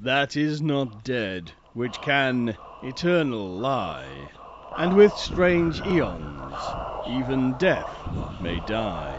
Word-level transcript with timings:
that 0.00 0.36
is 0.36 0.60
not 0.60 1.04
dead, 1.04 1.52
which 1.72 1.98
can 2.00 2.54
eternal 2.82 3.58
lie, 3.58 4.28
and 4.76 4.94
with 4.94 5.14
strange 5.14 5.80
eons 5.86 6.52
even 7.08 7.54
death 7.58 7.90
may 8.40 8.60
die. 8.66 9.14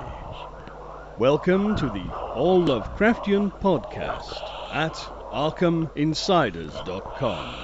Welcome 1.18 1.76
to 1.78 1.88
the 1.88 2.08
All 2.13 2.62
Lovecraftian 2.62 3.60
Podcast 3.60 4.40
at 4.71 4.94
ArkhamInsiders.com. 5.34 7.55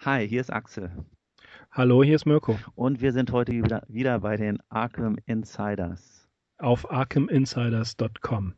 Hi, 0.00 0.26
hier 0.26 0.40
ist 0.40 0.50
Axel. 0.50 0.90
Hallo, 1.70 2.02
hier 2.02 2.16
ist 2.16 2.24
Mirko. 2.24 2.58
Und 2.76 3.02
wir 3.02 3.12
sind 3.12 3.30
heute 3.30 3.52
wieder, 3.52 3.82
wieder 3.88 4.20
bei 4.20 4.36
den 4.36 4.58
Arkham 4.70 5.18
Insiders. 5.26 6.26
Auf 6.58 6.90
ArkhamInsiders.com. 6.90 8.54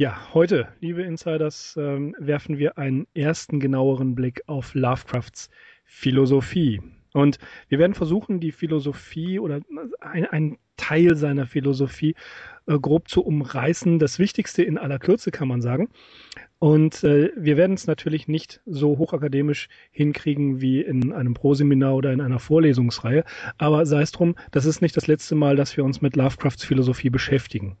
Ja, 0.00 0.32
heute, 0.32 0.66
liebe 0.80 1.02
Insiders, 1.02 1.76
ähm, 1.78 2.16
werfen 2.18 2.56
wir 2.56 2.78
einen 2.78 3.06
ersten 3.12 3.60
genaueren 3.60 4.14
Blick 4.14 4.42
auf 4.46 4.72
Lovecrafts 4.72 5.50
Philosophie. 5.84 6.80
Und 7.12 7.38
wir 7.68 7.78
werden 7.78 7.92
versuchen, 7.92 8.40
die 8.40 8.50
Philosophie 8.50 9.38
oder 9.38 9.60
einen 10.00 10.56
Teil 10.78 11.16
seiner 11.16 11.44
Philosophie 11.44 12.14
äh, 12.66 12.78
grob 12.78 13.08
zu 13.08 13.22
umreißen. 13.22 13.98
Das 13.98 14.18
Wichtigste 14.18 14.62
in 14.62 14.78
aller 14.78 14.98
Kürze 14.98 15.32
kann 15.32 15.48
man 15.48 15.60
sagen. 15.60 15.90
Und 16.60 17.04
äh, 17.04 17.30
wir 17.36 17.58
werden 17.58 17.74
es 17.74 17.86
natürlich 17.86 18.26
nicht 18.26 18.62
so 18.64 18.96
hochakademisch 18.96 19.68
hinkriegen 19.90 20.62
wie 20.62 20.80
in 20.80 21.12
einem 21.12 21.34
Proseminar 21.34 21.94
oder 21.94 22.10
in 22.14 22.22
einer 22.22 22.38
Vorlesungsreihe. 22.38 23.22
Aber 23.58 23.84
sei 23.84 24.00
es 24.00 24.12
drum, 24.12 24.34
das 24.50 24.64
ist 24.64 24.80
nicht 24.80 24.96
das 24.96 25.08
letzte 25.08 25.34
Mal, 25.34 25.56
dass 25.56 25.76
wir 25.76 25.84
uns 25.84 26.00
mit 26.00 26.16
Lovecrafts 26.16 26.64
Philosophie 26.64 27.10
beschäftigen. 27.10 27.76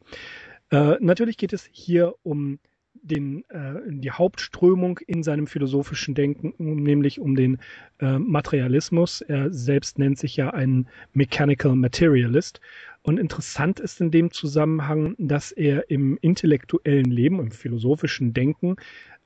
Äh, 0.70 0.96
natürlich 1.00 1.36
geht 1.36 1.52
es 1.52 1.68
hier 1.72 2.14
um 2.22 2.58
den, 3.02 3.44
äh, 3.50 3.80
die 3.88 4.10
Hauptströmung 4.10 4.98
in 5.06 5.22
seinem 5.22 5.46
philosophischen 5.46 6.14
Denken, 6.14 6.54
nämlich 6.58 7.20
um 7.20 7.34
den 7.34 7.58
äh, 7.98 8.18
Materialismus. 8.18 9.20
Er 9.20 9.52
selbst 9.52 9.98
nennt 9.98 10.18
sich 10.18 10.36
ja 10.36 10.50
ein 10.50 10.88
Mechanical 11.12 11.74
Materialist. 11.76 12.60
Und 13.02 13.18
interessant 13.18 13.80
ist 13.80 14.00
in 14.00 14.10
dem 14.10 14.30
Zusammenhang, 14.30 15.14
dass 15.18 15.52
er 15.52 15.90
im 15.90 16.18
intellektuellen 16.20 17.10
Leben, 17.10 17.40
im 17.40 17.50
philosophischen 17.50 18.34
Denken, 18.34 18.76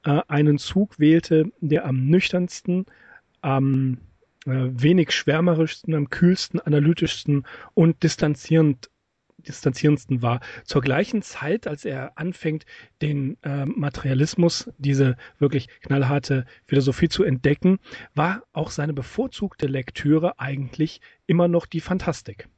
äh, 0.04 0.20
einen 0.28 0.58
Zug 0.58 0.98
wählte, 0.98 1.50
der 1.60 1.84
am 1.86 2.06
nüchternsten, 2.06 2.86
am 3.40 3.98
äh, 4.46 4.68
wenig 4.70 5.10
schwärmerischsten, 5.10 5.94
am 5.94 6.10
kühlsten, 6.10 6.60
analytischsten 6.60 7.44
und 7.74 8.02
distanzierend 8.02 8.90
distanzierendsten 9.44 10.22
war. 10.22 10.40
Zur 10.64 10.82
gleichen 10.82 11.22
Zeit, 11.22 11.66
als 11.66 11.84
er 11.84 12.18
anfängt, 12.18 12.66
den 13.02 13.36
äh, 13.42 13.64
Materialismus, 13.66 14.70
diese 14.78 15.16
wirklich 15.38 15.68
knallharte 15.80 16.46
Philosophie 16.66 17.08
zu 17.08 17.22
entdecken, 17.24 17.78
war 18.14 18.42
auch 18.52 18.70
seine 18.70 18.92
bevorzugte 18.92 19.66
Lektüre 19.66 20.38
eigentlich 20.38 21.00
immer 21.26 21.48
noch 21.48 21.66
die 21.66 21.80
Fantastik. 21.80 22.48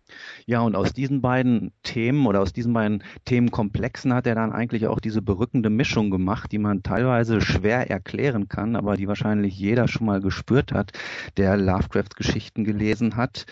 Ja, 0.46 0.60
und 0.60 0.76
aus 0.76 0.92
diesen 0.92 1.20
beiden 1.20 1.72
Themen 1.82 2.26
oder 2.26 2.40
aus 2.40 2.52
diesen 2.52 2.72
beiden 2.72 3.02
Themenkomplexen 3.24 4.14
hat 4.14 4.26
er 4.26 4.34
dann 4.34 4.52
eigentlich 4.52 4.86
auch 4.86 5.00
diese 5.00 5.22
berückende 5.22 5.70
Mischung 5.70 6.10
gemacht, 6.10 6.52
die 6.52 6.58
man 6.58 6.82
teilweise 6.82 7.40
schwer 7.40 7.90
erklären 7.90 8.48
kann, 8.48 8.76
aber 8.76 8.96
die 8.96 9.08
wahrscheinlich 9.08 9.58
jeder 9.58 9.88
schon 9.88 10.06
mal 10.06 10.20
gespürt 10.20 10.72
hat, 10.72 10.92
der 11.36 11.56
Lovecrafts 11.56 12.14
Geschichten 12.14 12.64
gelesen 12.64 13.16
hat. 13.16 13.46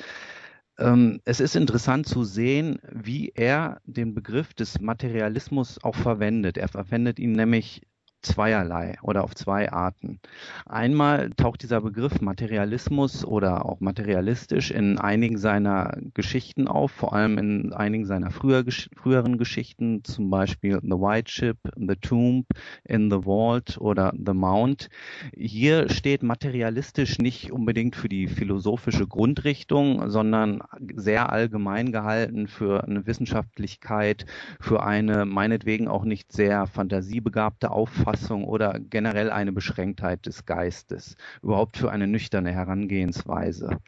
Ähm, 0.79 1.21
es 1.25 1.41
ist 1.41 1.55
interessant 1.57 2.07
zu 2.07 2.25
sehen, 2.25 2.79
wie 2.91 3.31
er 3.35 3.81
den 3.85 4.15
Begriff 4.15 4.55
des 4.55 4.81
Materialismus 4.81 5.83
auch 5.83 5.95
verwendet. 5.95 6.59
Er 6.59 6.69
verwendet 6.69 7.19
ihn 7.19 7.33
nämlich 7.33 7.83
zweierlei 8.25 8.97
oder 9.03 9.23
auf 9.25 9.35
zwei 9.35 9.71
Arten. 9.71 10.19
Einmal 10.67 11.31
taucht 11.31 11.63
dieser 11.63 11.81
Begriff 11.81 12.21
Materialismus 12.21 13.25
oder 13.25 13.67
auch 13.67 13.81
materialistisch 13.81 14.71
in 14.71 14.99
einigen 14.99 15.39
seiner 15.39 15.97
Geschichten 16.15 16.67
auf, 16.67 16.91
vor 16.91 17.13
allem 17.13 17.39
in 17.39 17.73
einigen 17.73 18.07
seiner 18.07 18.31
früher, 18.31 18.65
früheren 18.97 19.39
Geschichten, 19.39 20.03
zum 20.05 20.31
Beispiel 20.31 20.81
The 20.83 20.91
White 20.91 21.31
Ship, 21.31 21.59
The 21.77 21.97
Tomb, 21.97 22.47
In 22.85 23.11
the 23.11 23.23
Vault 23.25 23.79
oder 23.79 24.13
The 24.15 24.33
Mount. 24.33 24.89
Hier 25.37 25.89
steht 25.91 26.23
materialistisch 26.23 27.19
nicht 27.19 27.53
unbedingt 27.53 27.97
für 27.97 28.09
die 28.09 28.27
philosophische 28.27 29.07
Grundrichtung, 29.07 30.11
sondern 30.11 30.63
sehr 30.95 31.31
allgemein 31.31 31.93
gehalten 31.93 32.49
für 32.49 32.85
eine 32.85 33.07
Wissenschaftlichkeit, 33.07 34.27
für 34.61 34.83
eine 34.83 35.27
meinetwegen 35.27 35.89
auch 35.89 36.05
nicht 36.05 36.33
sehr 36.33 36.67
fantasiebegabte 36.67 37.71
Auffassung 37.71 38.14
Auffassung 38.15 38.45
oder 38.45 38.79
generell 38.79 39.31
eine 39.31 39.53
Beschränktheit 39.53 40.27
des 40.27 40.47
Geistes, 40.47 41.17
überhaupt 41.43 41.77
für 41.77 41.91
eine 41.91 42.07
nüchterne 42.07 42.53
Herangehensweise. 42.53 43.79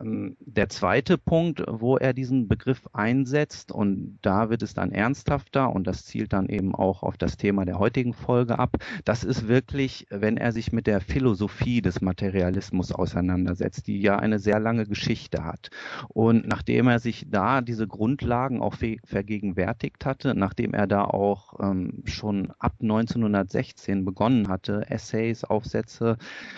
Ähm, 0.00 0.36
der 0.40 0.68
zweite 0.68 1.18
Punkt, 1.18 1.62
wo 1.68 1.96
er 1.96 2.12
diesen 2.12 2.48
Begriff 2.48 2.88
einsetzt, 2.92 3.70
und 3.72 4.18
da 4.22 4.50
wird 4.50 4.62
es 4.62 4.74
dann 4.74 4.90
ernsthafter 4.90 5.72
und 5.72 5.86
das 5.86 6.04
zielt 6.04 6.32
dann 6.32 6.48
eben 6.48 6.74
auch 6.74 7.02
auf 7.02 7.16
das 7.16 7.36
Thema 7.36 7.64
der 7.64 7.78
heutigen 7.78 8.12
Folge 8.12 8.58
ab, 8.58 8.76
das 9.04 9.24
ist 9.24 9.46
wirklich, 9.46 10.06
wenn 10.10 10.36
er 10.36 10.52
sich 10.52 10.72
mit 10.72 10.86
der 10.86 11.00
Philosophie 11.00 11.80
des 11.80 12.00
Materialismus 12.00 12.92
auseinandersetzt, 12.92 13.86
die 13.86 14.00
ja 14.00 14.18
eine 14.18 14.38
sehr 14.38 14.58
lange 14.58 14.86
Geschichte 14.86 15.44
hat. 15.44 15.70
Und 16.08 16.46
nachdem 16.46 16.88
er 16.88 16.98
sich 16.98 17.26
da 17.30 17.60
diese 17.60 17.86
Grundlagen 17.86 18.62
auch 18.62 18.74
vergegenwärtigt 19.04 20.04
hatte, 20.04 20.34
nachdem 20.34 20.74
er 20.74 20.86
da 20.86 21.04
auch 21.04 21.54
ähm, 21.60 22.02
schon 22.06 22.52
ab 22.58 22.74
1960 22.80 23.59
16 23.60 24.06
begonnen 24.06 24.48
hatte, 24.48 24.86
Essays, 24.88 25.44
Aufsätze 25.44 26.16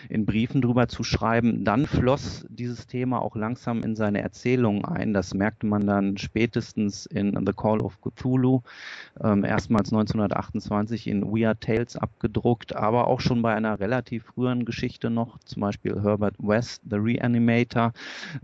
in 0.09 0.25
Briefen 0.25 0.63
drüber 0.63 0.87
zu 0.87 1.03
schreiben, 1.03 1.65
dann 1.65 1.87
floss 1.87 2.47
dieses 2.49 2.87
Thema 2.87 3.21
auch 3.21 3.35
langsam 3.35 3.83
in 3.83 3.97
seine 3.97 4.23
Erzählungen 4.23 4.85
ein. 4.85 5.13
Das 5.13 5.35
merkte 5.35 5.67
man 5.67 5.85
dann 5.85 6.17
spätestens 6.17 7.07
in 7.07 7.37
The 7.45 7.53
Call 7.53 7.81
of 7.81 8.01
Cthulhu, 8.01 8.63
ähm, 9.21 9.45
erstmals 9.45 9.93
1928 9.93 11.09
in 11.09 11.25
Weird 11.25 11.61
Tales 11.61 11.97
abgedruckt, 11.97 12.77
aber 12.77 13.09
auch 13.09 13.21
schon 13.21 13.43
bei 13.43 13.53
einer 13.53 13.81
relativ 13.81 14.27
früheren 14.27 14.65
Geschichte 14.65 15.11
noch, 15.11 15.41
zum 15.41 15.63
Beispiel 15.63 16.01
Herbert 16.01 16.37
West, 16.39 16.83
The 16.89 16.99
Reanimator. 16.99 17.93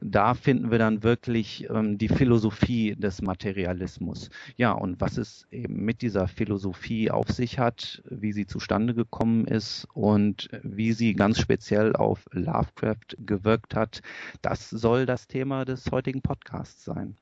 Da 0.01 0.35
finden 0.35 0.73
wir 0.73 0.79
dann 0.79 1.05
wirklich 1.05 1.69
ähm, 1.71 1.97
die 1.97 2.09
Philosophie 2.09 2.97
des 2.97 3.23
Materialismus. 3.23 4.31
Ja, 4.57 4.73
und 4.73 5.01
was 5.01 5.17
es 5.17 5.47
eben 5.53 5.85
mit 5.85 6.03
dieser 6.03 6.27
Philosophie 6.27 7.13
auf 7.13 7.29
sich 7.29 7.61
hat, 7.61 8.03
wie 8.11 8.33
sie 8.33 8.38
zustande 8.47 8.95
gekommen 8.95 9.47
ist 9.47 9.87
und 9.95 10.49
wie 10.63 10.93
sie 10.93 11.15
ganz 11.15 11.39
speziell 11.41 11.95
auf 11.95 12.27
Lovecraft 12.33 13.17
gewirkt 13.19 13.75
hat. 13.75 14.01
Das 14.43 14.71
soll 14.71 15.07
das 15.07 15.27
Thema 15.27 15.65
des 15.65 15.91
heutigen 15.91 16.23
Podcasts 16.23 16.85
sein. 16.85 17.17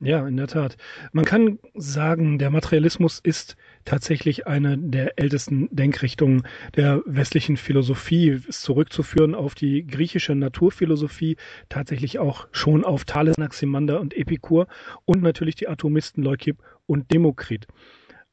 Ja, 0.00 0.28
in 0.28 0.36
der 0.36 0.46
Tat. 0.46 0.76
Man 1.10 1.24
kann 1.24 1.58
sagen, 1.74 2.38
der 2.38 2.50
Materialismus 2.50 3.18
ist 3.18 3.56
tatsächlich 3.84 4.46
eine 4.46 4.78
der 4.78 5.18
ältesten 5.18 5.68
Denkrichtungen 5.72 6.46
der 6.76 7.02
westlichen 7.04 7.56
Philosophie, 7.56 8.28
ist 8.46 8.62
zurückzuführen 8.62 9.34
auf 9.34 9.56
die 9.56 9.84
griechische 9.84 10.36
Naturphilosophie, 10.36 11.36
tatsächlich 11.68 12.20
auch 12.20 12.46
schon 12.52 12.84
auf 12.84 13.06
Thales, 13.06 13.38
Anaximander 13.38 14.00
und 14.00 14.16
Epikur 14.16 14.68
und 15.04 15.20
natürlich 15.20 15.56
die 15.56 15.66
Atomisten 15.66 16.22
Leukip 16.22 16.62
und 16.86 17.12
Demokrit. 17.12 17.66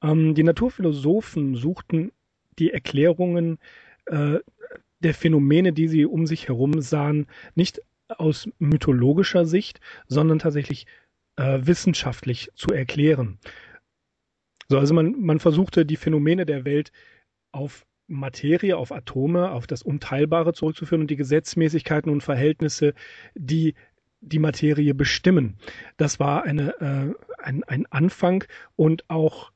Ähm, 0.02 0.36
die 0.36 0.44
Naturphilosophen 0.44 1.56
suchten 1.56 2.12
die 2.60 2.72
Erklärungen 2.72 3.60
äh, 4.06 4.40
der 5.00 5.14
Phänomene, 5.14 5.74
die 5.74 5.88
sie 5.88 6.06
um 6.06 6.26
sich 6.26 6.48
herum 6.48 6.82
sahen, 6.82 7.28
nicht 7.54 7.82
aus 8.08 8.50
mythologischer 8.60 9.46
Sicht, 9.46 9.80
sondern 10.08 10.40
tatsächlich 10.40 10.86
äh, 11.38 11.60
wissenschaftlich 11.62 12.50
zu 12.56 12.70
erklären. 12.70 13.40
So, 14.68 14.80
also 14.80 14.94
man, 14.94 15.20
man 15.20 15.40
versuchte 15.40 15.86
die 15.86 15.96
Phänomene 15.96 16.46
der 16.46 16.66
Welt 16.66 16.92
auf 17.52 17.86
Materie, 18.08 18.78
auf 18.78 18.92
Atome, 18.92 19.52
auf 19.52 19.68
das 19.68 19.82
Unteilbare 19.82 20.54
zurückzuführen 20.54 21.02
und 21.02 21.12
die 21.12 21.16
Gesetzmäßigkeiten 21.16 22.12
und 22.12 22.22
Verhältnisse, 22.22 22.94
die 23.36 23.74
die 24.22 24.40
Materie 24.40 24.94
bestimmen. 24.94 25.58
Das 25.98 26.20
war 26.20 26.44
eine, 26.44 26.80
äh, 26.82 27.42
ein, 27.44 27.64
ein 27.64 27.86
Anfang 27.92 28.44
und 28.76 29.08
auch 29.10 29.52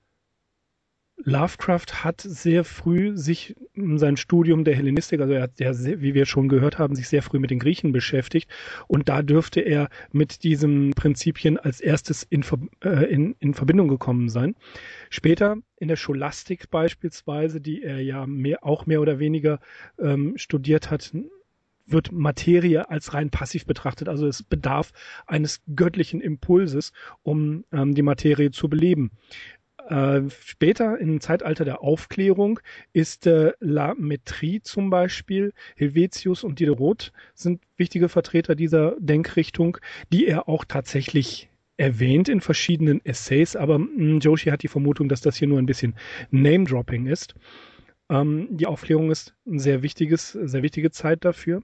Lovecraft 1.23 2.03
hat 2.03 2.21
sehr 2.21 2.63
früh 2.63 3.17
sich 3.17 3.55
in 3.73 3.97
sein 3.97 4.15
Studium 4.15 4.63
der 4.63 4.75
Hellenistik, 4.75 5.19
also 5.19 5.33
er 5.33 5.43
hat 5.43 5.59
ja, 5.59 5.73
sehr, 5.73 6.01
wie 6.01 6.13
wir 6.13 6.25
schon 6.25 6.47
gehört 6.47 6.77
haben, 6.77 6.95
sich 6.95 7.09
sehr 7.09 7.21
früh 7.21 7.39
mit 7.39 7.51
den 7.51 7.59
Griechen 7.59 7.91
beschäftigt 7.91 8.49
und 8.87 9.09
da 9.09 9.21
dürfte 9.21 9.59
er 9.59 9.89
mit 10.11 10.43
diesen 10.43 10.91
Prinzipien 10.91 11.57
als 11.57 11.81
erstes 11.81 12.23
in, 12.23 12.45
äh, 12.83 13.05
in, 13.05 13.35
in 13.39 13.53
Verbindung 13.53 13.89
gekommen 13.89 14.29
sein. 14.29 14.55
Später 15.09 15.57
in 15.77 15.89
der 15.89 15.97
Scholastik 15.97 16.69
beispielsweise, 16.69 17.59
die 17.59 17.83
er 17.83 18.01
ja 18.01 18.25
mehr, 18.25 18.63
auch 18.63 18.85
mehr 18.85 19.01
oder 19.01 19.19
weniger 19.19 19.59
ähm, 19.99 20.33
studiert 20.37 20.89
hat, 20.89 21.13
wird 21.85 22.11
Materie 22.11 22.89
als 22.89 23.13
rein 23.13 23.31
passiv 23.31 23.65
betrachtet. 23.65 24.09
Also 24.09 24.27
es 24.27 24.43
bedarf 24.43 24.91
eines 25.25 25.61
göttlichen 25.75 26.21
Impulses, 26.21 26.93
um 27.23 27.65
ähm, 27.71 27.95
die 27.95 28.03
Materie 28.03 28.51
zu 28.51 28.69
beleben 28.69 29.11
Äh, 29.89 30.29
später 30.45 30.99
im 30.99 31.19
Zeitalter 31.19 31.65
der 31.65 31.81
Aufklärung 31.81 32.59
ist 32.93 33.25
äh, 33.25 33.53
La 33.59 33.95
Metrie 33.95 34.61
zum 34.61 34.91
Beispiel, 34.91 35.51
Helvetius 35.77 36.43
und 36.43 36.59
Diderot 36.59 37.11
sind 37.33 37.63
wichtige 37.75 38.07
Vertreter 38.07 38.53
dieser 38.53 38.95
Denkrichtung, 38.99 39.79
die 40.13 40.27
er 40.27 40.47
auch 40.47 40.63
tatsächlich 40.63 41.49
erwähnt 41.77 42.29
in 42.29 42.39
verschiedenen 42.39 43.03
Essays, 43.03 43.55
aber 43.55 43.79
mh, 43.79 43.87
hm, 43.95 44.19
Joshi 44.19 44.51
hat 44.51 44.61
die 44.61 44.67
Vermutung, 44.67 45.09
dass 45.09 45.21
das 45.21 45.37
hier 45.37 45.47
nur 45.47 45.57
ein 45.57 45.65
bisschen 45.65 45.95
Name-Dropping 46.29 47.07
ist. 47.07 47.33
Ähm, 48.11 48.47
die 48.51 48.67
Aufklärung 48.67 49.09
ist 49.09 49.33
ein 49.47 49.57
sehr 49.57 49.81
wichtiges, 49.81 50.33
sehr 50.33 50.61
wichtige 50.61 50.91
Zeit 50.91 51.25
dafür. 51.25 51.63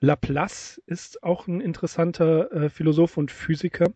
Laplace 0.00 0.80
ist 0.86 1.22
auch 1.22 1.46
ein 1.46 1.60
interessanter 1.60 2.52
äh, 2.52 2.68
Philosoph 2.68 3.16
und 3.16 3.30
Physiker, 3.30 3.92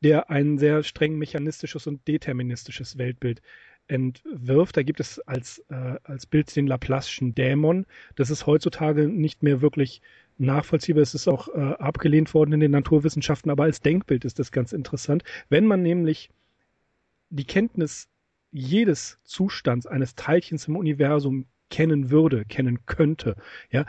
der 0.00 0.30
ein 0.30 0.58
sehr 0.58 0.82
streng 0.82 1.16
mechanistisches 1.16 1.86
und 1.86 2.06
deterministisches 2.06 2.98
Weltbild 2.98 3.42
entwirft. 3.88 4.76
Da 4.76 4.82
gibt 4.82 5.00
es 5.00 5.18
als, 5.20 5.58
äh, 5.68 5.96
als 6.04 6.26
Bild 6.26 6.54
den 6.54 6.68
Laplace'schen 6.68 7.34
Dämon. 7.34 7.86
Das 8.14 8.30
ist 8.30 8.46
heutzutage 8.46 9.08
nicht 9.08 9.42
mehr 9.42 9.60
wirklich 9.60 10.00
nachvollziehbar. 10.38 11.02
Es 11.02 11.14
ist 11.14 11.26
auch 11.26 11.48
äh, 11.48 11.74
abgelehnt 11.78 12.32
worden 12.32 12.52
in 12.52 12.60
den 12.60 12.70
Naturwissenschaften, 12.70 13.50
aber 13.50 13.64
als 13.64 13.80
Denkbild 13.80 14.24
ist 14.24 14.38
das 14.38 14.52
ganz 14.52 14.72
interessant. 14.72 15.24
Wenn 15.48 15.66
man 15.66 15.82
nämlich 15.82 16.30
die 17.30 17.44
Kenntnis 17.44 18.08
jedes 18.52 19.18
Zustands 19.24 19.86
eines 19.86 20.14
Teilchens 20.14 20.68
im 20.68 20.76
Universum 20.76 21.46
kennen 21.70 22.10
würde, 22.10 22.44
kennen 22.44 22.84
könnte, 22.86 23.36
ja, 23.70 23.86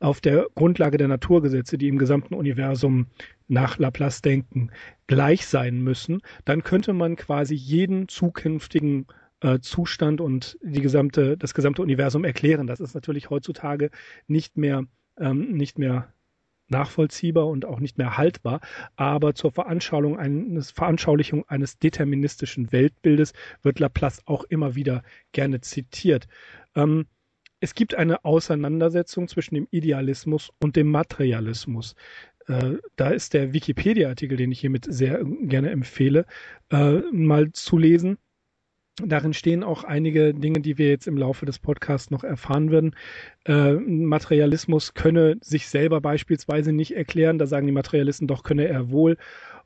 auf 0.00 0.20
der 0.20 0.46
Grundlage 0.54 0.96
der 0.96 1.08
Naturgesetze, 1.08 1.76
die 1.76 1.88
im 1.88 1.98
gesamten 1.98 2.34
Universum 2.34 3.06
nach 3.48 3.78
Laplace 3.78 4.22
denken, 4.22 4.70
gleich 5.06 5.46
sein 5.46 5.82
müssen, 5.82 6.22
dann 6.44 6.62
könnte 6.62 6.92
man 6.92 7.16
quasi 7.16 7.54
jeden 7.54 8.08
zukünftigen 8.08 9.06
äh, 9.40 9.58
Zustand 9.60 10.20
und 10.20 10.58
die 10.62 10.80
gesamte, 10.80 11.36
das 11.36 11.54
gesamte 11.54 11.82
Universum 11.82 12.24
erklären. 12.24 12.66
Das 12.66 12.80
ist 12.80 12.94
natürlich 12.94 13.30
heutzutage 13.30 13.90
nicht 14.26 14.56
mehr, 14.56 14.84
ähm, 15.18 15.52
nicht 15.52 15.78
mehr 15.78 16.14
nachvollziehbar 16.68 17.46
und 17.46 17.66
auch 17.66 17.80
nicht 17.80 17.98
mehr 17.98 18.16
haltbar, 18.16 18.60
aber 18.96 19.34
zur 19.34 19.52
Veranschaulichung 19.52 20.18
eines, 20.18 20.70
Veranschaulichung 20.70 21.44
eines 21.46 21.78
deterministischen 21.78 22.72
Weltbildes 22.72 23.32
wird 23.62 23.80
Laplace 23.80 24.22
auch 24.26 24.44
immer 24.44 24.74
wieder 24.74 25.02
gerne 25.32 25.60
zitiert. 25.60 26.26
Ähm, 26.74 27.06
es 27.64 27.74
gibt 27.74 27.94
eine 27.94 28.26
Auseinandersetzung 28.26 29.26
zwischen 29.26 29.54
dem 29.54 29.66
Idealismus 29.70 30.50
und 30.60 30.76
dem 30.76 30.90
Materialismus. 30.90 31.94
Äh, 32.46 32.74
da 32.96 33.08
ist 33.08 33.32
der 33.32 33.54
Wikipedia-Artikel, 33.54 34.36
den 34.36 34.52
ich 34.52 34.60
hiermit 34.60 34.84
sehr 34.86 35.24
gerne 35.24 35.70
empfehle, 35.70 36.26
äh, 36.70 37.00
mal 37.10 37.52
zu 37.52 37.78
lesen. 37.78 38.18
Darin 39.02 39.32
stehen 39.32 39.64
auch 39.64 39.82
einige 39.82 40.34
Dinge, 40.34 40.60
die 40.60 40.76
wir 40.76 40.90
jetzt 40.90 41.08
im 41.08 41.16
Laufe 41.16 41.46
des 41.46 41.58
Podcasts 41.58 42.10
noch 42.10 42.22
erfahren 42.22 42.70
werden. 42.70 42.94
Äh, 43.46 43.72
Materialismus 43.72 44.92
könne 44.92 45.38
sich 45.40 45.66
selber 45.66 46.02
beispielsweise 46.02 46.70
nicht 46.70 46.94
erklären. 46.94 47.38
Da 47.38 47.46
sagen 47.46 47.66
die 47.66 47.72
Materialisten, 47.72 48.28
doch 48.28 48.42
könne 48.42 48.68
er 48.68 48.90
wohl. 48.90 49.16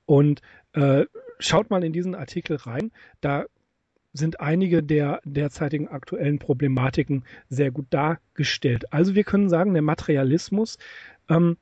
Und 0.06 0.40
äh, 0.72 1.04
schaut 1.40 1.68
mal 1.70 1.82
in 1.82 1.92
diesen 1.92 2.14
Artikel 2.14 2.58
rein. 2.58 2.92
Da 3.20 3.46
sind 4.12 4.40
einige 4.40 4.82
der 4.82 5.20
derzeitigen 5.24 5.88
aktuellen 5.88 6.38
Problematiken 6.38 7.24
sehr 7.48 7.70
gut 7.70 7.86
dargestellt. 7.90 8.92
Also 8.92 9.14
wir 9.14 9.24
können 9.24 9.48
sagen, 9.48 9.74
der 9.74 9.82
Materialismus 9.82 10.78
ähm, 11.28 11.56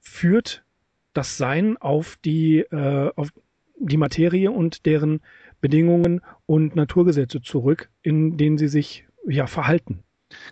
führt 0.00 0.64
das 1.12 1.36
Sein 1.36 1.76
auf 1.76 2.16
die, 2.24 2.58
äh, 2.58 3.10
auf 3.14 3.28
die 3.78 3.96
Materie 3.96 4.50
und 4.50 4.86
deren 4.86 5.20
Bedingungen 5.60 6.20
und 6.46 6.76
Naturgesetze 6.76 7.40
zurück, 7.40 7.88
in 8.02 8.36
denen 8.36 8.58
sie 8.58 8.68
sich 8.68 9.06
ja 9.26 9.46
verhalten. 9.46 10.02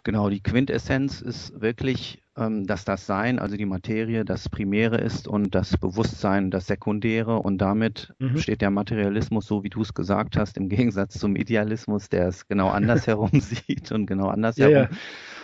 Genau, 0.05 0.31
die 0.31 0.43
Quintessenz 0.43 1.21
ist 1.21 1.61
wirklich 1.61 2.22
dass 2.35 2.85
das 2.87 3.07
Sein, 3.07 3.39
also 3.39 3.57
die 3.57 3.67
Materie, 3.67 4.25
das 4.25 4.49
Primäre 4.49 4.97
ist 4.97 5.29
und 5.29 5.55
das 5.55 5.77
Bewusstsein 5.77 6.51
das 6.51 6.67
Sekundäre. 6.67 7.39
Und 7.39 7.59
damit 7.59 8.15
mhm. 8.19 8.39
steht 8.39 8.63
der 8.63 8.71
Materialismus, 8.71 9.47
so 9.47 9.63
wie 9.65 9.69
du 9.69 9.83
es 9.83 9.93
gesagt 9.93 10.37
hast, 10.37 10.57
im 10.57 10.69
Gegensatz 10.69 11.19
zum 11.19 11.37
Idealismus, 11.37 12.09
der 12.09 12.29
es 12.29 12.49
genau 12.49 12.69
andersherum 12.71 13.31
sieht 13.41 13.93
und 13.93 14.07
genau 14.07 14.29
andersherum 14.29 14.73
ja, 14.73 14.83
ja. 14.83 14.89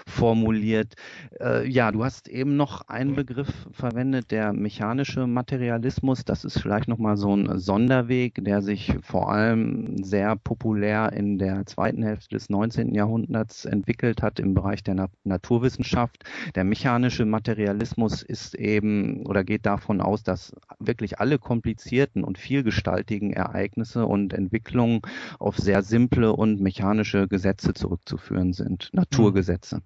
Formuliert. 0.08 0.94
Äh, 1.40 1.68
ja, 1.68 1.92
du 1.92 2.04
hast 2.04 2.28
eben 2.28 2.56
noch 2.56 2.88
einen 2.88 3.14
Begriff 3.14 3.68
verwendet, 3.72 4.30
der 4.30 4.52
mechanische 4.52 5.26
Materialismus. 5.26 6.24
Das 6.24 6.44
ist 6.44 6.60
vielleicht 6.60 6.88
nochmal 6.88 7.16
so 7.16 7.34
ein 7.34 7.58
Sonderweg, 7.58 8.42
der 8.44 8.62
sich 8.62 8.96
vor 9.02 9.30
allem 9.30 10.02
sehr 10.02 10.36
populär 10.36 11.12
in 11.12 11.38
der 11.38 11.66
zweiten 11.66 12.02
Hälfte 12.02 12.34
des 12.36 12.48
19. 12.48 12.94
Jahrhunderts 12.94 13.64
entwickelt 13.64 14.22
hat 14.22 14.40
im 14.40 14.54
Bereich 14.54 14.82
der 14.82 14.94
Na 14.94 15.08
Naturwissenschaft. 15.24 16.24
Der 16.54 16.64
mechanische 16.64 17.24
Materialismus 17.24 18.22
ist 18.22 18.54
eben 18.54 19.26
oder 19.26 19.44
geht 19.44 19.66
davon 19.66 20.00
aus, 20.00 20.22
dass 20.22 20.52
wirklich 20.78 21.20
alle 21.20 21.38
komplizierten 21.38 22.24
und 22.24 22.38
vielgestaltigen 22.38 23.32
Ereignisse 23.32 24.06
und 24.06 24.32
Entwicklungen 24.32 25.00
auf 25.38 25.58
sehr 25.58 25.82
simple 25.82 26.32
und 26.32 26.60
mechanische 26.60 27.28
Gesetze 27.28 27.74
zurückzuführen 27.74 28.52
sind, 28.52 28.90
Naturgesetze. 28.92 29.82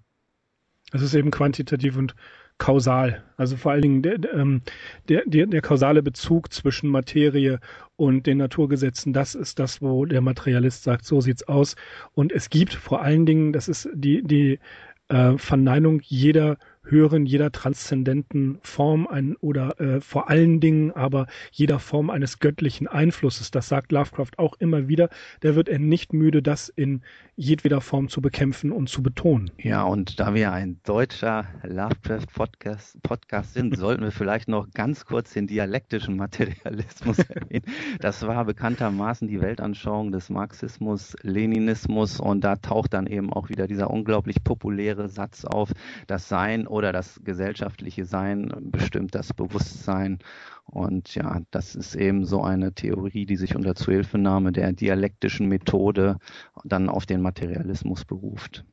Es 0.92 1.02
ist 1.02 1.14
eben 1.14 1.30
quantitativ 1.30 1.96
und 1.96 2.14
kausal. 2.58 3.24
Also 3.36 3.56
vor 3.56 3.72
allen 3.72 3.82
Dingen 3.82 4.02
der, 4.02 4.32
ähm, 4.34 4.62
der, 5.08 5.22
der, 5.26 5.46
der 5.46 5.62
kausale 5.62 6.02
Bezug 6.02 6.52
zwischen 6.52 6.88
Materie 6.90 7.58
und 7.96 8.26
den 8.26 8.38
Naturgesetzen, 8.38 9.12
das 9.12 9.34
ist 9.34 9.58
das, 9.58 9.82
wo 9.82 10.04
der 10.04 10.20
Materialist 10.20 10.84
sagt, 10.84 11.04
so 11.04 11.20
sieht's 11.20 11.42
aus. 11.48 11.74
Und 12.14 12.30
es 12.30 12.50
gibt 12.50 12.74
vor 12.74 13.02
allen 13.02 13.26
Dingen, 13.26 13.52
das 13.52 13.68
ist 13.68 13.88
die, 13.94 14.22
die 14.22 14.60
äh, 15.08 15.36
Verneinung 15.38 16.00
jeder 16.04 16.56
höheren, 16.84 17.26
jeder 17.26 17.52
transzendenten 17.52 18.58
Form 18.62 19.06
ein, 19.06 19.36
oder 19.36 19.80
äh, 19.80 20.00
vor 20.00 20.28
allen 20.30 20.60
Dingen 20.60 20.90
aber 20.92 21.26
jeder 21.52 21.78
Form 21.78 22.10
eines 22.10 22.38
göttlichen 22.38 22.88
Einflusses. 22.88 23.50
Das 23.50 23.68
sagt 23.68 23.92
Lovecraft 23.92 24.38
auch 24.38 24.54
immer 24.58 24.88
wieder. 24.88 25.08
Der 25.42 25.54
wird 25.54 25.68
er 25.68 25.78
nicht 25.78 26.12
müde, 26.12 26.42
das 26.42 26.68
in 26.68 27.02
jedweder 27.42 27.80
Form 27.80 28.08
zu 28.08 28.22
bekämpfen 28.22 28.70
und 28.70 28.88
zu 28.88 29.02
betonen. 29.02 29.50
Ja, 29.58 29.82
und 29.82 30.20
da 30.20 30.32
wir 30.32 30.52
ein 30.52 30.80
deutscher 30.84 31.46
Lovecraft-Podcast 31.64 33.02
Podcast 33.02 33.54
sind, 33.54 33.76
sollten 33.78 34.04
wir 34.04 34.12
vielleicht 34.12 34.48
noch 34.48 34.70
ganz 34.70 35.04
kurz 35.04 35.32
den 35.32 35.48
dialektischen 35.48 36.16
Materialismus 36.16 37.18
erwähnen. 37.28 37.64
Das 38.00 38.22
war 38.22 38.44
bekanntermaßen 38.44 39.26
die 39.26 39.40
Weltanschauung 39.40 40.12
des 40.12 40.30
Marxismus, 40.30 41.16
Leninismus 41.22 42.20
und 42.20 42.42
da 42.42 42.56
taucht 42.56 42.94
dann 42.94 43.08
eben 43.08 43.32
auch 43.32 43.48
wieder 43.48 43.66
dieser 43.66 43.90
unglaublich 43.90 44.44
populäre 44.44 45.08
Satz 45.08 45.44
auf, 45.44 45.72
das 46.06 46.28
Sein 46.28 46.68
oder 46.68 46.92
das 46.92 47.20
gesellschaftliche 47.24 48.04
Sein 48.04 48.52
bestimmt 48.70 49.16
das 49.16 49.34
Bewusstsein. 49.34 50.20
Und 50.64 51.14
ja, 51.14 51.40
das 51.50 51.74
ist 51.74 51.94
eben 51.94 52.24
so 52.24 52.42
eine 52.42 52.72
Theorie, 52.72 53.26
die 53.26 53.36
sich 53.36 53.56
unter 53.56 53.74
Zuhilfenahme 53.74 54.52
der 54.52 54.72
dialektischen 54.72 55.48
Methode 55.48 56.18
dann 56.64 56.88
auf 56.88 57.04
den 57.04 57.20
Materialismus 57.20 58.04
beruft. 58.04 58.64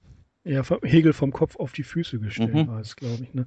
Ja, 0.46 0.64
Hegel 0.84 1.14
vom 1.14 1.34
Kopf 1.34 1.58
auf 1.58 1.74
die 1.74 1.84
Füße 1.84 2.20
gestellt 2.20 2.54
mhm. 2.54 2.68
war 2.68 2.80
es, 2.80 2.96
glaube 2.96 3.24
ich. 3.24 3.34
Ne? 3.34 3.46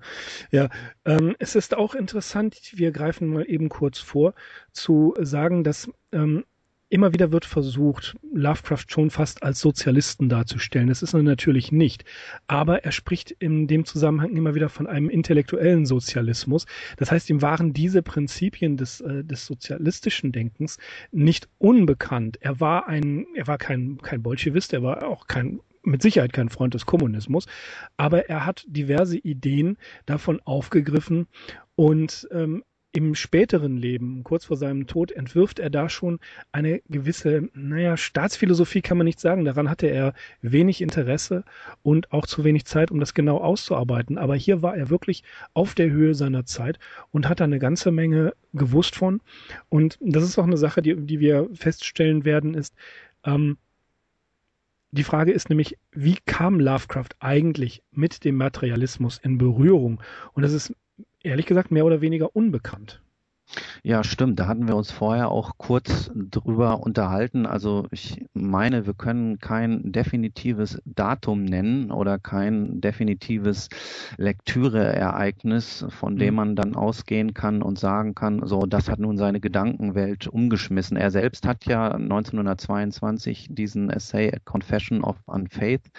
Ja, 0.50 0.68
ähm, 1.06 1.34
es 1.38 1.56
ist 1.56 1.74
auch 1.74 1.94
interessant, 1.94 2.72
wir 2.74 2.92
greifen 2.92 3.28
mal 3.28 3.44
eben 3.48 3.70
kurz 3.70 3.98
vor, 3.98 4.34
zu 4.72 5.14
sagen, 5.18 5.64
dass 5.64 5.90
ähm, 6.12 6.44
immer 6.92 7.14
wieder 7.14 7.32
wird 7.32 7.46
versucht, 7.46 8.16
Lovecraft 8.34 8.84
schon 8.88 9.08
fast 9.08 9.42
als 9.42 9.60
Sozialisten 9.60 10.28
darzustellen. 10.28 10.88
Das 10.88 11.02
ist 11.02 11.14
er 11.14 11.22
natürlich 11.22 11.72
nicht. 11.72 12.04
Aber 12.48 12.84
er 12.84 12.92
spricht 12.92 13.30
in 13.30 13.66
dem 13.66 13.86
Zusammenhang 13.86 14.36
immer 14.36 14.54
wieder 14.54 14.68
von 14.68 14.86
einem 14.86 15.08
intellektuellen 15.08 15.86
Sozialismus. 15.86 16.66
Das 16.98 17.10
heißt, 17.10 17.30
ihm 17.30 17.40
waren 17.40 17.72
diese 17.72 18.02
Prinzipien 18.02 18.76
des, 18.76 19.00
äh, 19.00 19.24
des 19.24 19.46
sozialistischen 19.46 20.32
Denkens 20.32 20.76
nicht 21.10 21.48
unbekannt. 21.56 22.36
Er 22.42 22.60
war 22.60 22.88
ein, 22.88 23.24
er 23.34 23.46
war 23.46 23.56
kein, 23.56 23.96
kein 24.02 24.22
Bolschewist, 24.22 24.74
er 24.74 24.82
war 24.82 25.06
auch 25.08 25.26
kein 25.26 25.60
mit 25.84 26.00
Sicherheit 26.00 26.32
kein 26.32 26.48
Freund 26.48 26.74
des 26.74 26.86
Kommunismus, 26.86 27.46
aber 27.96 28.28
er 28.28 28.46
hat 28.46 28.64
diverse 28.68 29.18
Ideen 29.18 29.78
davon 30.06 30.40
aufgegriffen 30.44 31.26
und 31.74 32.28
ähm, 32.30 32.62
im 32.92 33.14
späteren 33.14 33.78
Leben, 33.78 34.22
kurz 34.22 34.44
vor 34.44 34.58
seinem 34.58 34.86
Tod, 34.86 35.10
entwirft 35.10 35.58
er 35.58 35.70
da 35.70 35.88
schon 35.88 36.20
eine 36.52 36.82
gewisse, 36.90 37.48
naja, 37.54 37.96
Staatsphilosophie 37.96 38.82
kann 38.82 38.98
man 38.98 39.06
nicht 39.06 39.18
sagen. 39.18 39.46
Daran 39.46 39.70
hatte 39.70 39.86
er 39.86 40.12
wenig 40.42 40.82
Interesse 40.82 41.44
und 41.82 42.12
auch 42.12 42.26
zu 42.26 42.44
wenig 42.44 42.66
Zeit, 42.66 42.90
um 42.90 43.00
das 43.00 43.14
genau 43.14 43.38
auszuarbeiten. 43.38 44.18
Aber 44.18 44.36
hier 44.36 44.60
war 44.60 44.76
er 44.76 44.90
wirklich 44.90 45.24
auf 45.54 45.74
der 45.74 45.90
Höhe 45.90 46.14
seiner 46.14 46.44
Zeit 46.44 46.78
und 47.10 47.28
hat 47.28 47.40
da 47.40 47.44
eine 47.44 47.58
ganze 47.58 47.90
Menge 47.92 48.34
gewusst 48.52 48.94
von. 48.94 49.22
Und 49.70 49.96
das 50.00 50.24
ist 50.24 50.38
auch 50.38 50.44
eine 50.44 50.58
Sache, 50.58 50.82
die, 50.82 50.94
die 50.94 51.18
wir 51.18 51.48
feststellen 51.54 52.26
werden, 52.26 52.52
ist, 52.54 52.74
ähm, 53.24 53.56
die 54.94 55.04
Frage 55.04 55.32
ist 55.32 55.48
nämlich, 55.48 55.78
wie 55.92 56.18
kam 56.26 56.60
Lovecraft 56.60 57.08
eigentlich 57.18 57.82
mit 57.92 58.24
dem 58.24 58.36
Materialismus 58.36 59.18
in 59.22 59.38
Berührung? 59.38 60.02
Und 60.34 60.42
das 60.42 60.52
ist 60.52 60.74
ehrlich 61.24 61.46
gesagt 61.46 61.70
mehr 61.70 61.84
oder 61.84 62.00
weniger 62.00 62.34
unbekannt. 62.34 63.02
Ja, 63.82 64.04
stimmt. 64.04 64.38
Da 64.38 64.46
hatten 64.46 64.68
wir 64.68 64.76
uns 64.76 64.90
vorher 64.90 65.30
auch 65.30 65.52
kurz 65.58 66.10
drüber 66.14 66.80
unterhalten. 66.80 67.46
Also 67.46 67.86
ich 67.90 68.24
meine, 68.32 68.86
wir 68.86 68.94
können 68.94 69.38
kein 69.38 69.92
definitives 69.92 70.80
Datum 70.84 71.44
nennen 71.44 71.90
oder 71.90 72.18
kein 72.18 72.80
definitives 72.80 73.68
Lektüreereignis, 74.16 75.84
von 75.88 76.16
dem 76.16 76.34
mhm. 76.34 76.36
man 76.36 76.56
dann 76.56 76.76
ausgehen 76.76 77.34
kann 77.34 77.62
und 77.62 77.78
sagen 77.78 78.14
kann, 78.14 78.46
so, 78.46 78.66
das 78.66 78.88
hat 78.88 79.00
nun 79.00 79.16
seine 79.16 79.40
Gedankenwelt 79.40 80.28
umgeschmissen. 80.28 80.96
Er 80.96 81.10
selbst 81.10 81.46
hat 81.46 81.66
ja 81.66 81.90
1922 81.90 83.48
diesen 83.50 83.90
Essay 83.90 84.32
A 84.32 84.38
Confession 84.44 85.02
of 85.02 85.16
Unfaith 85.26 85.90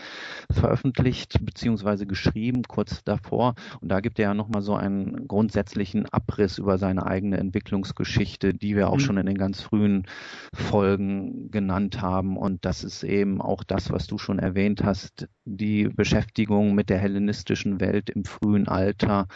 veröffentlicht 0.49 1.45
beziehungsweise 1.45 2.05
geschrieben, 2.07 2.63
kurz 2.63 3.03
davor. 3.03 3.55
Und 3.81 3.89
da 3.89 3.99
gibt 3.99 4.19
er 4.19 4.29
ja 4.29 4.33
nochmal 4.33 4.61
so 4.61 4.75
einen 4.75 5.27
grundsätzlichen 5.27 6.05
Abriss 6.07 6.57
über 6.57 6.77
seine 6.77 7.05
eigene 7.05 7.42
Entwicklungsgeschichte, 7.43 8.53
die 8.53 8.75
wir 8.75 8.89
auch 8.89 8.97
mhm. 8.97 9.01
schon 9.01 9.17
in 9.17 9.25
den 9.25 9.37
ganz 9.37 9.61
frühen 9.61 10.07
Folgen 10.53 11.51
genannt 11.51 12.01
haben. 12.01 12.37
Und 12.37 12.65
das 12.65 12.83
ist 12.83 13.03
eben 13.03 13.41
auch 13.41 13.63
das, 13.63 13.91
was 13.91 14.07
du 14.07 14.17
schon 14.17 14.39
erwähnt 14.39 14.83
hast, 14.83 15.27
die 15.45 15.87
Beschäftigung 15.87 16.75
mit 16.75 16.89
der 16.89 16.97
hellenistischen 16.97 17.79
Welt 17.79 18.09
im 18.09 18.25
frühen 18.25 18.67
Alter 18.67 19.27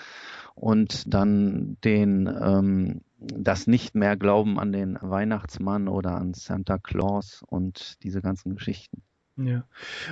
und 0.56 1.14
dann 1.14 1.78
den 1.84 2.28
ähm, 2.28 3.02
das 3.20 3.68
nicht 3.68 3.96
mehr 3.96 4.16
Glauben 4.16 4.60
an 4.60 4.72
den 4.72 4.98
Weihnachtsmann 5.02 5.88
oder 5.88 6.16
an 6.16 6.34
Santa 6.34 6.78
Claus 6.78 7.44
und 7.48 8.04
diese 8.04 8.22
ganzen 8.22 8.56
Geschichten. 8.56 9.02
Ja, 9.38 9.66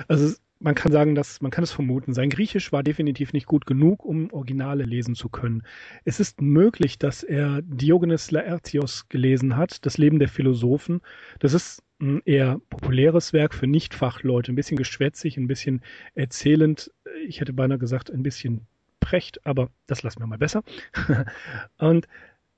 also 0.08 0.34
man 0.58 0.74
kann 0.74 0.92
sagen, 0.92 1.14
dass 1.14 1.40
man 1.40 1.50
kann 1.50 1.64
es 1.64 1.72
vermuten. 1.72 2.14
Sein 2.14 2.30
Griechisch 2.30 2.72
war 2.72 2.82
definitiv 2.82 3.32
nicht 3.32 3.46
gut 3.46 3.66
genug, 3.66 4.04
um 4.04 4.32
Originale 4.32 4.84
lesen 4.84 5.14
zu 5.14 5.28
können. 5.28 5.62
Es 6.04 6.20
ist 6.20 6.40
möglich, 6.40 6.98
dass 6.98 7.22
er 7.22 7.60
Diogenes 7.62 8.30
Laertios 8.30 9.08
gelesen 9.08 9.56
hat, 9.56 9.84
das 9.84 9.98
Leben 9.98 10.18
der 10.18 10.28
Philosophen. 10.28 11.00
Das 11.40 11.52
ist 11.52 11.82
ein 12.00 12.22
eher 12.24 12.60
populäres 12.70 13.32
Werk 13.32 13.54
für 13.54 13.66
Nichtfachleute, 13.66 14.52
ein 14.52 14.56
bisschen 14.56 14.76
geschwätzig, 14.76 15.36
ein 15.36 15.46
bisschen 15.46 15.82
erzählend. 16.14 16.90
Ich 17.26 17.40
hätte 17.40 17.52
beinahe 17.52 17.78
gesagt, 17.78 18.10
ein 18.10 18.22
bisschen 18.22 18.66
precht, 19.00 19.46
aber 19.46 19.70
das 19.86 20.02
lassen 20.02 20.20
wir 20.20 20.26
mal 20.26 20.38
besser. 20.38 20.62
Und 21.78 22.08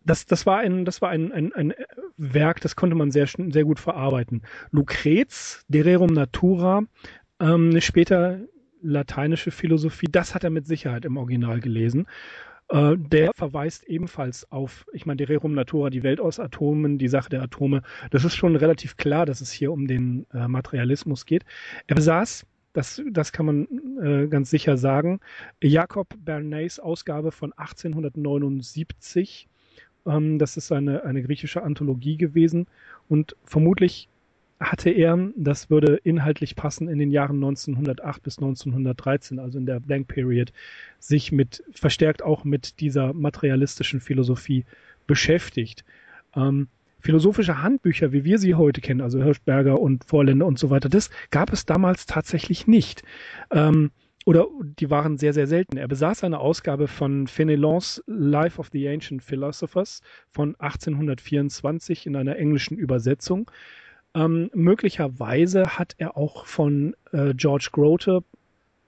das, 0.05 0.27
das 0.27 0.47
war 0.47 0.59
ein, 0.59 0.85
das 0.85 1.03
war 1.03 1.11
ein, 1.11 1.33
ein, 1.33 1.53
ein 1.53 1.75
Werk, 2.17 2.61
das 2.61 2.77
konnte 2.77 2.97
man 2.97 3.11
sehr, 3.11 3.27
sehr 3.27 3.65
gut 3.65 3.79
verarbeiten. 3.79 4.43
Lucrez, 4.71 5.65
De 5.69 5.83
Rerum 5.83 6.13
Natura, 6.13 6.83
ähm, 7.41 7.81
später 7.81 8.41
lateinische 8.83 9.51
Philosophie, 9.51 10.09
das 10.11 10.35
hat 10.35 10.45
er 10.45 10.51
mit 10.51 10.67
Sicherheit 10.67 11.05
im 11.05 11.17
Original 11.17 11.61
gelesen. 11.61 12.07
Äh, 12.69 12.97
der 12.99 13.33
verweist 13.35 13.85
ebenfalls 13.85 14.51
auf, 14.53 14.87
ich 14.93 15.07
meine, 15.07 15.17
die 15.17 15.25
Rerum 15.25 15.55
Natura, 15.55 15.91
die 15.91 16.03
Welt 16.03 16.21
aus 16.21 16.39
Atomen, 16.39 16.99
die 16.99 17.09
Sache 17.09 17.31
der 17.31 17.43
Atome. 17.43 17.83
Das 18.11 18.25
ist 18.25 18.37
schon 18.37 18.57
relativ 18.57 18.97
klar, 18.97 19.27
dass 19.27 19.41
es 19.41 19.51
hier 19.51 19.73
um 19.73 19.87
den 19.87 20.27
äh, 20.33 20.49
Materialismus 20.49 21.25
geht. 21.25 21.45
Er 21.87 21.97
besaß, 21.97 22.47
das, 22.75 23.03
das 23.11 23.33
kann 23.33 23.47
man 23.47 23.67
äh, 24.03 24.29
ganz 24.29 24.51
sicher 24.51 24.77
sagen, 24.77 25.21
Jakob 25.63 26.09
Bernays 26.25 26.79
Ausgabe 26.79 27.33
von 27.33 27.53
1879. 27.55 29.49
Ähm, 30.07 30.39
das 30.39 30.57
ist 30.59 30.71
eine, 30.71 31.05
eine 31.05 31.23
griechische 31.23 31.63
Anthologie 31.63 32.19
gewesen 32.19 32.67
und 33.09 33.35
vermutlich 33.45 34.09
hatte 34.61 34.91
er, 34.91 35.31
das 35.37 35.71
würde 35.71 36.01
inhaltlich 36.03 36.57
passen, 36.57 36.89
in 36.89 36.99
den 36.99 37.11
Jahren 37.11 37.37
1908 37.37 38.23
bis 38.23 38.39
1913, 38.39 39.39
also 39.39 39.59
in 39.59 39.67
der 39.67 39.81
Blank 39.81 40.09
Period, 40.09 40.53
sich 40.99 41.31
mit, 41.31 41.63
verstärkt 41.71 42.23
auch 42.23 42.45
mit 42.45 42.81
dieser 42.81 43.13
materialistischen 43.13 44.01
Philosophie 44.01 44.65
beschäftigt. 45.07 45.85
Ähm, 46.35 46.69
philosophische 47.01 47.63
Handbücher, 47.63 48.13
wie 48.13 48.25
wir 48.25 48.39
sie 48.39 48.57
heute 48.57 48.81
kennen, 48.81 49.01
also 49.01 49.23
Hirschberger 49.23 49.81
und 49.81 50.05
Vorländer 50.05 50.47
und 50.47 50.59
so 50.59 50.71
weiter, 50.71 50.89
das 50.89 51.11
gab 51.31 51.53
es 51.53 51.65
damals 51.65 52.07
tatsächlich 52.07 52.67
nicht. 52.67 53.05
Ähm, 53.53 53.93
oder 54.27 54.47
die 54.61 54.91
waren 54.91 55.17
sehr, 55.17 55.33
sehr 55.33 55.47
selten. 55.47 55.79
Er 55.79 55.89
besaß 55.89 56.23
eine 56.25 56.39
Ausgabe 56.39 56.87
von 56.87 57.29
Fenelons 57.29 58.03
Life 58.07 58.61
of 58.61 58.69
the 58.73 58.87
Ancient 58.87 59.23
Philosophers 59.23 60.03
von 60.33 60.55
1824 60.57 62.07
in 62.07 62.15
einer 62.15 62.37
englischen 62.37 62.77
Übersetzung. 62.77 63.51
Ähm, 64.15 64.51
möglicherweise 64.55 65.79
hat 65.79 65.95
er 65.99 66.17
auch 66.17 66.47
von 66.47 66.97
äh, 67.13 67.35
George 67.35 67.69
Grote 67.73 68.23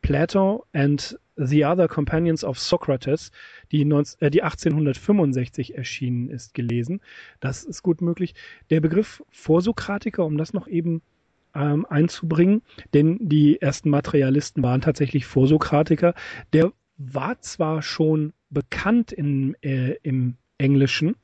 Plato 0.02 0.64
and 0.72 1.18
the 1.36 1.64
Other 1.64 1.88
Companions 1.88 2.44
of 2.44 2.58
Socrates, 2.58 3.30
die, 3.72 3.84
19, 3.84 4.20
äh, 4.20 4.30
die 4.30 4.42
1865 4.42 5.76
erschienen 5.76 6.28
ist, 6.28 6.54
gelesen. 6.54 7.00
Das 7.40 7.64
ist 7.64 7.82
gut 7.82 8.00
möglich. 8.00 8.34
Der 8.70 8.80
Begriff 8.80 9.22
Vorsokratiker, 9.30 10.24
um 10.24 10.36
das 10.36 10.52
noch 10.52 10.68
eben 10.68 11.02
ähm, 11.54 11.86
einzubringen, 11.88 12.62
denn 12.94 13.18
die 13.20 13.60
ersten 13.60 13.90
Materialisten 13.90 14.62
waren 14.62 14.80
tatsächlich 14.80 15.26
Vorsokratiker, 15.26 16.14
der 16.52 16.72
war 16.96 17.40
zwar 17.40 17.82
schon 17.82 18.32
bekannt 18.50 19.12
in, 19.12 19.56
äh, 19.62 19.96
im 20.02 20.36
Englischen, 20.58 21.16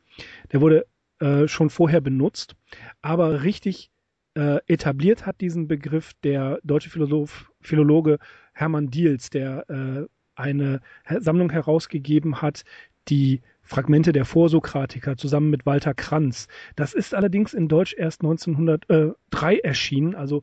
der 0.52 0.60
wurde 0.60 0.86
äh, 1.20 1.48
schon 1.48 1.70
vorher 1.70 2.00
benutzt, 2.00 2.56
aber 3.02 3.42
richtig 3.42 3.90
äh, 4.34 4.58
etabliert 4.66 5.26
hat 5.26 5.40
diesen 5.40 5.66
Begriff 5.66 6.12
der 6.22 6.60
deutsche 6.62 6.90
Philosoph, 6.90 7.50
Philologe 7.60 8.18
Hermann 8.52 8.90
Diels, 8.90 9.30
der 9.30 9.68
äh, 9.70 10.06
eine 10.34 10.80
Sammlung 11.18 11.50
herausgegeben 11.50 12.42
hat, 12.42 12.64
die 13.08 13.40
Fragmente 13.62 14.12
der 14.12 14.24
Vorsokratiker 14.24 15.16
zusammen 15.16 15.50
mit 15.50 15.66
Walter 15.66 15.94
Kranz. 15.94 16.48
Das 16.76 16.94
ist 16.94 17.14
allerdings 17.14 17.54
in 17.54 17.68
Deutsch 17.68 17.94
erst 17.96 18.20
1903 18.22 19.58
erschienen, 19.58 20.14
also 20.14 20.42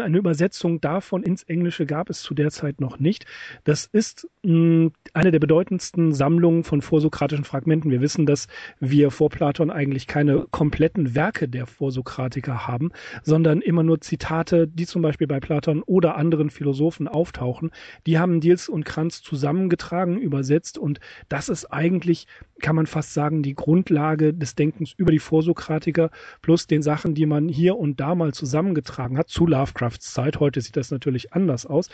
eine 0.00 0.18
Übersetzung 0.18 0.80
davon 0.80 1.22
ins 1.22 1.44
Englische 1.44 1.86
gab 1.86 2.10
es 2.10 2.20
zu 2.20 2.34
der 2.34 2.50
Zeit 2.50 2.80
noch 2.80 2.98
nicht. 2.98 3.26
Das 3.62 3.86
ist 3.86 4.28
mh, 4.42 4.52
hm, 4.52 4.92
eine 5.12 5.30
der 5.30 5.38
bedeutendsten 5.38 6.12
Sammlungen 6.12 6.64
von 6.64 6.82
vorsokratischen 6.82 7.44
Fragmenten. 7.44 7.90
Wir 7.90 8.00
wissen, 8.00 8.26
dass 8.26 8.48
wir 8.80 9.10
vor 9.10 9.30
Platon 9.30 9.70
eigentlich 9.70 10.06
keine 10.06 10.46
kompletten 10.50 11.14
Werke 11.14 11.48
der 11.48 11.66
Vorsokratiker 11.66 12.66
haben, 12.66 12.90
sondern 13.22 13.60
immer 13.60 13.82
nur 13.82 14.00
Zitate, 14.00 14.66
die 14.66 14.86
zum 14.86 15.02
Beispiel 15.02 15.26
bei 15.26 15.38
Platon 15.38 15.82
oder 15.82 16.16
anderen 16.16 16.50
Philosophen 16.50 17.06
auftauchen. 17.06 17.70
Die 18.06 18.18
haben 18.18 18.40
Diels 18.40 18.68
und 18.68 18.84
Kranz 18.84 19.22
zusammengetragen, 19.22 20.18
übersetzt 20.18 20.76
und 20.76 20.98
das 21.28 21.48
ist 21.48 21.66
eigentlich, 21.66 22.26
kann 22.60 22.76
man 22.76 22.86
fast 22.86 23.14
sagen, 23.14 23.42
die 23.42 23.54
Grundlage 23.54 24.34
des 24.34 24.54
Denkens 24.56 24.92
über 24.96 25.12
die 25.12 25.18
Vorsokratiker 25.18 26.10
plus 26.42 26.66
den 26.66 26.82
Sachen, 26.82 27.14
die 27.14 27.26
man 27.26 27.48
hier 27.48 27.76
und 27.76 28.00
da 28.00 28.14
mal 28.14 28.32
zusammengetragen 28.32 29.18
hat 29.18 29.28
zu 29.28 29.46
Lovecraft 29.46 29.83
Lovecrafts 29.84 30.12
Zeit. 30.12 30.40
Heute 30.40 30.60
sieht 30.60 30.76
das 30.76 30.90
natürlich 30.90 31.32
anders 31.32 31.66
aus. 31.66 31.88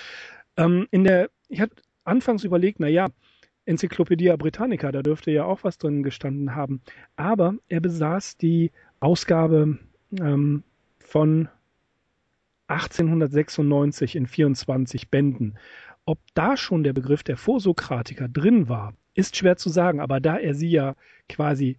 Ähm, 0.57 0.87
in 0.91 1.05
der, 1.05 1.31
ich 1.49 1.61
hatte 1.61 1.77
anfangs 2.05 2.45
überlegt, 2.45 2.81
na 2.81 2.89
ja, 2.89 3.09
Enzyklopädie 3.67 4.35
Britannica, 4.39 4.91
da 4.91 5.03
dürfte 5.03 5.31
ja 5.31 5.45
auch 5.45 5.65
was 5.65 5.79
drin 5.79 6.03
gestanden 6.03 6.55
haben. 6.55 6.81
Aber 7.17 7.55
er 7.69 7.81
besaß 7.81 8.37
die 8.37 8.73
Ausgabe 9.01 9.79
ähm, 10.19 10.63
von 10.99 11.49
1896 12.69 14.17
in 14.17 14.27
24 14.27 15.11
Bänden. 15.11 15.59
Ob 16.05 16.19
da 16.35 16.57
schon 16.57 16.83
der 16.83 16.93
Begriff 16.93 17.23
der 17.23 17.37
Vorsokratiker 17.37 18.29
drin 18.29 18.69
war, 18.69 18.95
ist 19.15 19.37
schwer 19.37 19.57
zu 19.57 19.69
sagen, 19.69 20.01
aber 20.01 20.21
da 20.21 20.39
er 20.39 20.55
sie 20.55 20.71
ja 20.71 20.95
quasi 21.29 21.79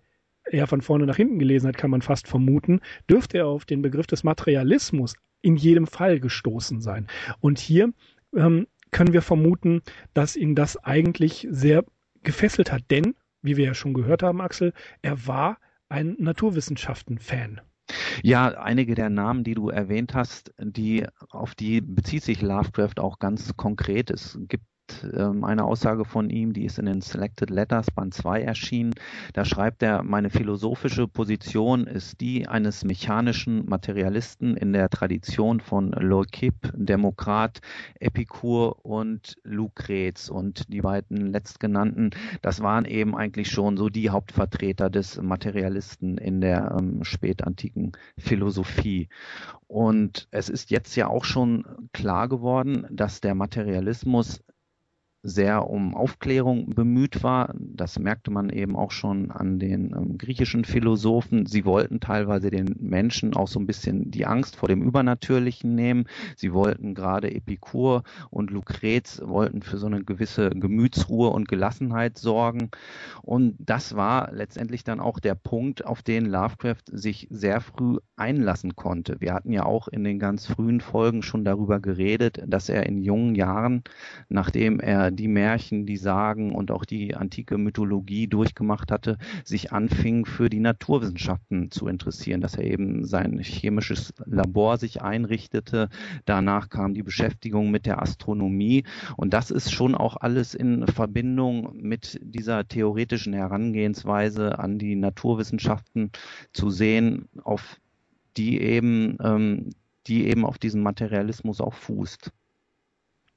eher 0.49 0.67
von 0.67 0.81
vorne 0.81 1.05
nach 1.05 1.15
hinten 1.15 1.39
gelesen 1.39 1.67
hat, 1.67 1.77
kann 1.77 1.91
man 1.91 2.01
fast 2.01 2.27
vermuten, 2.27 2.81
dürfte 3.09 3.39
er 3.39 3.47
auf 3.47 3.65
den 3.65 3.81
Begriff 3.81 4.07
des 4.07 4.23
Materialismus 4.23 5.15
in 5.41 5.55
jedem 5.55 5.87
Fall 5.87 6.19
gestoßen 6.19 6.81
sein. 6.81 7.07
Und 7.39 7.59
hier 7.59 7.93
ähm, 8.35 8.67
können 8.91 9.13
wir 9.13 9.21
vermuten, 9.21 9.81
dass 10.13 10.35
ihn 10.35 10.55
das 10.55 10.77
eigentlich 10.77 11.47
sehr 11.49 11.85
gefesselt 12.23 12.71
hat, 12.71 12.83
denn, 12.91 13.15
wie 13.41 13.57
wir 13.57 13.65
ja 13.65 13.73
schon 13.73 13.93
gehört 13.93 14.23
haben, 14.23 14.41
Axel, 14.41 14.73
er 15.01 15.25
war 15.27 15.57
ein 15.89 16.15
Naturwissenschaften-Fan. 16.19 17.61
Ja, 18.23 18.49
einige 18.49 18.95
der 18.95 19.09
Namen, 19.09 19.43
die 19.43 19.55
du 19.55 19.69
erwähnt 19.69 20.13
hast, 20.13 20.53
die, 20.59 21.05
auf 21.29 21.55
die 21.55 21.81
bezieht 21.81 22.23
sich 22.23 22.41
Lovecraft 22.41 22.99
auch 22.99 23.19
ganz 23.19 23.55
konkret. 23.57 24.11
Es 24.11 24.39
gibt 24.47 24.63
ähm, 25.15 25.43
eine 25.43 25.65
Aussage 25.65 26.05
von 26.05 26.29
ihm, 26.29 26.53
die 26.53 26.65
ist 26.65 26.79
in 26.79 26.85
den 26.85 27.01
Selected 27.01 27.49
Letters 27.49 27.91
Band 27.91 28.13
2 28.13 28.41
erschienen. 28.41 28.93
Da 29.33 29.45
schreibt 29.45 29.83
er, 29.83 30.03
meine 30.03 30.29
philosophische 30.29 31.07
Position 31.07 31.87
ist 31.87 32.21
die 32.21 32.47
eines 32.47 32.83
mechanischen 32.83 33.65
Materialisten 33.67 34.57
in 34.57 34.73
der 34.73 34.89
Tradition 34.89 35.59
von 35.59 35.91
Leucipp, 35.91 36.71
Demokrat, 36.75 37.61
Epikur 37.99 38.85
und 38.85 39.37
Lucrez. 39.43 40.29
Und 40.29 40.71
die 40.73 40.81
beiden 40.81 41.31
letztgenannten, 41.31 42.11
das 42.41 42.61
waren 42.61 42.85
eben 42.85 43.15
eigentlich 43.15 43.49
schon 43.49 43.77
so 43.77 43.89
die 43.89 44.09
Hauptvertreter 44.09 44.89
des 44.89 45.21
Materialisten 45.21 46.17
in 46.17 46.41
der 46.41 46.75
ähm, 46.79 47.03
spätantiken 47.03 47.93
Philosophie. 48.17 49.09
Und 49.67 50.27
es 50.31 50.49
ist 50.49 50.69
jetzt 50.69 50.95
ja 50.95 51.07
auch 51.07 51.23
schon 51.23 51.63
klar 51.93 52.27
geworden, 52.27 52.85
dass 52.89 53.21
der 53.21 53.35
Materialismus 53.35 54.43
sehr 55.23 55.69
um 55.69 55.95
Aufklärung 55.95 56.71
bemüht 56.71 57.23
war. 57.23 57.53
Das 57.57 57.99
merkte 57.99 58.31
man 58.31 58.49
eben 58.49 58.75
auch 58.75 58.91
schon 58.91 59.29
an 59.31 59.59
den 59.59 59.93
ähm, 59.95 60.17
griechischen 60.17 60.65
Philosophen. 60.65 61.45
Sie 61.45 61.63
wollten 61.65 61.99
teilweise 61.99 62.49
den 62.49 62.75
Menschen 62.79 63.35
auch 63.35 63.47
so 63.47 63.59
ein 63.59 63.67
bisschen 63.67 64.09
die 64.09 64.25
Angst 64.25 64.55
vor 64.55 64.67
dem 64.67 64.81
Übernatürlichen 64.81 65.75
nehmen. 65.75 66.05
Sie 66.35 66.53
wollten 66.53 66.95
gerade 66.95 67.33
Epikur 67.33 68.03
und 68.31 68.49
Lucrez 68.49 69.21
wollten 69.23 69.61
für 69.61 69.77
so 69.77 69.85
eine 69.85 70.03
gewisse 70.03 70.49
Gemütsruhe 70.49 71.29
und 71.29 71.47
Gelassenheit 71.47 72.17
sorgen. 72.17 72.71
Und 73.21 73.55
das 73.59 73.95
war 73.95 74.31
letztendlich 74.31 74.83
dann 74.83 74.99
auch 74.99 75.19
der 75.19 75.35
Punkt, 75.35 75.85
auf 75.85 76.01
den 76.01 76.25
Lovecraft 76.25 76.83
sich 76.91 77.27
sehr 77.29 77.61
früh 77.61 77.97
einlassen 78.15 78.75
konnte. 78.75 79.21
Wir 79.21 79.33
hatten 79.33 79.51
ja 79.51 79.65
auch 79.65 79.87
in 79.87 80.03
den 80.03 80.17
ganz 80.17 80.47
frühen 80.47 80.81
Folgen 80.81 81.21
schon 81.21 81.45
darüber 81.45 81.79
geredet, 81.79 82.41
dass 82.47 82.69
er 82.69 82.87
in 82.87 82.97
jungen 82.97 83.35
Jahren, 83.35 83.83
nachdem 84.29 84.79
er 84.79 85.10
die 85.15 85.27
Märchen, 85.27 85.85
die 85.85 85.97
Sagen 85.97 86.53
und 86.53 86.71
auch 86.71 86.85
die 86.85 87.15
antike 87.15 87.57
Mythologie 87.57 88.27
durchgemacht 88.27 88.91
hatte, 88.91 89.17
sich 89.43 89.71
anfing 89.71 90.25
für 90.25 90.49
die 90.49 90.59
Naturwissenschaften 90.59 91.71
zu 91.71 91.87
interessieren, 91.87 92.41
dass 92.41 92.55
er 92.55 92.65
eben 92.65 93.05
sein 93.05 93.39
chemisches 93.39 94.13
Labor 94.25 94.77
sich 94.77 95.01
einrichtete. 95.01 95.89
Danach 96.25 96.69
kam 96.69 96.93
die 96.93 97.03
Beschäftigung 97.03 97.71
mit 97.71 97.85
der 97.85 98.01
Astronomie 98.01 98.83
und 99.17 99.33
das 99.33 99.51
ist 99.51 99.71
schon 99.71 99.95
auch 99.95 100.17
alles 100.17 100.53
in 100.53 100.87
Verbindung 100.87 101.75
mit 101.75 102.19
dieser 102.21 102.67
theoretischen 102.67 103.33
Herangehensweise 103.33 104.59
an 104.59 104.77
die 104.77 104.95
Naturwissenschaften 104.95 106.11
zu 106.53 106.69
sehen, 106.69 107.27
auf 107.43 107.79
die 108.37 108.61
eben, 108.61 109.17
ähm, 109.23 109.69
die 110.07 110.27
eben 110.27 110.45
auf 110.45 110.57
diesen 110.57 110.81
Materialismus 110.81 111.61
auch 111.61 111.73
fußt. 111.73 112.31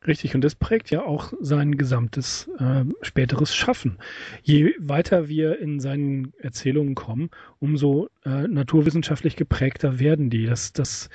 Richtig, 0.06 0.34
und 0.34 0.42
das 0.42 0.54
prägt 0.54 0.90
ja 0.90 1.02
auch 1.02 1.32
sein 1.40 1.78
gesamtes 1.78 2.50
äh, 2.58 2.84
späteres 3.00 3.54
Schaffen. 3.54 3.98
Je 4.42 4.74
weiter 4.78 5.28
wir 5.28 5.58
in 5.58 5.80
seinen 5.80 6.34
Erzählungen 6.38 6.94
kommen, 6.94 7.30
umso 7.58 8.10
äh, 8.26 8.46
naturwissenschaftlich 8.46 9.34
geprägter 9.34 9.98
werden 9.98 10.28
die. 10.28 10.44
Dass 10.44 10.74
das 10.74 11.08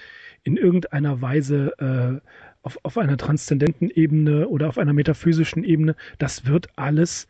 in 0.44 0.58
irgendeiner 0.58 1.22
Weise 1.22 1.74
äh, 1.78 2.28
auf, 2.64 2.80
auf 2.82 2.98
einer 2.98 3.18
transzendenten 3.18 3.92
Ebene 3.92 4.48
oder 4.48 4.70
auf 4.70 4.80
einer 4.80 4.94
metaphysischen 4.94 5.64
Ebene, 5.64 5.96
das 6.18 6.48
wird 6.48 6.68
alles 6.76 7.28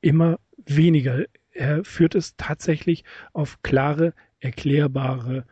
immer 0.00 0.40
weniger. 0.66 1.24
Er 1.52 1.84
führt 1.84 2.16
es 2.16 2.36
tatsächlich 2.36 3.04
auf 3.32 3.62
klare, 3.62 4.12
erklärbare 4.40 5.44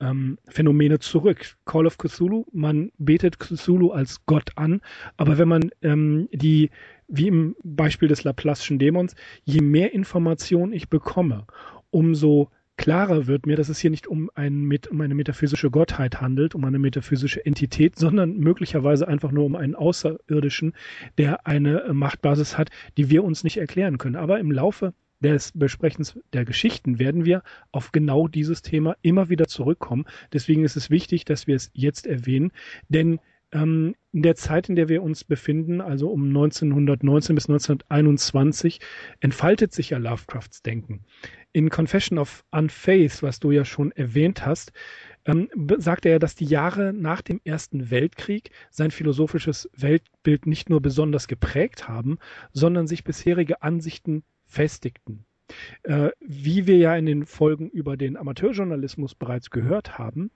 ähm, 0.00 0.38
Phänomene 0.48 0.98
zurück. 0.98 1.56
Call 1.64 1.86
of 1.86 1.98
Cthulhu, 1.98 2.44
man 2.52 2.92
betet 2.98 3.38
Cthulhu 3.38 3.90
als 3.90 4.24
Gott 4.26 4.50
an, 4.56 4.80
aber 5.16 5.38
wenn 5.38 5.48
man 5.48 5.70
ähm, 5.82 6.28
die, 6.32 6.70
wie 7.08 7.28
im 7.28 7.56
Beispiel 7.62 8.08
des 8.08 8.24
Laplace'schen 8.24 8.78
Dämons, 8.78 9.14
je 9.44 9.60
mehr 9.60 9.92
Information 9.94 10.72
ich 10.72 10.88
bekomme, 10.88 11.46
umso 11.90 12.50
klarer 12.76 13.26
wird 13.26 13.46
mir, 13.46 13.56
dass 13.56 13.68
es 13.68 13.78
hier 13.78 13.90
nicht 13.90 14.06
um, 14.06 14.30
ein, 14.34 14.70
um 14.90 15.00
eine 15.00 15.14
metaphysische 15.14 15.70
Gottheit 15.70 16.20
handelt, 16.20 16.54
um 16.54 16.64
eine 16.64 16.78
metaphysische 16.78 17.44
Entität, 17.44 17.96
sondern 17.96 18.36
möglicherweise 18.36 19.08
einfach 19.08 19.32
nur 19.32 19.46
um 19.46 19.56
einen 19.56 19.74
Außerirdischen, 19.74 20.74
der 21.16 21.46
eine 21.46 21.84
Machtbasis 21.92 22.58
hat, 22.58 22.70
die 22.96 23.08
wir 23.08 23.24
uns 23.24 23.44
nicht 23.44 23.56
erklären 23.56 23.98
können. 23.98 24.16
Aber 24.16 24.38
im 24.38 24.52
Laufe 24.52 24.92
des 25.20 25.52
Besprechens 25.54 26.18
der 26.32 26.44
Geschichten 26.44 26.98
werden 26.98 27.24
wir 27.24 27.42
auf 27.72 27.92
genau 27.92 28.28
dieses 28.28 28.62
Thema 28.62 28.96
immer 29.02 29.28
wieder 29.28 29.46
zurückkommen. 29.46 30.04
Deswegen 30.32 30.64
ist 30.64 30.76
es 30.76 30.90
wichtig, 30.90 31.24
dass 31.24 31.46
wir 31.46 31.56
es 31.56 31.70
jetzt 31.72 32.06
erwähnen, 32.06 32.52
denn 32.88 33.18
ähm, 33.52 33.94
in 34.12 34.22
der 34.22 34.34
Zeit, 34.34 34.68
in 34.68 34.76
der 34.76 34.88
wir 34.88 35.02
uns 35.02 35.24
befinden, 35.24 35.80
also 35.80 36.10
um 36.10 36.24
1919 36.24 37.34
bis 37.34 37.48
1921, 37.48 38.80
entfaltet 39.20 39.72
sich 39.72 39.90
ja 39.90 39.98
Lovecrafts 39.98 40.62
Denken. 40.62 41.04
In 41.52 41.70
Confession 41.70 42.18
of 42.18 42.44
Unfaith, 42.50 43.22
was 43.22 43.40
du 43.40 43.50
ja 43.50 43.64
schon 43.64 43.92
erwähnt 43.92 44.44
hast, 44.44 44.72
ähm, 45.26 45.48
sagt 45.78 46.06
er, 46.06 46.18
dass 46.18 46.34
die 46.34 46.44
Jahre 46.44 46.92
nach 46.92 47.22
dem 47.22 47.40
Ersten 47.44 47.90
Weltkrieg 47.90 48.50
sein 48.70 48.90
philosophisches 48.90 49.70
Weltbild 49.74 50.46
nicht 50.46 50.70
nur 50.70 50.80
besonders 50.80 51.28
geprägt 51.28 51.88
haben, 51.88 52.18
sondern 52.52 52.86
sich 52.86 53.04
bisherige 53.04 53.62
Ansichten 53.62 54.24
festigten. 54.46 55.24
Äh, 55.82 56.10
wie 56.20 56.66
wir 56.66 56.76
ja 56.76 56.96
in 56.96 57.06
den 57.06 57.24
Folgen 57.24 57.68
über 57.70 57.96
den 57.96 58.16
Amateurjournalismus 58.16 59.14
bereits 59.14 59.50
gehört 59.50 59.98
haben, 59.98 60.30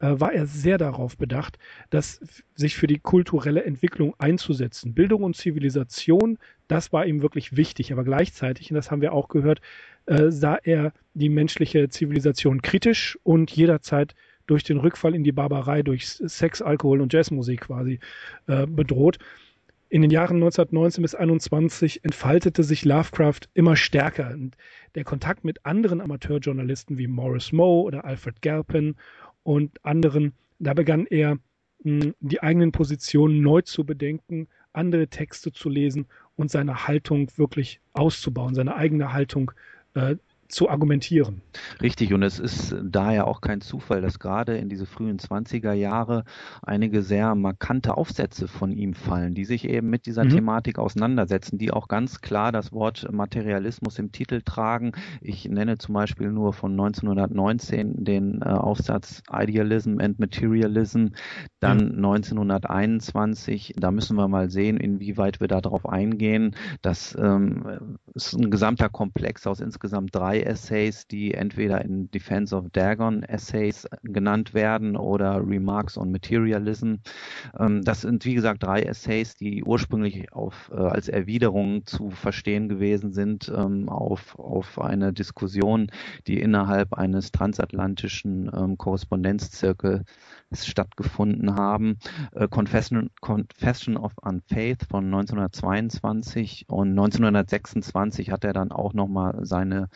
äh, 0.00 0.18
war 0.18 0.32
er 0.32 0.46
sehr 0.46 0.78
darauf 0.78 1.16
bedacht, 1.16 1.58
dass 1.90 2.20
sich 2.54 2.74
für 2.74 2.86
die 2.86 2.98
kulturelle 2.98 3.64
Entwicklung 3.64 4.14
einzusetzen. 4.18 4.94
Bildung 4.94 5.22
und 5.22 5.36
Zivilisation, 5.36 6.38
das 6.68 6.92
war 6.92 7.06
ihm 7.06 7.22
wirklich 7.22 7.56
wichtig, 7.56 7.92
aber 7.92 8.02
gleichzeitig, 8.02 8.70
und 8.70 8.74
das 8.74 8.90
haben 8.90 9.02
wir 9.02 9.12
auch 9.12 9.28
gehört, 9.28 9.60
äh, 10.06 10.30
sah 10.30 10.56
er 10.62 10.92
die 11.14 11.28
menschliche 11.28 11.88
Zivilisation 11.88 12.62
kritisch 12.62 13.18
und 13.22 13.50
jederzeit 13.50 14.14
durch 14.46 14.64
den 14.64 14.78
Rückfall 14.78 15.14
in 15.14 15.22
die 15.22 15.32
Barbarei, 15.32 15.82
durch 15.82 16.08
Sex, 16.08 16.60
Alkohol 16.60 17.00
und 17.00 17.12
Jazzmusik 17.12 17.60
quasi 17.60 18.00
äh, 18.48 18.66
bedroht. 18.66 19.18
In 19.92 20.02
den 20.02 20.12
Jahren 20.12 20.36
1919 20.36 21.02
bis 21.02 21.14
1921 21.16 22.04
entfaltete 22.04 22.62
sich 22.62 22.84
Lovecraft 22.84 23.40
immer 23.54 23.74
stärker. 23.74 24.30
Und 24.30 24.56
der 24.94 25.02
Kontakt 25.02 25.42
mit 25.44 25.66
anderen 25.66 26.00
Amateurjournalisten 26.00 26.96
wie 26.96 27.08
Morris 27.08 27.50
Moe 27.50 27.82
oder 27.82 28.04
Alfred 28.04 28.40
Galpin 28.40 28.94
und 29.42 29.84
anderen, 29.84 30.32
da 30.60 30.74
begann 30.74 31.06
er, 31.06 31.38
hm, 31.82 32.14
die 32.20 32.40
eigenen 32.40 32.70
Positionen 32.70 33.40
neu 33.40 33.62
zu 33.62 33.84
bedenken, 33.84 34.46
andere 34.72 35.08
Texte 35.08 35.50
zu 35.50 35.68
lesen 35.68 36.06
und 36.36 36.52
seine 36.52 36.86
Haltung 36.86 37.28
wirklich 37.36 37.80
auszubauen, 37.92 38.54
seine 38.54 38.76
eigene 38.76 39.12
Haltung 39.12 39.50
äh, 39.94 40.14
zu 40.50 40.68
argumentieren. 40.68 41.42
Richtig, 41.80 42.12
und 42.12 42.22
es 42.22 42.38
ist 42.38 42.74
daher 42.82 43.26
auch 43.26 43.40
kein 43.40 43.60
Zufall, 43.60 44.00
dass 44.00 44.18
gerade 44.18 44.56
in 44.56 44.68
diese 44.68 44.86
frühen 44.86 45.18
20er 45.18 45.72
Jahre 45.72 46.24
einige 46.62 47.02
sehr 47.02 47.34
markante 47.34 47.96
Aufsätze 47.96 48.48
von 48.48 48.72
ihm 48.72 48.94
fallen, 48.94 49.34
die 49.34 49.44
sich 49.44 49.68
eben 49.68 49.90
mit 49.90 50.06
dieser 50.06 50.24
mhm. 50.24 50.30
Thematik 50.30 50.78
auseinandersetzen, 50.78 51.58
die 51.58 51.72
auch 51.72 51.88
ganz 51.88 52.20
klar 52.20 52.52
das 52.52 52.72
Wort 52.72 53.10
Materialismus 53.10 53.98
im 53.98 54.12
Titel 54.12 54.42
tragen. 54.42 54.92
Ich 55.20 55.48
nenne 55.48 55.78
zum 55.78 55.94
Beispiel 55.94 56.30
nur 56.30 56.52
von 56.52 56.72
1919 56.72 58.04
den 58.04 58.42
äh, 58.42 58.46
Aufsatz 58.46 59.22
Idealism 59.32 59.98
and 60.00 60.18
Materialism, 60.18 61.08
dann 61.60 61.78
mhm. 61.78 62.04
1921, 62.04 63.74
da 63.76 63.90
müssen 63.90 64.16
wir 64.16 64.28
mal 64.28 64.50
sehen, 64.50 64.76
inwieweit 64.76 65.40
wir 65.40 65.48
darauf 65.48 65.88
eingehen. 65.88 66.56
Das 66.82 67.16
ähm, 67.20 67.98
ist 68.14 68.34
ein 68.34 68.50
gesamter 68.50 68.88
Komplex 68.88 69.46
aus 69.46 69.60
insgesamt 69.60 70.14
drei 70.14 70.39
Essays, 70.42 71.06
die 71.06 71.34
entweder 71.34 71.84
in 71.84 72.10
Defense 72.10 72.54
of 72.54 72.70
Dagon 72.70 73.22
Essays 73.22 73.86
genannt 74.02 74.54
werden 74.54 74.96
oder 74.96 75.46
Remarks 75.46 75.96
on 75.96 76.10
Materialism. 76.10 76.96
Ähm, 77.58 77.82
das 77.82 78.02
sind, 78.02 78.24
wie 78.24 78.34
gesagt, 78.34 78.62
drei 78.62 78.82
Essays, 78.82 79.36
die 79.36 79.62
ursprünglich 79.64 80.32
auf, 80.32 80.70
äh, 80.74 80.76
als 80.76 81.08
Erwiderung 81.08 81.86
zu 81.86 82.10
verstehen 82.10 82.68
gewesen 82.68 83.12
sind 83.12 83.52
ähm, 83.54 83.88
auf, 83.88 84.38
auf 84.38 84.80
eine 84.80 85.12
Diskussion, 85.12 85.90
die 86.26 86.40
innerhalb 86.40 86.94
eines 86.94 87.32
transatlantischen 87.32 88.50
ähm, 88.54 88.78
Korrespondenzzirkels 88.78 90.04
stattgefunden 90.52 91.54
haben. 91.54 91.98
Äh, 92.32 92.48
Confession, 92.48 93.10
Confession 93.20 93.96
of 93.96 94.12
Unfaith 94.20 94.84
von 94.88 95.04
1922 95.06 96.66
und 96.68 96.90
1926 96.90 98.30
hat 98.30 98.44
er 98.44 98.52
dann 98.52 98.72
auch 98.72 98.92
nochmal 98.92 99.38
seine 99.42 99.88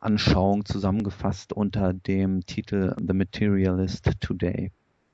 Anschauung 0.00 0.64
zusammengefasst 0.64 1.52
unter 1.52 1.92
dem 1.92 2.44
Titel 2.46 2.94
The 2.98 3.12
Materialist 3.12 4.10
Today. 4.20 4.70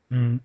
Mhm. 0.08 0.40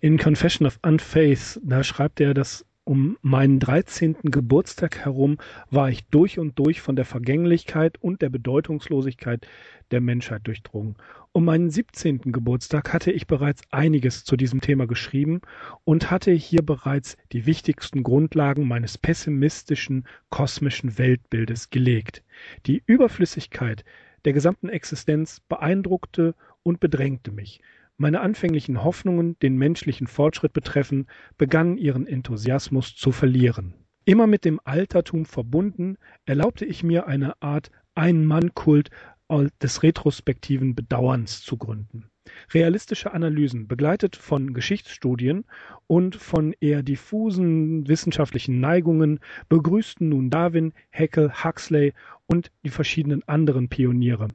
In 0.00 0.18
Confession 0.18 0.66
of 0.66 0.78
Unfaith, 0.82 1.60
da 1.64 1.82
schreibt 1.82 2.20
er, 2.20 2.34
dass 2.34 2.64
um 2.84 3.16
meinen 3.22 3.60
13. 3.60 4.16
Geburtstag 4.24 4.98
herum 4.98 5.38
war 5.70 5.88
ich 5.88 6.04
durch 6.08 6.38
und 6.38 6.58
durch 6.58 6.82
von 6.82 6.96
der 6.96 7.06
Vergänglichkeit 7.06 7.96
und 8.00 8.20
der 8.20 8.28
Bedeutungslosigkeit 8.28 9.46
der 9.90 10.00
Menschheit 10.02 10.46
durchdrungen. 10.46 10.96
Um 11.36 11.46
meinen 11.46 11.68
17. 11.68 12.30
Geburtstag 12.30 12.92
hatte 12.92 13.10
ich 13.10 13.26
bereits 13.26 13.62
einiges 13.72 14.22
zu 14.22 14.36
diesem 14.36 14.60
Thema 14.60 14.86
geschrieben 14.86 15.40
und 15.82 16.12
hatte 16.12 16.30
hier 16.30 16.62
bereits 16.62 17.16
die 17.32 17.44
wichtigsten 17.44 18.04
Grundlagen 18.04 18.68
meines 18.68 18.98
pessimistischen 18.98 20.06
kosmischen 20.30 20.96
Weltbildes 20.96 21.70
gelegt. 21.70 22.22
Die 22.66 22.84
Überflüssigkeit 22.86 23.84
der 24.24 24.32
gesamten 24.32 24.68
Existenz 24.68 25.40
beeindruckte 25.48 26.36
und 26.62 26.78
bedrängte 26.78 27.32
mich. 27.32 27.60
Meine 27.96 28.20
anfänglichen 28.20 28.84
Hoffnungen, 28.84 29.36
den 29.40 29.56
menschlichen 29.56 30.06
Fortschritt 30.06 30.52
betreffen, 30.52 31.08
begannen 31.36 31.78
ihren 31.78 32.06
Enthusiasmus 32.06 32.94
zu 32.94 33.10
verlieren. 33.10 33.74
Immer 34.04 34.28
mit 34.28 34.44
dem 34.44 34.60
Altertum 34.62 35.24
verbunden, 35.24 35.96
erlaubte 36.26 36.64
ich 36.64 36.84
mir 36.84 37.08
eine 37.08 37.42
Art 37.42 37.72
Ein-Mann-Kult 37.96 38.90
des 39.30 39.82
retrospektiven 39.82 40.74
Bedauerns 40.74 41.42
zu 41.42 41.56
gründen. 41.56 42.10
Realistische 42.52 43.12
Analysen, 43.12 43.68
begleitet 43.68 44.16
von 44.16 44.54
Geschichtsstudien 44.54 45.44
und 45.86 46.16
von 46.16 46.54
eher 46.60 46.82
diffusen 46.82 47.86
wissenschaftlichen 47.86 48.60
Neigungen, 48.60 49.20
begrüßten 49.48 50.08
nun 50.08 50.30
Darwin, 50.30 50.72
Haeckel, 50.92 51.32
Huxley 51.44 51.92
und 52.26 52.50
die 52.64 52.70
verschiedenen 52.70 53.26
anderen 53.28 53.68
Pioniere. 53.68 54.28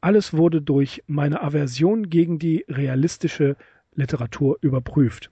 Alles 0.00 0.32
wurde 0.32 0.62
durch 0.62 1.02
meine 1.06 1.42
Aversion 1.42 2.08
gegen 2.08 2.38
die 2.38 2.64
realistische 2.68 3.56
Literatur 3.94 4.56
überprüft. 4.62 5.30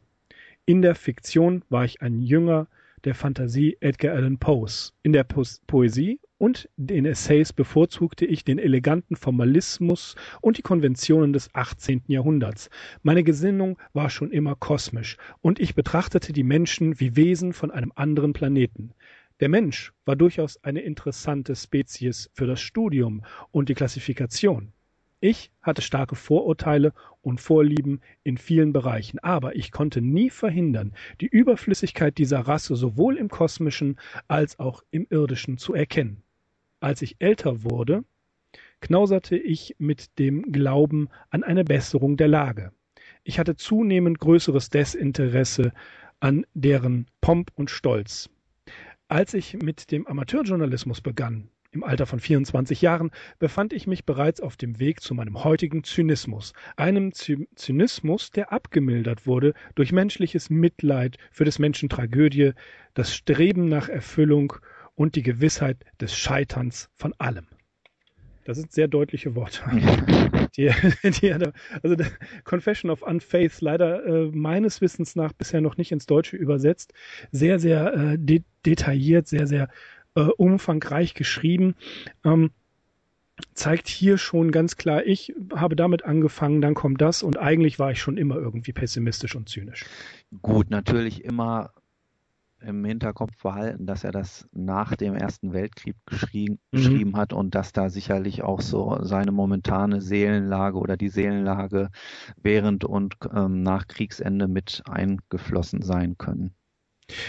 In 0.66 0.82
der 0.82 0.94
Fiktion 0.94 1.62
war 1.70 1.84
ich 1.84 2.02
ein 2.02 2.20
Jünger 2.20 2.66
der 3.04 3.14
Fantasie 3.14 3.76
Edgar 3.80 4.14
Allan 4.16 4.38
Poes. 4.38 4.92
In 5.02 5.12
der 5.12 5.24
po 5.24 5.42
Poesie 5.66 6.18
und 6.38 6.68
den 6.76 7.06
Essays 7.06 7.52
bevorzugte 7.52 8.26
ich 8.26 8.44
den 8.44 8.58
eleganten 8.58 9.16
Formalismus 9.16 10.16
und 10.40 10.58
die 10.58 10.62
Konventionen 10.62 11.32
des 11.32 11.54
18. 11.54 12.02
Jahrhunderts. 12.08 12.68
Meine 13.02 13.24
Gesinnung 13.24 13.78
war 13.92 14.10
schon 14.10 14.30
immer 14.30 14.54
kosmisch 14.54 15.16
und 15.40 15.58
ich 15.60 15.74
betrachtete 15.74 16.32
die 16.32 16.44
Menschen 16.44 17.00
wie 17.00 17.16
Wesen 17.16 17.52
von 17.52 17.70
einem 17.70 17.92
anderen 17.94 18.32
Planeten. 18.32 18.92
Der 19.40 19.48
Mensch 19.48 19.92
war 20.04 20.16
durchaus 20.16 20.62
eine 20.64 20.80
interessante 20.80 21.56
Spezies 21.56 22.30
für 22.32 22.46
das 22.46 22.60
Studium 22.60 23.22
und 23.50 23.68
die 23.68 23.74
Klassifikation. 23.74 24.72
Ich 25.20 25.50
hatte 25.62 25.80
starke 25.80 26.14
Vorurteile 26.14 26.92
und 27.22 27.40
Vorlieben 27.40 28.00
in 28.22 28.36
vielen 28.36 28.72
Bereichen, 28.72 29.18
aber 29.20 29.56
ich 29.56 29.72
konnte 29.72 30.02
nie 30.02 30.28
verhindern, 30.28 30.92
die 31.20 31.26
Überflüssigkeit 31.26 32.18
dieser 32.18 32.40
Rasse 32.40 32.76
sowohl 32.76 33.16
im 33.16 33.28
kosmischen 33.28 33.98
als 34.28 34.58
auch 34.58 34.82
im 34.90 35.06
irdischen 35.08 35.56
zu 35.56 35.72
erkennen. 35.72 36.22
Als 36.80 37.00
ich 37.02 37.16
älter 37.18 37.64
wurde, 37.64 38.04
knauserte 38.80 39.36
ich 39.36 39.76
mit 39.78 40.18
dem 40.18 40.52
Glauben 40.52 41.08
an 41.30 41.42
eine 41.42 41.64
Besserung 41.64 42.16
der 42.16 42.28
Lage. 42.28 42.72
Ich 43.24 43.38
hatte 43.38 43.56
zunehmend 43.56 44.18
größeres 44.18 44.68
Desinteresse 44.70 45.72
an 46.20 46.46
deren 46.54 47.06
Pomp 47.20 47.50
und 47.54 47.70
Stolz. 47.70 48.28
Als 49.08 49.34
ich 49.34 49.54
mit 49.54 49.90
dem 49.90 50.06
Amateurjournalismus 50.06 51.00
begann, 51.00 51.48
im 51.72 51.84
Alter 51.84 52.06
von 52.06 52.20
24 52.20 52.82
Jahren, 52.82 53.10
befand 53.38 53.72
ich 53.72 53.86
mich 53.86 54.04
bereits 54.04 54.40
auf 54.40 54.56
dem 54.56 54.78
Weg 54.78 55.00
zu 55.00 55.14
meinem 55.14 55.44
heutigen 55.44 55.84
Zynismus, 55.84 56.52
einem 56.76 57.12
Zynismus, 57.12 58.30
der 58.30 58.52
abgemildert 58.52 59.26
wurde 59.26 59.52
durch 59.74 59.92
menschliches 59.92 60.50
Mitleid 60.50 61.18
für 61.30 61.44
des 61.44 61.58
Menschen 61.58 61.88
Tragödie, 61.88 62.52
das 62.94 63.14
Streben 63.14 63.68
nach 63.68 63.88
Erfüllung 63.88 64.54
und 64.96 65.14
die 65.14 65.22
Gewissheit 65.22 65.84
des 66.00 66.16
Scheiterns 66.16 66.90
von 66.96 67.14
allem. 67.18 67.46
Das 68.44 68.56
sind 68.58 68.72
sehr 68.72 68.86
deutliche 68.86 69.34
Worte. 69.34 69.60
die, 70.56 70.70
die, 71.02 71.32
also 71.32 71.96
Confession 72.44 72.90
of 72.90 73.02
Unfaith 73.02 73.60
leider 73.60 74.04
äh, 74.06 74.30
meines 74.32 74.80
Wissens 74.80 75.16
nach 75.16 75.32
bisher 75.32 75.60
noch 75.60 75.76
nicht 75.76 75.92
ins 75.92 76.06
Deutsche 76.06 76.36
übersetzt. 76.36 76.92
Sehr, 77.32 77.58
sehr 77.58 77.92
äh, 77.94 78.18
de 78.18 78.42
detailliert, 78.64 79.28
sehr, 79.28 79.46
sehr 79.46 79.68
äh, 80.14 80.22
umfangreich 80.22 81.14
geschrieben. 81.14 81.74
Ähm, 82.24 82.50
zeigt 83.54 83.88
hier 83.88 84.16
schon 84.16 84.50
ganz 84.50 84.76
klar, 84.76 85.04
ich 85.04 85.34
habe 85.54 85.76
damit 85.76 86.04
angefangen, 86.04 86.60
dann 86.62 86.74
kommt 86.74 87.00
das 87.00 87.22
und 87.22 87.38
eigentlich 87.38 87.78
war 87.78 87.90
ich 87.90 88.00
schon 88.00 88.16
immer 88.16 88.36
irgendwie 88.36 88.72
pessimistisch 88.72 89.34
und 89.34 89.48
zynisch. 89.48 89.84
Gut, 90.40 90.70
natürlich 90.70 91.24
immer 91.24 91.72
im 92.60 92.84
Hinterkopf 92.84 93.36
behalten, 93.42 93.86
dass 93.86 94.04
er 94.04 94.12
das 94.12 94.48
nach 94.52 94.96
dem 94.96 95.14
Ersten 95.14 95.52
Weltkrieg 95.52 95.96
geschrieben, 96.06 96.58
mhm. 96.70 96.76
geschrieben 96.76 97.16
hat 97.16 97.32
und 97.32 97.54
dass 97.54 97.72
da 97.72 97.90
sicherlich 97.90 98.42
auch 98.42 98.60
so 98.60 98.98
seine 99.02 99.32
momentane 99.32 100.00
Seelenlage 100.00 100.78
oder 100.78 100.96
die 100.96 101.08
Seelenlage 101.08 101.90
während 102.42 102.84
und 102.84 103.16
ähm, 103.34 103.62
nach 103.62 103.86
Kriegsende 103.86 104.48
mit 104.48 104.82
eingeflossen 104.86 105.82
sein 105.82 106.16
können. 106.18 106.54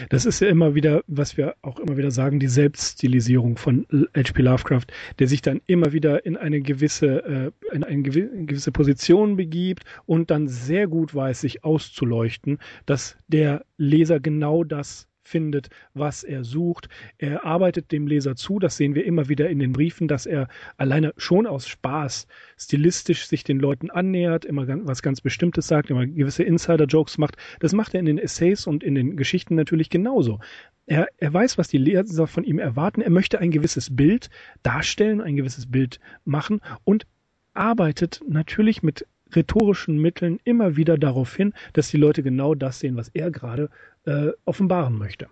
Das 0.10 0.26
ist 0.26 0.40
ja 0.40 0.48
immer 0.48 0.74
wieder, 0.74 1.04
was 1.06 1.38
wir 1.38 1.56
auch 1.62 1.80
immer 1.80 1.98
wieder 1.98 2.10
sagen, 2.10 2.40
die 2.40 2.48
Selbststilisierung 2.48 3.58
von 3.58 3.86
H.P. 4.16 4.42
Lovecraft, 4.42 4.88
der 5.20 5.28
sich 5.28 5.44
dann 5.44 5.62
immer 5.68 5.92
wieder 5.92 6.26
in 6.26 6.36
eine 6.36 6.62
gewisse, 6.62 7.24
äh, 7.24 7.52
in 7.76 7.84
eine 7.84 8.02
gewisse 8.02 8.72
Position 8.72 9.36
begibt 9.36 9.84
und 10.06 10.32
dann 10.32 10.48
sehr 10.48 10.88
gut 10.88 11.14
weiß, 11.14 11.42
sich 11.42 11.64
auszuleuchten, 11.64 12.58
dass 12.88 13.18
der 13.28 13.66
Leser 13.78 14.20
genau 14.20 14.64
das 14.64 15.08
findet, 15.28 15.70
was 15.94 16.24
er 16.24 16.44
sucht. 16.44 16.90
Er 17.18 17.46
arbeitet 17.46 17.92
dem 17.92 18.08
Leser 18.08 18.36
zu, 18.36 18.60
das 18.60 18.78
sehen 18.78 18.96
wir 18.96 19.06
immer 19.06 19.30
wieder 19.30 19.50
in 19.50 19.60
den 19.60 19.74
Briefen, 19.74 20.08
dass 20.08 20.26
er 20.26 20.48
alleine 20.78 21.14
schon 21.18 21.46
aus 21.46 21.68
Spaß 21.68 22.28
stilistisch 22.58 23.28
sich 23.28 23.44
den 23.44 23.60
Leuten 23.60 23.92
annähert, 23.92 24.46
immer 24.46 24.66
was 24.88 25.02
ganz 25.02 25.22
Bestimmtes 25.22 25.68
sagt, 25.68 25.90
immer 25.90 26.08
gewisse 26.08 26.44
Insider-Jokes 26.44 27.18
macht. 27.18 27.36
Das 27.60 27.74
macht 27.74 27.94
er 27.94 28.00
in 28.00 28.06
den 28.06 28.18
Essays 28.18 28.66
und 28.68 28.84
in 28.84 28.96
den 28.96 29.18
Geschichten 29.18 29.56
natürlich 29.56 29.90
genauso. 29.90 30.40
Er, 30.86 31.08
er 31.18 31.34
weiß, 31.34 31.58
was 31.58 31.68
die 31.68 31.78
Leser 31.78 32.28
von 32.28 32.46
ihm 32.46 32.60
erwarten. 32.60 33.02
Er 33.02 33.10
möchte 33.10 33.40
ein 33.40 33.52
gewisses 33.52 33.96
Bild 33.96 34.30
darstellen, 34.64 35.22
ein 35.22 35.36
gewisses 35.36 35.70
Bild 35.70 36.00
machen 36.24 36.62
und 36.86 37.06
arbeitet 37.54 38.22
natürlich 38.28 38.84
mit 38.84 39.06
rhetorischen 39.36 39.98
Mitteln 39.98 40.40
immer 40.44 40.78
wieder 40.78 40.98
darauf 40.98 41.36
hin, 41.36 41.54
dass 41.74 41.90
die 41.90 41.98
Leute 41.98 42.24
genau 42.24 42.56
das 42.56 42.80
sehen, 42.80 42.96
was 42.96 43.10
er 43.10 43.32
gerade 43.32 43.70
äh, 44.08 44.32
offenbaren 44.46 44.98
möchte. 44.98 45.28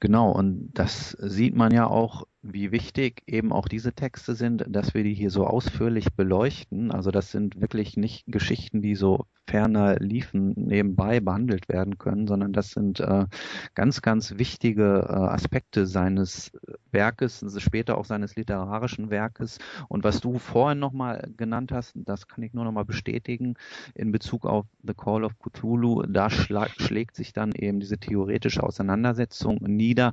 Genau, 0.00 0.32
und 0.32 0.70
das 0.72 1.10
sieht 1.20 1.54
man 1.54 1.72
ja 1.72 1.86
auch 1.86 2.26
wie 2.44 2.72
wichtig 2.72 3.22
eben 3.26 3.52
auch 3.52 3.68
diese 3.68 3.94
Texte 3.94 4.34
sind, 4.34 4.64
dass 4.68 4.92
wir 4.92 5.02
die 5.02 5.14
hier 5.14 5.30
so 5.30 5.46
ausführlich 5.46 6.12
beleuchten. 6.14 6.92
Also 6.92 7.10
das 7.10 7.30
sind 7.30 7.60
wirklich 7.60 7.96
nicht 7.96 8.24
Geschichten, 8.26 8.82
die 8.82 8.94
so 8.94 9.24
ferner 9.46 9.96
liefen 9.98 10.52
nebenbei 10.56 11.20
behandelt 11.20 11.68
werden 11.68 11.98
können, 11.98 12.26
sondern 12.26 12.52
das 12.52 12.70
sind 12.70 13.00
äh, 13.00 13.26
ganz, 13.74 14.02
ganz 14.02 14.36
wichtige 14.36 15.06
äh, 15.08 15.12
Aspekte 15.12 15.86
seines 15.86 16.52
Werkes, 16.90 17.42
also 17.42 17.60
später 17.60 17.98
auch 17.98 18.04
seines 18.04 18.36
literarischen 18.36 19.10
Werkes. 19.10 19.58
Und 19.88 20.04
was 20.04 20.20
du 20.20 20.38
vorhin 20.38 20.78
nochmal 20.78 21.30
genannt 21.36 21.72
hast, 21.72 21.92
das 21.94 22.28
kann 22.28 22.44
ich 22.44 22.52
nur 22.52 22.64
nochmal 22.64 22.84
bestätigen 22.84 23.54
in 23.94 24.12
Bezug 24.12 24.44
auf 24.46 24.66
The 24.82 24.94
Call 24.94 25.24
of 25.24 25.38
Cthulhu, 25.38 26.02
da 26.02 26.28
schlägt 26.30 27.16
sich 27.16 27.32
dann 27.32 27.52
eben 27.52 27.80
diese 27.80 27.98
theoretische 27.98 28.62
Auseinandersetzung 28.62 29.58
nieder, 29.62 30.12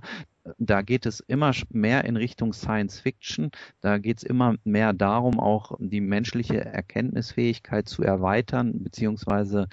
da 0.57 0.81
geht 0.81 1.05
es 1.05 1.19
immer 1.19 1.53
mehr 1.69 2.05
in 2.05 2.17
Richtung 2.17 2.53
Science 2.53 2.99
Fiction. 2.99 3.51
Da 3.79 3.97
geht 3.97 4.19
es 4.19 4.23
immer 4.23 4.55
mehr 4.63 4.93
darum, 4.93 5.39
auch 5.39 5.77
die 5.79 6.01
menschliche 6.01 6.63
Erkenntnisfähigkeit 6.63 7.87
zu 7.87 8.03
erweitern, 8.03 8.83
beziehungsweise 8.83 9.67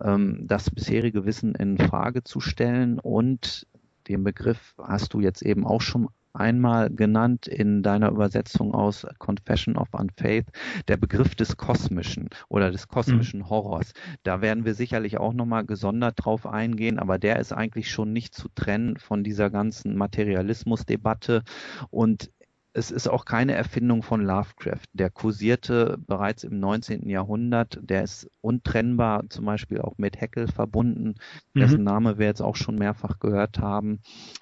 ähm, 0.00 0.46
das 0.46 0.70
bisherige 0.70 1.24
Wissen 1.24 1.54
in 1.54 1.78
Frage 1.78 2.22
zu 2.24 2.40
stellen. 2.40 2.98
Und 2.98 3.66
den 4.08 4.24
Begriff 4.24 4.74
hast 4.78 5.14
du 5.14 5.20
jetzt 5.20 5.42
eben 5.42 5.66
auch 5.66 5.80
schon 5.80 6.08
einmal 6.34 6.90
genannt 6.90 7.46
in 7.46 7.82
deiner 7.82 8.10
Übersetzung 8.10 8.74
aus 8.74 9.06
Confession 9.18 9.76
of 9.76 9.88
Unfaith, 9.92 10.46
der 10.88 10.96
Begriff 10.96 11.34
des 11.34 11.56
Kosmischen 11.56 12.28
oder 12.48 12.70
des 12.70 12.88
kosmischen 12.88 13.40
mhm. 13.40 13.50
Horrors. 13.50 13.92
Da 14.22 14.40
werden 14.40 14.64
wir 14.64 14.74
sicherlich 14.74 15.18
auch 15.18 15.32
nochmal 15.32 15.64
gesondert 15.64 16.24
drauf 16.24 16.46
eingehen, 16.46 16.98
aber 16.98 17.18
der 17.18 17.38
ist 17.38 17.52
eigentlich 17.52 17.90
schon 17.90 18.12
nicht 18.12 18.34
zu 18.34 18.48
trennen 18.54 18.96
von 18.96 19.24
dieser 19.24 19.50
ganzen 19.50 19.96
Materialismusdebatte 19.96 21.42
und 21.90 22.30
es 22.76 22.90
ist 22.90 23.06
auch 23.06 23.24
keine 23.24 23.54
Erfindung 23.54 24.02
von 24.02 24.20
Lovecraft. 24.20 24.82
Der 24.92 25.08
kursierte 25.08 25.96
bereits 26.08 26.42
im 26.42 26.58
19. 26.58 27.08
Jahrhundert. 27.08 27.78
Der 27.80 28.02
ist 28.02 28.28
untrennbar 28.40 29.30
zum 29.30 29.44
Beispiel 29.44 29.80
auch 29.80 29.96
mit 29.96 30.20
Heckel 30.20 30.48
verbunden, 30.48 31.14
mhm. 31.54 31.60
dessen 31.60 31.84
Name 31.84 32.18
wir 32.18 32.26
jetzt 32.26 32.42
auch 32.42 32.56
schon 32.56 32.74
mehrfach 32.74 33.20
gehört 33.20 33.60
haben. 33.60 34.00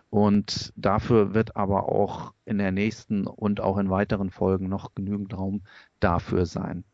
Und 0.09 0.73
dafür 0.77 1.35
wird 1.35 1.57
aber 1.57 1.91
auch 1.91 2.33
in 2.47 2.57
der 2.57 2.73
nächsten 2.73 3.27
und 3.27 3.61
auch 3.61 3.77
in 3.77 3.91
weiteren 3.91 4.31
Folgen 4.31 4.67
noch 4.67 4.95
genügend 4.95 5.37
Raum 5.37 5.63
dafür 6.01 6.47
sein. 6.47 6.85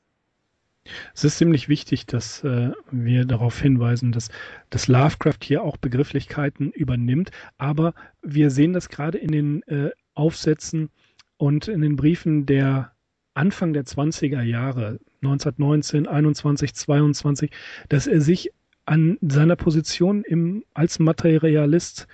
Es 1.15 1.23
ist 1.23 1.39
ziemlich 1.39 1.69
wichtig, 1.69 2.07
dass 2.07 2.43
äh, 2.43 2.73
wir 2.91 3.27
darauf 3.27 3.61
hinweisen, 3.61 4.11
dass, 4.11 4.31
dass 4.71 4.89
Lovecraft 4.89 5.39
hier 5.43 5.63
auch 5.63 5.77
Begrifflichkeiten 5.77 6.73
übernimmt, 6.73 7.31
aber 7.59 7.95
wir 8.23 8.51
sehen 8.51 8.73
das 8.73 8.89
gerade 8.89 9.19
in 9.19 9.31
den 9.31 9.63
äh, 9.65 9.91
Aufsätzen 10.15 10.91
und 11.39 11.69
in 11.69 11.81
den 11.81 11.97
Briefen 11.97 12.45
der 12.45 12.93
Anfang 13.35 13.73
der 13.73 13.85
20er 13.85 14.43
Jahre, 14.43 14.99
1919, 15.23 16.07
21, 16.07 16.75
22, 16.75 17.51
dass 17.89 18.07
er 18.07 18.21
sich 18.21 18.53
an 18.85 19.19
seiner 19.21 19.57
Position 19.57 20.25
im, 20.25 20.65
als 20.75 20.99
Materialist 20.99 22.09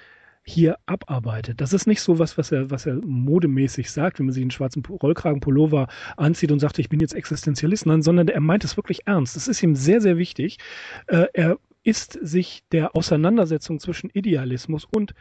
hier 0.47 0.77
abarbeitet. 0.85 1.61
Das 1.61 1.73
ist 1.73 1.87
nicht 1.87 2.03
so 2.03 2.19
was, 2.19 2.37
was 2.37 2.53
er, 2.53 2.71
was 2.71 2.85
er 2.85 2.97
modemäßig 2.97 3.91
sagt, 3.91 4.19
wenn 4.19 4.27
man 4.27 4.35
sich 4.35 4.43
einen 4.43 4.51
schwarzen 4.51 4.85
Rollkragenpullover 4.85 5.89
anzieht 6.19 6.53
und 6.53 6.61
sagt, 6.61 6.79
ich 6.79 6.91
bin 6.91 7.01
jetzt 7.01 7.15
Existenzialist, 7.15 7.87
nein, 7.87 8.03
sondern 8.03 8.29
er 8.29 8.41
meint 8.41 8.65
es 8.65 8.77
wirklich 8.77 9.07
ernst. 9.07 9.37
Das 9.37 9.49
ist 9.49 9.63
ihm 9.63 9.75
sehr, 9.75 10.03
sehr 10.03 10.19
wichtig. 10.19 10.59
Äh, 11.07 11.27
er 11.33 11.59
ist 11.83 12.19
sich 12.21 12.65
der 12.73 12.95
Auseinandersetzung 12.95 13.81
zwischen 13.81 14.11
Idealismus 14.11 14.85
und 14.85 15.15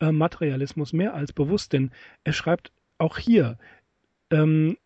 äh, 0.00 0.12
Materialismus 0.12 0.94
mehr 0.94 1.12
als 1.12 1.34
bewusst, 1.34 1.74
denn 1.74 1.90
er 2.24 2.32
schreibt 2.32 2.72
auch 3.00 3.18
hier, 3.18 3.58
ähm, 4.30 4.76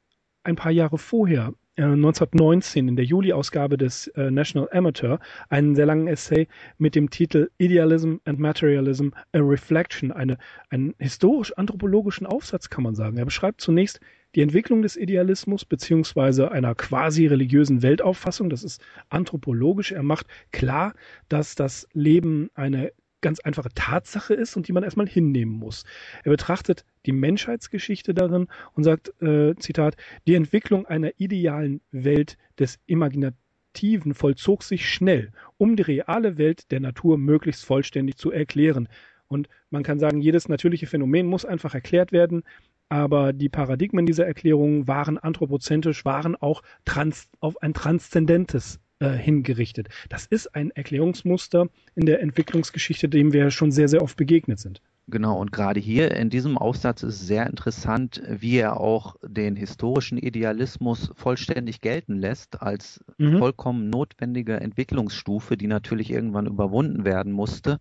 ein 0.43 0.57
paar 0.57 0.73
Jahre 0.73 0.99
vorher 0.99 1.55
1919 1.77 2.87
äh, 2.87 2.89
in 2.91 2.97
der 2.97 3.05
Juli-Ausgabe 3.05 3.77
des 3.77 4.07
äh, 4.09 4.31
National 4.31 4.69
Amateur 4.73 5.19
einen 5.49 5.75
sehr 5.75 5.87
langen 5.87 6.07
Essay 6.07 6.47
mit 6.79 6.95
dem 6.95 7.11
Titel 7.11 7.51
Idealism 7.59 8.17
and 8.25 8.39
Materialism, 8.39 9.09
a 9.33 9.39
Reflection, 9.39 10.13
eine, 10.13 10.39
einen 10.71 10.95
historisch-anthropologischen 10.99 12.27
Aufsatz 12.27 12.71
kann 12.71 12.85
man 12.85 12.95
sagen. 12.95 13.17
Er 13.17 13.25
beschreibt 13.25 13.61
zunächst 13.61 14.01
die 14.37 14.43
Entwicklung 14.43 14.83
des 14.83 14.97
Idealismus 14.97 15.65
beziehungsweise 15.65 16.51
einer 16.51 16.75
quasi 16.75 17.27
religiösen 17.27 17.83
Weltauffassung. 17.83 18.51
Das 18.51 18.63
ist 18.63 18.85
anthropologisch. 19.09 19.93
Er 19.93 20.03
macht 20.03 20.27
klar, 20.53 20.95
dass 21.29 21.55
das 21.55 21.89
Leben 21.93 22.51
eine 22.55 22.93
ganz 23.25 23.41
einfache 23.41 23.71
Tatsache 23.75 24.35
ist 24.35 24.55
und 24.55 24.69
die 24.69 24.73
man 24.73 24.85
erstmal 24.85 25.09
hinnehmen 25.09 25.53
muss. 25.53 25.85
Er 26.25 26.31
betrachtet 26.31 26.85
die 27.07 27.13
Menschheitsgeschichte 27.13 28.13
darin 28.13 28.49
und 28.75 28.85
sagt, 28.85 29.21
äh, 29.23 29.57
Zitat, 29.57 29.97
die 30.27 30.35
Entwicklung 30.35 30.85
einer 30.85 31.11
idealen 31.17 31.81
Welt 31.91 32.37
des 32.59 32.79
Imaginativen 32.85 34.13
vollzog 34.13 34.63
sich 34.63 34.89
schnell, 34.89 35.33
um 35.57 35.75
die 35.75 35.83
reale 35.83 36.37
Welt 36.37 36.71
der 36.71 36.81
Natur 36.81 37.17
möglichst 37.17 37.65
vollständig 37.65 38.19
zu 38.19 38.31
erklären. 38.31 38.89
Und 39.27 39.49
man 39.71 39.83
kann 39.83 39.99
sagen, 39.99 40.21
jedes 40.21 40.51
natürliche 40.51 40.87
Phänomen 40.87 41.27
muss 41.27 41.47
einfach 41.47 41.75
erklärt 41.75 42.13
werden, 42.13 42.43
aber 42.91 43.33
die 43.33 43.49
Paradigmen 43.49 44.05
dieser 44.05 44.27
Erklärungen 44.27 44.87
waren 44.87 45.17
anthropozentrisch, 45.17 46.05
waren 46.05 46.37
auch 46.37 46.63
trans, 46.85 47.29
auf 47.41 47.63
ein 47.63 47.73
transzendentes 47.73 48.81
äh, 49.01 49.11
hingerichtet. 49.11 49.89
Das 50.09 50.27
ist 50.27 50.55
ein 50.55 50.71
Erklärungsmuster 50.71 51.69
in 51.95 52.07
der 52.07 52.21
Entwicklungsgeschichte, 52.21 53.09
dem 53.09 53.33
wir 53.33 53.51
schon 53.51 53.73
sehr, 53.73 53.89
sehr 53.89 54.03
oft 54.03 54.17
begegnet 54.17 54.61
sind. 54.61 54.81
Genau, 55.07 55.39
und 55.39 55.53
gerade 55.53 55.81
hier 55.81 56.13
in 56.13 56.31
diesem 56.31 56.57
Aufsatz 56.57 57.03
ist 57.03 57.27
sehr 57.27 57.47
interessant, 57.47 58.23
wie 58.27 58.57
er 58.57 58.81
auch 58.81 59.17
den 59.23 59.55
historischen 59.55 60.17
Idealismus 60.17 61.11
vollständig 61.15 61.83
gelten 61.83 62.17
lässt 62.17 62.63
als 62.63 63.05
mhm. 63.19 63.37
vollkommen 63.39 63.91
notwendige 63.91 64.59
Entwicklungsstufe, 64.59 65.59
die 65.59 65.67
natürlich 65.67 66.11
irgendwann 66.11 66.47
überwunden 66.47 67.05
werden 67.05 67.33
musste, 67.33 67.81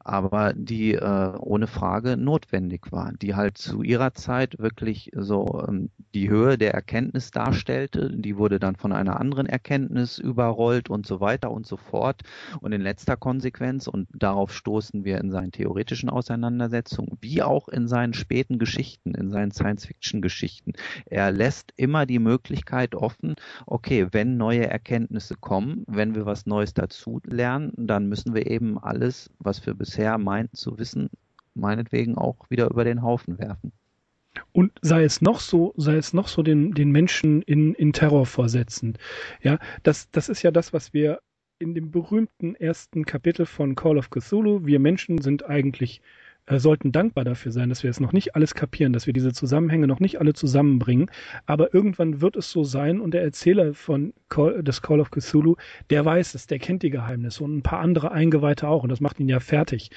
aber 0.00 0.54
die 0.54 0.94
äh, 0.94 1.32
ohne 1.38 1.68
Frage 1.68 2.16
notwendig 2.16 2.90
war, 2.90 3.12
die 3.12 3.36
halt 3.36 3.58
zu 3.58 3.82
ihrer 3.82 4.14
Zeit 4.14 4.58
wirklich 4.58 5.12
so 5.14 5.64
ähm, 5.68 5.90
die 6.14 6.28
Höhe 6.30 6.58
der 6.58 6.74
Erkenntnis 6.74 7.30
darstellte, 7.30 8.10
die 8.10 8.38
wurde 8.38 8.58
dann 8.58 8.74
von 8.74 8.90
einer 8.90 9.20
anderen 9.20 9.46
Erkenntnis 9.46 10.18
überrollt 10.18 10.90
und 10.90 11.06
so 11.06 11.20
weiter 11.20 11.52
und 11.52 11.64
so 11.64 11.76
fort. 11.76 12.22
Und 12.60 12.72
in 12.72 12.80
letzter 12.80 13.16
Konsequenz, 13.16 13.86
und 13.86 14.08
darauf 14.12 14.52
stoßen 14.52 15.04
wir 15.04 15.18
in 15.18 15.30
seinen 15.30 15.52
theoretischen 15.52 16.10
Auseinandersetzungen, 16.10 16.55
Auseinandersetzung, 16.56 17.18
wie 17.20 17.42
auch 17.42 17.68
in 17.68 17.86
seinen 17.86 18.14
späten 18.14 18.58
Geschichten, 18.58 19.14
in 19.14 19.30
seinen 19.30 19.50
Science-Fiction-Geschichten. 19.50 20.72
Er 21.04 21.30
lässt 21.30 21.72
immer 21.76 22.06
die 22.06 22.18
Möglichkeit 22.18 22.94
offen, 22.94 23.36
okay, 23.66 24.06
wenn 24.12 24.38
neue 24.38 24.66
Erkenntnisse 24.66 25.36
kommen, 25.36 25.84
wenn 25.86 26.14
wir 26.14 26.24
was 26.24 26.46
Neues 26.46 26.72
dazu 26.72 27.20
lernen, 27.24 27.72
dann 27.76 28.08
müssen 28.08 28.34
wir 28.34 28.50
eben 28.50 28.78
alles, 28.78 29.30
was 29.38 29.66
wir 29.66 29.74
bisher 29.74 30.16
meinten 30.16 30.56
zu 30.56 30.78
wissen, 30.78 31.10
meinetwegen 31.54 32.16
auch 32.16 32.48
wieder 32.48 32.70
über 32.70 32.84
den 32.84 33.02
Haufen 33.02 33.38
werfen. 33.38 33.72
Und 34.52 34.72
sei 34.80 35.04
es 35.04 35.20
noch 35.20 35.40
so, 35.40 35.74
sei 35.76 35.96
es 35.96 36.14
noch 36.14 36.28
so 36.28 36.42
den, 36.42 36.72
den 36.72 36.90
Menschen 36.90 37.42
in, 37.42 37.74
in 37.74 37.92
Terror 37.92 38.24
versetzend. 38.24 38.98
Ja, 39.42 39.58
das, 39.82 40.10
das 40.10 40.30
ist 40.30 40.42
ja 40.42 40.50
das, 40.50 40.72
was 40.72 40.94
wir 40.94 41.20
in 41.58 41.74
dem 41.74 41.90
berühmten 41.90 42.54
ersten 42.54 43.04
Kapitel 43.04 43.46
von 43.46 43.74
Call 43.74 43.98
of 43.98 44.10
Cthulhu, 44.10 44.66
wir 44.66 44.78
Menschen 44.78 45.22
sind 45.22 45.44
eigentlich 45.46 46.02
äh, 46.46 46.58
sollten 46.58 46.92
dankbar 46.92 47.24
dafür 47.24 47.52
sein, 47.52 47.68
dass 47.68 47.82
wir 47.82 47.90
es 47.90 48.00
noch 48.00 48.12
nicht 48.12 48.34
alles 48.36 48.54
kapieren, 48.54 48.92
dass 48.92 49.06
wir 49.06 49.12
diese 49.12 49.32
Zusammenhänge 49.32 49.86
noch 49.86 50.00
nicht 50.00 50.20
alle 50.20 50.32
zusammenbringen. 50.32 51.10
Aber 51.44 51.74
irgendwann 51.74 52.20
wird 52.20 52.36
es 52.36 52.50
so 52.50 52.64
sein 52.64 53.00
und 53.00 53.12
der 53.12 53.22
Erzähler 53.22 53.74
von 53.74 54.14
Call, 54.28 54.62
des 54.62 54.82
Call 54.82 55.00
of 55.00 55.10
Cthulhu, 55.10 55.56
der 55.90 56.04
weiß 56.04 56.34
es, 56.34 56.46
der 56.46 56.58
kennt 56.58 56.82
die 56.82 56.90
Geheimnisse 56.90 57.44
und 57.44 57.56
ein 57.56 57.62
paar 57.62 57.80
andere 57.80 58.12
Eingeweihte 58.12 58.68
auch 58.68 58.82
und 58.82 58.90
das 58.90 59.00
macht 59.00 59.20
ihn 59.20 59.28
ja 59.28 59.40
fertig. 59.40 59.90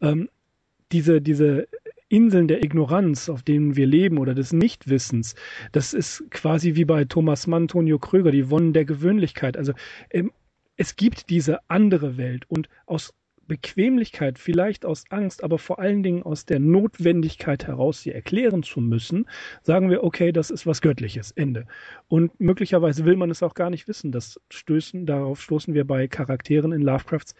Ähm, 0.00 0.28
diese, 0.92 1.20
diese 1.20 1.66
Inseln 2.08 2.48
der 2.48 2.62
Ignoranz, 2.62 3.28
auf 3.28 3.42
denen 3.42 3.76
wir 3.76 3.86
leben 3.86 4.18
oder 4.18 4.34
des 4.34 4.52
Nichtwissens, 4.52 5.34
das 5.72 5.94
ist 5.94 6.24
quasi 6.30 6.76
wie 6.76 6.84
bei 6.84 7.04
Thomas 7.04 7.46
Mann, 7.46 7.66
Tonio 7.66 7.98
Kröger, 7.98 8.30
die 8.30 8.50
Wonnen 8.50 8.72
der 8.72 8.84
Gewöhnlichkeit. 8.84 9.56
Also 9.56 9.72
ähm, 10.10 10.32
es 10.76 10.96
gibt 10.96 11.30
diese 11.30 11.58
andere 11.68 12.16
Welt 12.16 12.44
und 12.48 12.68
aus 12.86 13.14
Bequemlichkeit, 13.46 14.38
vielleicht 14.38 14.84
aus 14.84 15.04
Angst, 15.10 15.44
aber 15.44 15.58
vor 15.58 15.78
allen 15.78 16.02
Dingen 16.02 16.22
aus 16.22 16.46
der 16.46 16.58
Notwendigkeit 16.58 17.66
heraus, 17.66 18.02
sie 18.02 18.12
erklären 18.12 18.62
zu 18.62 18.80
müssen, 18.80 19.26
sagen 19.62 19.90
wir, 19.90 20.04
okay, 20.04 20.32
das 20.32 20.50
ist 20.50 20.66
was 20.66 20.80
Göttliches, 20.80 21.30
Ende. 21.32 21.66
Und 22.08 22.38
möglicherweise 22.40 23.04
will 23.04 23.16
man 23.16 23.30
es 23.30 23.42
auch 23.42 23.54
gar 23.54 23.70
nicht 23.70 23.88
wissen. 23.88 24.12
Das 24.12 24.40
stößen, 24.50 25.06
darauf 25.06 25.40
stoßen 25.40 25.74
wir 25.74 25.86
bei 25.86 26.08
Charakteren 26.08 26.72
in 26.72 26.82
Lovecrafts 26.82 27.34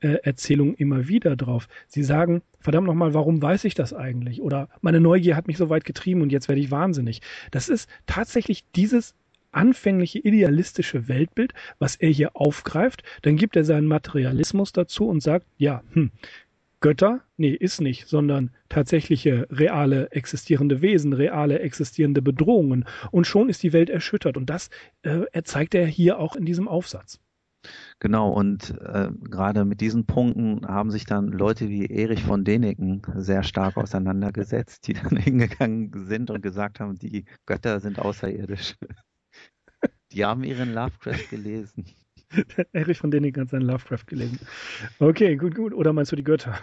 äh, 0.00 0.18
Erzählung 0.22 0.74
immer 0.74 1.08
wieder 1.08 1.34
drauf. 1.36 1.68
Sie 1.88 2.02
sagen, 2.02 2.42
verdammt 2.60 2.86
nochmal, 2.86 3.14
warum 3.14 3.40
weiß 3.40 3.64
ich 3.64 3.74
das 3.74 3.94
eigentlich? 3.94 4.42
Oder 4.42 4.68
meine 4.80 5.00
Neugier 5.00 5.36
hat 5.36 5.46
mich 5.46 5.56
so 5.56 5.70
weit 5.70 5.84
getrieben 5.84 6.20
und 6.20 6.30
jetzt 6.30 6.48
werde 6.48 6.60
ich 6.60 6.70
wahnsinnig. 6.70 7.22
Das 7.50 7.68
ist 7.68 7.88
tatsächlich 8.06 8.64
dieses 8.72 9.14
anfängliche 9.56 10.18
idealistische 10.18 11.08
Weltbild, 11.08 11.54
was 11.78 11.96
er 11.96 12.10
hier 12.10 12.36
aufgreift. 12.36 13.02
Dann 13.22 13.36
gibt 13.36 13.56
er 13.56 13.64
seinen 13.64 13.86
Materialismus 13.86 14.72
dazu 14.72 15.08
und 15.08 15.22
sagt, 15.22 15.46
ja, 15.56 15.82
hm, 15.92 16.10
Götter? 16.84 17.22
Nee, 17.38 17.52
ist 17.52 17.80
nicht, 17.80 18.08
sondern 18.08 18.50
tatsächliche 18.68 19.46
reale 19.50 20.10
existierende 20.10 20.82
Wesen, 20.82 21.14
reale 21.14 21.60
existierende 21.60 22.20
Bedrohungen. 22.20 22.84
Und 23.10 23.26
schon 23.26 23.48
ist 23.48 23.62
die 23.62 23.72
Welt 23.72 23.88
erschüttert. 23.88 24.36
Und 24.36 24.50
das 24.50 24.68
äh, 25.00 25.42
zeigt 25.44 25.74
er 25.74 25.86
hier 25.86 26.18
auch 26.18 26.36
in 26.36 26.44
diesem 26.44 26.68
Aufsatz. 26.68 27.20
Genau, 28.00 28.30
und 28.30 28.78
äh, 28.82 29.08
gerade 29.30 29.64
mit 29.64 29.80
diesen 29.80 30.04
Punkten 30.04 30.66
haben 30.66 30.90
sich 30.90 31.06
dann 31.06 31.28
Leute 31.28 31.70
wie 31.70 31.86
Erich 31.86 32.22
von 32.22 32.44
Däniken 32.44 33.00
sehr 33.16 33.42
stark 33.42 33.78
auseinandergesetzt, 33.78 34.86
die 34.86 34.92
dann 34.92 35.16
hingegangen 35.16 35.90
sind 36.06 36.30
und 36.30 36.42
gesagt 36.42 36.80
haben, 36.80 36.98
die 36.98 37.24
Götter 37.46 37.80
sind 37.80 37.98
außerirdisch. 37.98 38.76
Die 40.14 40.24
haben 40.24 40.44
ihren 40.44 40.72
Lovecraft 40.72 41.28
gelesen. 41.30 41.84
Erich 42.72 42.98
von 42.98 43.10
Däniken 43.10 43.42
hat 43.42 43.50
seinen 43.50 43.62
Lovecraft 43.62 44.06
gelesen. 44.06 44.38
Okay, 44.98 45.36
gut, 45.36 45.54
gut. 45.54 45.74
Oder 45.74 45.92
meinst 45.92 46.12
du 46.12 46.16
die 46.16 46.24
Götter? 46.24 46.58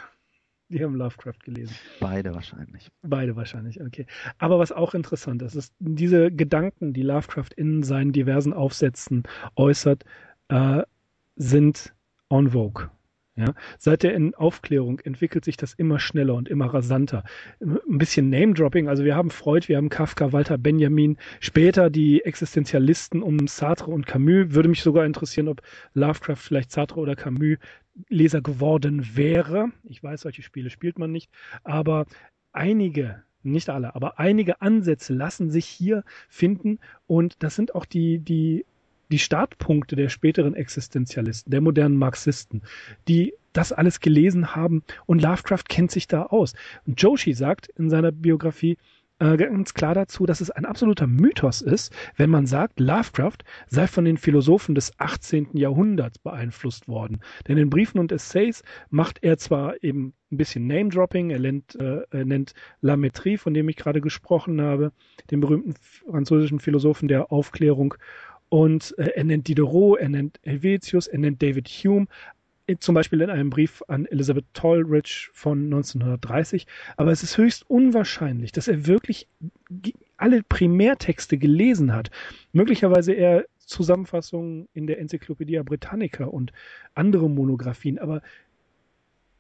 Die 0.70 0.82
haben 0.82 0.96
Lovecraft 0.96 1.40
gelesen. 1.44 1.76
Beide 2.00 2.34
wahrscheinlich. 2.34 2.88
Beide 3.02 3.36
wahrscheinlich, 3.36 3.82
okay. 3.82 4.06
Aber 4.38 4.58
was 4.58 4.72
auch 4.72 4.94
interessant 4.94 5.42
ist, 5.42 5.56
ist 5.56 5.74
diese 5.80 6.32
Gedanken, 6.32 6.94
die 6.94 7.02
Lovecraft 7.02 7.50
in 7.58 7.84
seinen 7.84 8.14
diversen 8.14 8.54
Aufsätzen 8.54 9.24
äußert, 9.58 10.06
äh, 10.48 10.84
sind 11.36 11.94
en 12.30 12.52
vogue. 12.52 12.90
Ja, 13.38 13.54
seit 13.78 14.04
der 14.04 14.20
Aufklärung 14.36 15.00
entwickelt 15.00 15.46
sich 15.46 15.56
das 15.56 15.74
immer 15.74 16.00
schneller 16.00 16.36
und 16.36 16.50
immer 16.50 16.74
rasanter. 16.74 17.24
Ein 17.62 17.98
bisschen 17.98 18.30
Name-Dropping, 18.30 18.90
also 18.90 19.06
wir 19.06 19.16
haben 19.16 19.30
Freud, 19.30 19.70
wir 19.70 19.78
haben 19.78 19.88
Kafka, 19.88 20.34
Walter 20.34 20.58
Benjamin, 20.58 21.18
später 21.40 21.90
die 21.90 22.26
Existenzialisten 22.26 23.24
um 23.24 23.48
Sartre 23.48 23.90
und 23.90 24.06
Camus. 24.06 24.54
Würde 24.54 24.68
mich 24.68 24.84
sogar 24.84 25.06
interessieren, 25.06 25.48
ob 25.48 25.62
Lovecraft 25.94 26.36
vielleicht 26.36 26.72
Sartre 26.72 27.00
oder 27.00 27.16
Camus 27.16 27.58
Leser 28.10 28.42
geworden 28.42 29.16
wäre. 29.16 29.72
Ich 29.84 30.04
weiß, 30.04 30.22
solche 30.22 30.42
Spiele 30.42 30.70
spielt 30.70 31.00
man 31.00 31.12
nicht, 31.12 31.32
aber 31.64 32.08
einige 32.52 33.24
nicht 33.44 33.70
alle, 33.70 33.96
aber 33.96 34.20
einige 34.20 34.62
Ansätze 34.62 35.14
lassen 35.14 35.50
sich 35.50 35.66
hier 35.66 36.04
finden 36.28 36.80
und 37.08 37.42
das 37.44 37.56
sind 37.56 37.76
auch 37.76 37.86
die, 37.86 38.20
die 38.20 38.66
die 39.12 39.20
Startpunkte 39.20 39.96
der 39.96 40.10
späteren 40.10 40.56
Existenzialisten, 40.56 41.52
der 41.52 41.62
modernen 41.62 41.98
Marxisten, 41.98 42.62
die 43.08 43.34
das 43.54 43.74
alles 43.74 44.00
gelesen 44.00 44.56
haben 44.56 44.84
und 45.06 45.22
Lovecraft 45.22 45.66
kennt 45.68 45.92
sich 45.92 46.08
da 46.08 46.24
aus. 46.24 46.54
Und 46.86 47.02
Joshi 47.02 47.34
sagt 47.34 47.68
in 47.78 47.90
seiner 47.90 48.12
Biografie 48.12 48.78
äh, 49.22 49.38
ganz 49.38 49.76
klar 49.76 49.94
dazu, 49.94 50.26
dass 50.26 50.42
es 50.42 50.50
ein 50.50 50.66
absoluter 50.66 51.06
Mythos 51.06 51.62
ist, 51.62 51.94
wenn 52.16 52.32
man 52.32 52.48
sagt, 52.48 52.80
Lovecraft 52.80 53.38
sei 53.68 53.86
von 53.86 54.04
den 54.04 54.18
Philosophen 54.18 54.74
des 54.74 55.00
18. 55.00 55.50
Jahrhunderts 55.54 56.18
beeinflusst 56.18 56.88
worden. 56.88 57.20
Denn 57.48 57.60
in 57.60 57.70
Briefen 57.70 58.00
und 58.00 58.12
Essays 58.12 58.64
macht 58.90 59.20
er 59.22 59.38
zwar 59.38 59.84
eben 59.84 60.14
ein 60.32 60.38
bisschen 60.38 60.66
Name-Dropping, 60.66 61.30
er 61.30 61.40
nennt, 61.40 61.76
äh, 61.76 62.02
er 62.10 62.26
nennt 62.26 62.54
Lametrie, 62.82 63.38
von 63.38 63.54
dem 63.54 63.70
ich 63.70 63.76
gerade 63.76 64.02
gesprochen 64.02 64.60
habe, 64.60 64.92
den 65.30 65.40
berühmten 65.40 65.76
französischen 66.10 66.60
Philosophen 66.60 67.08
der 67.08 67.32
Aufklärung 67.32 67.94
und 68.52 68.94
äh, 68.98 69.12
er 69.16 69.24
nennt 69.24 69.48
Diderot, 69.48 69.98
er 70.00 70.10
nennt 70.10 70.38
Helvetius, 70.44 71.08
er 71.08 71.20
nennt 71.20 71.42
David 71.42 71.70
Hume, 71.70 72.08
zum 72.80 72.96
Beispiel 72.96 73.22
in 73.22 73.30
einem 73.30 73.50
Brief 73.50 73.82
an 73.88 74.06
Elizabeth 74.08 74.44
Tolridge 74.54 75.30
von 75.32 75.64
1930. 75.64 76.68
Aber 76.98 77.12
es 77.12 77.24
ist 77.24 77.38
höchst 77.38 77.70
unwahrscheinlich, 77.70 78.52
dass 78.52 78.68
er 78.68 78.88
wirklich 78.88 79.30
alle 80.18 80.44
Primärtexte 80.44 81.38
gelesen 81.38 81.94
hat. 81.94 82.12
Möglicherweise 82.52 83.14
eher 83.14 83.46
Zusammenfassungen 83.60 84.68
in 84.74 84.86
der 84.86 85.00
Enzyklopädie 85.00 85.62
Britannica 85.64 86.26
und 86.26 86.52
andere 86.94 87.30
Monographien, 87.30 88.00
aber 88.00 88.22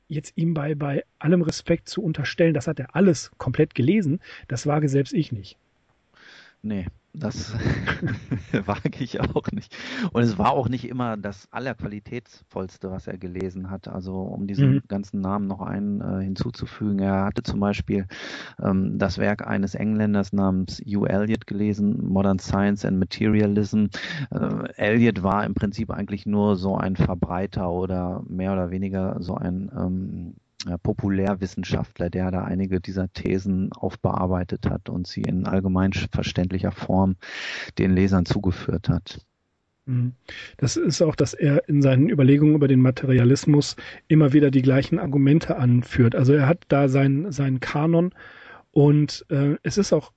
jetzt 0.07 0.37
ihm 0.37 0.53
bei, 0.53 0.73
bei 0.73 1.03
allem 1.19 1.41
Respekt 1.41 1.89
zu 1.89 2.01
unterstellen, 2.01 2.53
das 2.53 2.67
hat 2.67 2.79
er 2.79 2.95
alles 2.95 3.29
komplett 3.37 3.75
gelesen, 3.75 4.21
das 4.47 4.67
wage 4.67 4.87
selbst 4.87 5.13
ich 5.13 5.33
nicht. 5.33 5.57
Nee, 6.61 6.85
Das 7.13 7.53
wage 8.65 9.03
ich 9.03 9.19
auch 9.19 9.51
nicht. 9.51 9.75
Und 10.13 10.23
es 10.23 10.37
war 10.37 10.51
auch 10.51 10.69
nicht 10.69 10.87
immer 10.87 11.17
das 11.17 11.51
allerqualitätsvollste, 11.51 12.89
was 12.89 13.07
er 13.07 13.17
gelesen 13.17 13.69
hat. 13.69 13.87
Also 13.87 14.13
um 14.21 14.47
diesen 14.47 14.75
mhm. 14.75 14.81
ganzen 14.87 15.19
Namen 15.19 15.47
noch 15.47 15.61
einen 15.61 16.01
äh, 16.01 16.23
hinzuzufügen. 16.23 16.99
Er 16.99 17.25
hatte 17.25 17.43
zum 17.43 17.59
Beispiel 17.59 18.07
ähm, 18.63 18.97
das 18.97 19.17
Werk 19.17 19.45
eines 19.45 19.75
Engländers 19.75 20.31
namens 20.31 20.79
Hugh 20.79 21.05
Elliot 21.07 21.47
gelesen, 21.47 22.01
Modern 22.07 22.39
Science 22.39 22.85
and 22.85 22.97
Materialism. 22.97 23.87
Äh, 24.31 24.71
Elliot 24.77 25.21
war 25.21 25.45
im 25.45 25.53
Prinzip 25.53 25.91
eigentlich 25.91 26.25
nur 26.25 26.55
so 26.55 26.77
ein 26.77 26.95
Verbreiter 26.95 27.69
oder 27.71 28.23
mehr 28.27 28.53
oder 28.53 28.71
weniger 28.71 29.17
so 29.19 29.35
ein 29.35 29.69
ähm, 29.77 30.35
äh, 30.37 30.40
Populärwissenschaftler, 30.83 32.09
der 32.09 32.31
da 32.31 32.43
einige 32.43 32.79
dieser 32.79 33.11
Thesen 33.11 33.71
aufbearbeitet 33.73 34.69
hat 34.69 34.89
und 34.89 35.07
sie 35.07 35.21
in 35.21 35.45
allgemein 35.45 35.93
verständlicher 35.93 36.71
Form 36.71 37.15
den 37.77 37.93
Lesern 37.93 38.25
zugeführt 38.25 38.89
hat. 38.89 39.21
Mhm. 39.85 40.13
Das 40.57 40.77
ist 40.77 41.01
auch, 41.01 41.15
dass 41.15 41.33
er 41.33 41.67
in 41.67 41.81
seinen 41.81 42.09
Überlegungen 42.09 42.55
über 42.55 42.67
den 42.67 42.81
Materialismus 42.81 43.75
immer 44.07 44.33
wieder 44.33 44.51
die 44.51 44.61
gleichen 44.61 44.99
Argumente 44.99 45.57
anführt. 45.57 46.15
Also 46.15 46.33
er 46.33 46.47
hat 46.47 46.65
da 46.67 46.87
seinen, 46.87 47.31
seinen 47.31 47.59
Kanon 47.59 48.13
und 48.71 49.25
äh, 49.29 49.55
es 49.63 49.77
ist 49.77 49.93
auch 49.93 50.11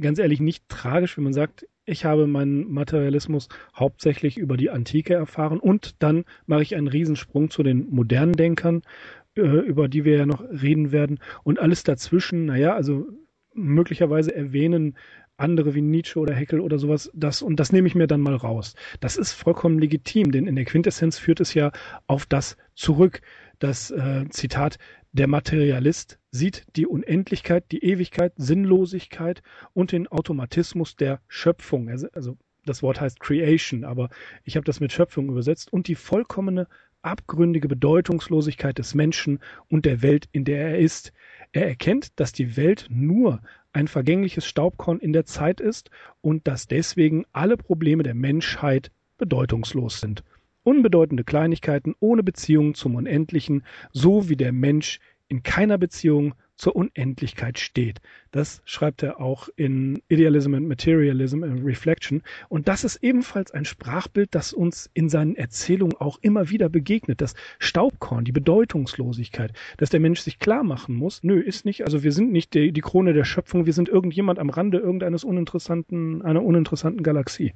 ganz 0.00 0.18
ehrlich 0.18 0.40
nicht 0.40 0.68
tragisch, 0.68 1.16
wenn 1.16 1.24
man 1.24 1.32
sagt, 1.32 1.66
ich 1.88 2.04
habe 2.04 2.26
meinen 2.26 2.70
Materialismus 2.70 3.48
hauptsächlich 3.74 4.36
über 4.36 4.56
die 4.58 4.68
Antike 4.68 5.14
erfahren 5.14 5.58
und 5.58 6.02
dann 6.02 6.24
mache 6.46 6.62
ich 6.62 6.76
einen 6.76 6.86
Riesensprung 6.86 7.50
zu 7.50 7.62
den 7.62 7.88
modernen 7.88 8.34
Denkern 8.34 8.82
äh, 8.82 9.17
über 9.38 9.88
die 9.88 10.04
wir 10.04 10.16
ja 10.16 10.26
noch 10.26 10.42
reden 10.42 10.92
werden. 10.92 11.18
Und 11.42 11.58
alles 11.58 11.84
dazwischen, 11.84 12.46
naja, 12.46 12.74
also 12.74 13.06
möglicherweise 13.54 14.34
erwähnen 14.34 14.96
andere 15.38 15.74
wie 15.74 15.82
Nietzsche 15.82 16.18
oder 16.18 16.34
Heckel 16.34 16.60
oder 16.60 16.78
sowas, 16.78 17.10
das 17.14 17.42
und 17.42 17.60
das 17.60 17.72
nehme 17.72 17.86
ich 17.86 17.94
mir 17.94 18.08
dann 18.08 18.20
mal 18.20 18.34
raus. 18.34 18.74
Das 19.00 19.16
ist 19.16 19.32
vollkommen 19.32 19.78
legitim, 19.78 20.32
denn 20.32 20.46
in 20.46 20.56
der 20.56 20.64
Quintessenz 20.64 21.18
führt 21.18 21.40
es 21.40 21.54
ja 21.54 21.70
auf 22.06 22.26
das 22.26 22.56
zurück. 22.74 23.20
Das 23.60 23.90
äh, 23.90 24.28
Zitat, 24.30 24.78
der 25.12 25.28
Materialist 25.28 26.18
sieht 26.30 26.66
die 26.76 26.86
Unendlichkeit, 26.86 27.64
die 27.70 27.84
Ewigkeit, 27.84 28.32
Sinnlosigkeit 28.36 29.42
und 29.72 29.92
den 29.92 30.08
Automatismus 30.08 30.96
der 30.96 31.20
Schöpfung. 31.28 31.88
Also 31.88 32.36
das 32.66 32.82
Wort 32.82 33.00
heißt 33.00 33.20
Creation, 33.20 33.84
aber 33.84 34.10
ich 34.44 34.56
habe 34.56 34.64
das 34.64 34.80
mit 34.80 34.92
Schöpfung 34.92 35.28
übersetzt 35.28 35.72
und 35.72 35.88
die 35.88 35.94
vollkommene 35.94 36.66
abgründige 37.08 37.68
Bedeutungslosigkeit 37.68 38.78
des 38.78 38.94
Menschen 38.94 39.40
und 39.68 39.84
der 39.84 40.02
Welt, 40.02 40.28
in 40.32 40.44
der 40.44 40.70
er 40.70 40.78
ist. 40.78 41.12
Er 41.52 41.66
erkennt, 41.66 42.18
dass 42.20 42.32
die 42.32 42.56
Welt 42.56 42.86
nur 42.90 43.40
ein 43.72 43.88
vergängliches 43.88 44.46
Staubkorn 44.46 44.98
in 44.98 45.12
der 45.12 45.24
Zeit 45.24 45.60
ist 45.60 45.90
und 46.20 46.46
dass 46.46 46.66
deswegen 46.66 47.24
alle 47.32 47.56
Probleme 47.56 48.02
der 48.02 48.14
Menschheit 48.14 48.90
bedeutungslos 49.18 50.00
sind. 50.00 50.24
Unbedeutende 50.62 51.24
Kleinigkeiten 51.24 51.94
ohne 52.00 52.22
Beziehung 52.22 52.74
zum 52.74 52.94
Unendlichen, 52.94 53.64
so 53.92 54.28
wie 54.28 54.36
der 54.36 54.52
Mensch 54.52 55.00
in 55.28 55.42
keiner 55.42 55.78
Beziehung 55.78 56.34
zur 56.58 56.76
Unendlichkeit 56.76 57.58
steht. 57.58 58.00
Das 58.30 58.60
schreibt 58.66 59.02
er 59.02 59.20
auch 59.20 59.48
in 59.56 60.02
Idealism 60.08 60.54
and 60.54 60.68
Materialism 60.68 61.42
and 61.42 61.64
Reflection. 61.64 62.22
Und 62.48 62.68
das 62.68 62.84
ist 62.84 62.96
ebenfalls 62.96 63.52
ein 63.52 63.64
Sprachbild, 63.64 64.34
das 64.34 64.52
uns 64.52 64.90
in 64.92 65.08
seinen 65.08 65.36
Erzählungen 65.36 65.96
auch 65.96 66.18
immer 66.20 66.50
wieder 66.50 66.68
begegnet. 66.68 67.20
Das 67.20 67.34
Staubkorn, 67.58 68.24
die 68.24 68.32
Bedeutungslosigkeit, 68.32 69.52
dass 69.78 69.90
der 69.90 70.00
Mensch 70.00 70.20
sich 70.20 70.38
klar 70.38 70.64
machen 70.64 70.94
muss, 70.94 71.22
nö, 71.22 71.40
ist 71.40 71.64
nicht, 71.64 71.84
also 71.84 72.02
wir 72.02 72.12
sind 72.12 72.32
nicht 72.32 72.52
die, 72.54 72.72
die 72.72 72.80
Krone 72.80 73.14
der 73.14 73.24
Schöpfung, 73.24 73.64
wir 73.64 73.72
sind 73.72 73.88
irgendjemand 73.88 74.38
am 74.38 74.50
Rande 74.50 74.78
irgendeines 74.78 75.24
uninteressanten, 75.24 76.22
einer 76.22 76.42
uninteressanten 76.42 77.02
Galaxie. 77.02 77.54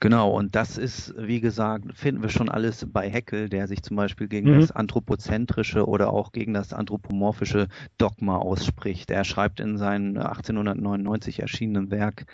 Genau, 0.00 0.30
und 0.30 0.54
das 0.54 0.78
ist, 0.78 1.14
wie 1.16 1.40
gesagt, 1.40 1.96
finden 1.96 2.22
wir 2.22 2.30
schon 2.30 2.48
alles 2.48 2.86
bei 2.90 3.08
Heckel, 3.08 3.48
der 3.48 3.68
sich 3.68 3.82
zum 3.82 3.96
Beispiel 3.96 4.28
gegen 4.28 4.50
mhm. 4.50 4.60
das 4.60 4.70
anthropozentrische 4.70 5.86
oder 5.86 6.12
auch 6.12 6.32
gegen 6.32 6.54
das 6.54 6.72
anthropomorphische 6.72 7.68
Dogma 7.98 8.36
ausspricht. 8.36 9.10
Er 9.10 9.24
schreibt 9.24 9.60
in 9.60 9.76
seinem 9.76 10.16
1899 10.16 11.40
erschienenen 11.40 11.90
Werk 11.90 12.26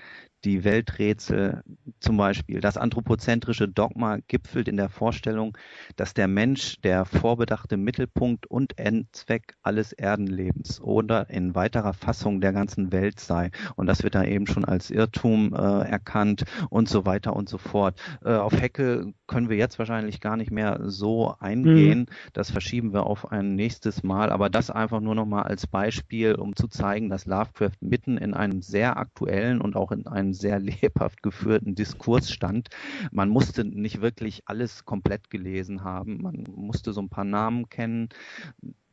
die 0.45 0.63
Welträtsel 0.63 1.63
zum 1.99 2.17
Beispiel. 2.17 2.61
Das 2.61 2.77
anthropozentrische 2.77 3.67
Dogma 3.67 4.19
gipfelt 4.29 4.69
in 4.69 4.77
der 4.77 4.89
Vorstellung, 4.89 5.57
dass 5.97 6.15
der 6.15 6.29
Mensch 6.29 6.81
der 6.83 7.05
vorbedachte 7.05 7.77
Mittelpunkt 7.77 8.47
und 8.47 8.79
Endzweck 8.79 9.55
alles 9.63 9.93
Erdenlebens 9.93 10.81
oder 10.81 11.29
in 11.29 11.55
weiterer 11.55 11.93
Fassung 11.93 12.41
der 12.41 12.53
ganzen 12.53 12.93
Welt 12.93 13.19
sei. 13.19 13.51
Und 13.75 13.87
das 13.87 14.05
wird 14.05 14.15
da 14.15 14.25
eben 14.25 14.47
schon 14.47 14.65
als 14.65 14.91
Irrtum 14.91 15.55
äh, 15.55 15.89
erkannt 15.89 16.45
und 16.71 16.89
so 16.89 17.05
weiter 17.05 17.08
und 17.33 17.49
so 17.49 17.59
fort. 17.59 18.01
Äh, 18.25 18.35
auf 18.35 18.53
Hecke 18.53 19.13
können 19.27 19.49
wir 19.49 19.57
jetzt 19.57 19.79
wahrscheinlich 19.79 20.21
gar 20.21 20.37
nicht 20.37 20.51
mehr 20.51 20.81
so 20.85 21.35
eingehen. 21.41 22.01
Mhm. 22.01 22.07
Das 22.33 22.51
verschieben 22.51 22.93
wir 22.93 23.05
auf 23.05 23.31
ein 23.31 23.55
nächstes 23.55 24.03
Mal. 24.03 24.31
Aber 24.31 24.51
das 24.51 24.71
einfach 24.71 25.01
nur 25.01 25.15
noch 25.15 25.27
mal 25.27 25.43
als 25.43 25.67
Beispiel, 25.67 26.35
um 26.35 26.57
zu 26.57 26.69
zeigen, 26.69 27.09
dass 27.09 27.27
Lovecraft 27.27 27.81
mitten 27.81 28.19
in 28.19 28.35
einem 28.35 28.63
sehr 28.63 28.97
aktuellen 28.97 29.61
und 29.61 29.77
auch 29.77 29.93
in 29.93 30.07
einem 30.07 30.33
sehr 30.33 30.59
lebhaft 30.61 31.23
geführten 31.23 31.75
Diskurs 31.75 32.31
stand. 32.31 32.69
Man 33.11 33.29
musste 33.29 33.65
nicht 33.65 34.01
wirklich 34.01 34.43
alles 34.47 34.85
komplett 34.85 35.31
gelesen 35.31 35.85
haben. 35.85 36.23
Man 36.23 36.45
musste 36.55 36.93
so 36.93 37.01
ein 37.01 37.09
paar 37.09 37.25
Namen 37.25 37.69
kennen. 37.69 38.09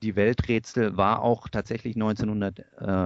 Die 0.01 0.15
Welträtsel 0.15 0.97
war 0.97 1.21
auch 1.21 1.47
tatsächlich 1.47 1.95
1900 1.95 2.59
äh, 2.59 2.63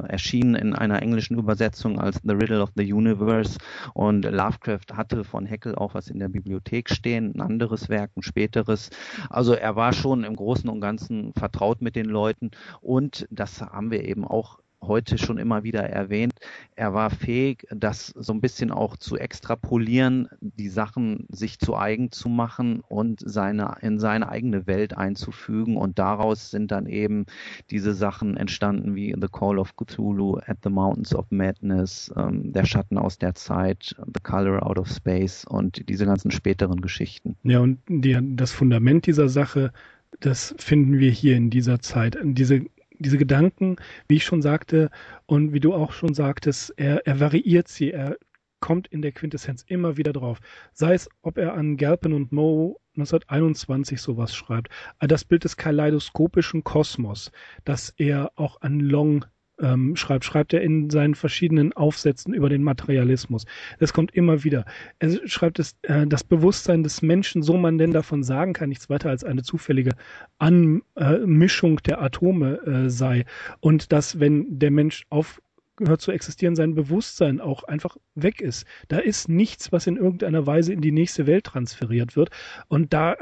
erschienen 0.09 0.55
in 0.55 0.73
einer 0.73 1.01
englischen 1.01 1.37
Übersetzung 1.37 1.99
als 1.99 2.19
The 2.23 2.33
Riddle 2.33 2.61
of 2.61 2.71
the 2.75 2.91
Universe 2.91 3.57
und 3.93 4.25
Lovecraft 4.25 4.93
hatte 4.93 5.23
von 5.23 5.45
Heckel 5.45 5.75
auch 5.75 5.93
was 5.93 6.09
in 6.09 6.19
der 6.19 6.29
Bibliothek 6.29 6.89
stehen, 6.89 7.33
ein 7.35 7.41
anderes 7.41 7.89
Werk, 7.89 8.11
ein 8.17 8.23
späteres. 8.23 8.89
Also 9.29 9.53
er 9.53 9.75
war 9.75 9.93
schon 9.93 10.23
im 10.23 10.35
Großen 10.35 10.69
und 10.69 10.81
Ganzen 10.81 11.33
vertraut 11.33 11.81
mit 11.81 11.95
den 11.95 12.07
Leuten 12.07 12.51
und 12.81 13.27
das 13.29 13.61
haben 13.61 13.91
wir 13.91 14.03
eben 14.03 14.25
auch 14.25 14.59
heute 14.81 15.17
schon 15.17 15.37
immer 15.37 15.63
wieder 15.63 15.81
erwähnt, 15.81 16.33
er 16.75 16.93
war 16.93 17.09
fähig, 17.09 17.67
das 17.71 18.07
so 18.07 18.33
ein 18.33 18.41
bisschen 18.41 18.71
auch 18.71 18.97
zu 18.97 19.17
extrapolieren, 19.17 20.29
die 20.39 20.69
Sachen 20.69 21.25
sich 21.29 21.59
zu 21.59 21.75
eigen 21.75 22.11
zu 22.11 22.29
machen 22.29 22.81
und 22.87 23.21
seine, 23.23 23.75
in 23.81 23.99
seine 23.99 24.29
eigene 24.29 24.67
Welt 24.67 24.97
einzufügen. 24.97 25.77
Und 25.77 25.99
daraus 25.99 26.51
sind 26.51 26.71
dann 26.71 26.85
eben 26.85 27.25
diese 27.69 27.93
Sachen 27.93 28.37
entstanden 28.37 28.95
wie 28.95 29.13
The 29.19 29.27
Call 29.27 29.59
of 29.59 29.75
Cthulhu, 29.75 30.37
At 30.45 30.59
the 30.63 30.69
Mountains 30.69 31.13
of 31.13 31.25
Madness, 31.29 32.11
ähm, 32.15 32.53
Der 32.53 32.65
Schatten 32.65 32.97
aus 32.97 33.17
der 33.17 33.35
Zeit, 33.35 33.95
The 34.05 34.21
Color 34.23 34.65
Out 34.65 34.79
of 34.79 34.87
Space 34.89 35.45
und 35.45 35.87
diese 35.89 36.05
ganzen 36.05 36.31
späteren 36.31 36.81
Geschichten. 36.81 37.35
Ja, 37.43 37.59
und 37.59 37.79
die, 37.87 38.17
das 38.35 38.51
Fundament 38.51 39.05
dieser 39.05 39.29
Sache, 39.29 39.71
das 40.19 40.55
finden 40.57 40.99
wir 40.99 41.11
hier 41.11 41.35
in 41.35 41.49
dieser 41.49 41.79
Zeit. 41.79 42.17
Diese 42.23 42.65
diese 42.99 43.17
Gedanken, 43.17 43.77
wie 44.07 44.17
ich 44.17 44.23
schon 44.23 44.41
sagte 44.41 44.89
und 45.25 45.53
wie 45.53 45.59
du 45.59 45.73
auch 45.73 45.91
schon 45.91 46.13
sagtest, 46.13 46.73
er, 46.77 47.07
er 47.07 47.19
variiert 47.19 47.67
sie, 47.67 47.91
er 47.91 48.17
kommt 48.59 48.87
in 48.87 49.01
der 49.01 49.13
Quintessenz 49.13 49.63
immer 49.67 49.97
wieder 49.97 50.13
drauf. 50.13 50.39
Sei 50.73 50.93
es, 50.93 51.09
ob 51.21 51.37
er 51.37 51.53
an 51.53 51.77
Galpin 51.77 52.13
und 52.13 52.31
Moe 52.31 52.75
1921 52.97 54.01
sowas 54.01 54.35
schreibt. 54.35 54.69
Das 54.99 55.23
Bild 55.23 55.45
des 55.45 55.57
kaleidoskopischen 55.57 56.63
Kosmos, 56.63 57.31
das 57.63 57.93
er 57.97 58.31
auch 58.35 58.61
an 58.61 58.79
Long 58.79 59.25
ähm, 59.59 59.95
schreibt, 59.95 60.25
schreibt 60.25 60.53
er 60.53 60.61
in 60.61 60.89
seinen 60.89 61.15
verschiedenen 61.15 61.73
Aufsätzen 61.73 62.33
über 62.33 62.49
den 62.49 62.63
Materialismus. 62.63 63.45
Das 63.79 63.93
kommt 63.93 64.13
immer 64.15 64.43
wieder. 64.43 64.65
Er 64.99 65.27
schreibt 65.27 65.59
es, 65.59 65.75
äh, 65.83 66.07
das 66.07 66.23
Bewusstsein 66.23 66.83
des 66.83 67.01
Menschen, 67.01 67.43
so 67.43 67.57
man 67.57 67.77
denn 67.77 67.91
davon 67.91 68.23
sagen 68.23 68.53
kann, 68.53 68.69
nichts 68.69 68.89
weiter 68.89 69.09
als 69.09 69.23
eine 69.23 69.43
zufällige 69.43 69.91
Anmischung 70.37 71.77
der 71.83 72.01
Atome 72.01 72.59
äh, 72.65 72.89
sei. 72.89 73.25
Und 73.59 73.91
dass, 73.91 74.19
wenn 74.19 74.59
der 74.59 74.71
Mensch 74.71 75.05
aufhört 75.09 76.01
zu 76.01 76.11
existieren, 76.11 76.55
sein 76.55 76.75
Bewusstsein 76.75 77.41
auch 77.41 77.63
einfach 77.63 77.97
weg 78.15 78.41
ist. 78.41 78.65
Da 78.87 78.99
ist 78.99 79.29
nichts, 79.29 79.71
was 79.71 79.87
in 79.87 79.97
irgendeiner 79.97 80.45
Weise 80.45 80.73
in 80.73 80.81
die 80.81 80.91
nächste 80.91 81.27
Welt 81.27 81.45
transferiert 81.45 82.15
wird. 82.15 82.29
Und 82.67 82.93
da 82.93 83.13
äh, 83.13 83.17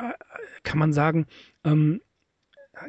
kann 0.64 0.80
man 0.80 0.94
sagen, 0.94 1.26
ähm, 1.64 2.02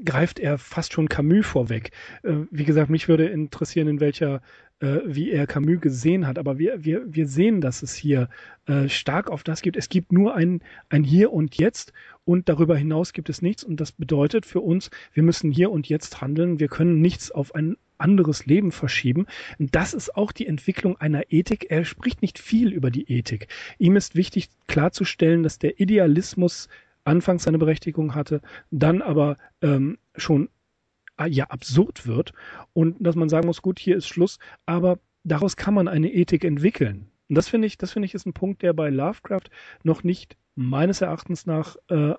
greift 0.05 0.39
er 0.39 0.59
fast 0.59 0.93
schon 0.93 1.09
Camus 1.09 1.47
vorweg. 1.47 1.91
Äh, 2.23 2.35
wie 2.51 2.65
gesagt, 2.65 2.91
mich 2.91 3.09
würde 3.09 3.27
interessieren, 3.27 3.89
in 3.89 4.01
welcher, 4.01 4.43
äh, 4.81 4.99
wie 5.05 5.31
er 5.31 5.47
Camus 5.47 5.81
gesehen 5.81 6.27
hat. 6.27 6.39
Aber 6.39 6.59
wir, 6.59 6.85
wir, 6.85 7.03
wir 7.07 7.27
sehen, 7.27 7.61
dass 7.61 7.83
es 7.83 7.95
hier 7.95 8.29
äh, 8.67 8.89
stark 8.89 9.31
auf 9.31 9.43
das 9.43 9.63
gibt. 9.63 9.77
Es 9.77 9.89
gibt 9.89 10.13
nur 10.13 10.35
ein, 10.35 10.61
ein 10.89 11.05
Hier 11.05 11.33
und 11.33 11.57
Jetzt 11.57 11.93
und 12.25 12.49
darüber 12.49 12.77
hinaus 12.77 13.13
gibt 13.13 13.29
es 13.29 13.43
nichts. 13.43 13.65
Und 13.65 13.81
das 13.81 13.93
bedeutet 13.93 14.47
für 14.47 14.61
uns, 14.61 14.91
wir 15.13 15.23
müssen 15.23 15.51
hier 15.51 15.71
und 15.71 15.89
jetzt 15.89 16.21
handeln. 16.21 16.61
Wir 16.61 16.69
können 16.69 17.01
nichts 17.01 17.31
auf 17.31 17.55
ein 17.55 17.77
anderes 17.99 18.47
Leben 18.47 18.73
verschieben. 18.73 19.27
Und 19.59 19.75
das 19.75 19.93
ist 19.95 20.17
auch 20.17 20.33
die 20.33 20.47
Entwicklung 20.47 20.97
einer 20.97 21.33
Ethik. 21.33 21.71
Er 21.71 21.85
spricht 21.85 22.23
nicht 22.23 22.39
viel 22.39 22.73
über 22.73 22.91
die 22.91 23.11
Ethik. 23.11 23.49
Ihm 23.79 23.97
ist 23.97 24.15
wichtig 24.15 24.49
klarzustellen, 24.69 25.43
dass 25.43 25.59
der 25.59 25.81
Idealismus 25.81 26.69
anfangs 27.09 27.45
seine 27.45 27.59
Berechtigung 27.59 28.15
hatte, 28.15 28.43
dann 28.71 29.01
aber 29.01 29.37
ähm, 29.63 29.99
schon 30.15 30.51
ah, 31.17 31.27
ja 31.27 31.47
absurd 31.47 32.07
wird 32.07 32.35
und 32.75 32.97
dass 33.01 33.17
man 33.17 33.31
sagen 33.31 33.47
muss, 33.47 33.63
gut, 33.63 33.79
hier 33.79 33.97
ist 33.97 34.09
Schluss, 34.09 34.39
aber 34.67 34.99
daraus 35.25 35.57
kann 35.57 35.75
man 35.75 35.89
eine 35.89 36.13
Ethik 36.13 36.45
entwickeln. 36.45 37.11
Und 37.29 37.35
das 37.35 37.49
finde 37.49 37.67
ich, 37.67 37.79
das 37.79 37.93
finde 37.93 38.07
ich 38.07 38.15
ist 38.15 38.27
ein 38.27 38.35
Punkt, 38.35 38.63
der 38.63 38.75
bei 38.75 38.91
Lovecraft 38.91 39.51
noch 39.83 40.05
nicht 40.05 40.37
meines 40.55 41.01
Erachtens 41.01 41.47
nach 41.47 41.77
äh, 41.89 42.15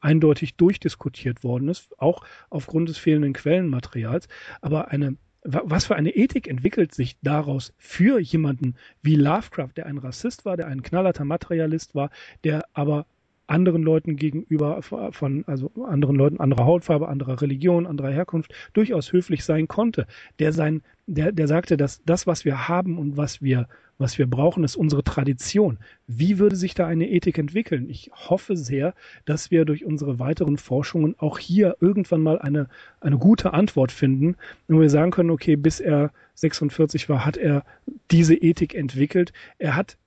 eindeutig 0.00 0.56
durchdiskutiert 0.56 1.44
worden 1.44 1.68
ist, 1.68 1.96
auch 2.00 2.24
aufgrund 2.50 2.88
des 2.88 2.98
fehlenden 2.98 3.34
Quellenmaterials. 3.34 4.26
Aber 4.60 4.88
eine 4.88 5.16
was 5.44 5.86
für 5.86 5.96
eine 5.96 6.10
Ethik 6.10 6.46
entwickelt 6.46 6.94
sich 6.94 7.16
daraus 7.20 7.72
für 7.76 8.20
jemanden 8.20 8.76
wie 9.02 9.16
Lovecraft, 9.16 9.72
der 9.76 9.86
ein 9.86 9.98
Rassist 9.98 10.44
war, 10.44 10.56
der 10.56 10.68
ein 10.68 10.82
knallerter 10.82 11.24
Materialist 11.24 11.96
war, 11.96 12.10
der 12.44 12.64
aber 12.74 13.06
anderen 13.52 13.82
Leuten 13.82 14.16
gegenüber 14.16 14.80
von, 14.80 15.44
also 15.46 15.70
anderen 15.86 16.16
Leuten 16.16 16.40
anderer 16.40 16.64
Hautfarbe, 16.64 17.08
anderer 17.08 17.42
Religion, 17.42 17.86
anderer 17.86 18.10
Herkunft 18.10 18.52
durchaus 18.72 19.12
höflich 19.12 19.44
sein 19.44 19.68
konnte. 19.68 20.06
Der 20.38 20.54
sein, 20.54 20.80
der, 21.06 21.32
der 21.32 21.46
sagte, 21.46 21.76
dass 21.76 22.02
das, 22.04 22.26
was 22.26 22.46
wir 22.46 22.68
haben 22.68 22.98
und 22.98 23.18
was 23.18 23.42
wir, 23.42 23.68
was 23.98 24.16
wir 24.16 24.26
brauchen, 24.26 24.64
ist 24.64 24.74
unsere 24.74 25.04
Tradition. 25.04 25.78
Wie 26.06 26.38
würde 26.38 26.56
sich 26.56 26.72
da 26.72 26.86
eine 26.86 27.10
Ethik 27.10 27.36
entwickeln? 27.36 27.90
Ich 27.90 28.10
hoffe 28.14 28.56
sehr, 28.56 28.94
dass 29.26 29.50
wir 29.50 29.66
durch 29.66 29.84
unsere 29.84 30.18
weiteren 30.18 30.56
Forschungen 30.56 31.14
auch 31.18 31.38
hier 31.38 31.76
irgendwann 31.80 32.22
mal 32.22 32.38
eine, 32.38 32.68
eine 33.00 33.18
gute 33.18 33.52
Antwort 33.52 33.92
finden, 33.92 34.36
wo 34.66 34.80
wir 34.80 34.88
sagen 34.88 35.10
können, 35.10 35.30
okay, 35.30 35.56
bis 35.56 35.78
er 35.78 36.10
46 36.36 37.10
war, 37.10 37.26
hat 37.26 37.36
er 37.36 37.64
diese 38.10 38.34
Ethik 38.34 38.74
entwickelt. 38.74 39.34
Er 39.58 39.76
hat 39.76 39.98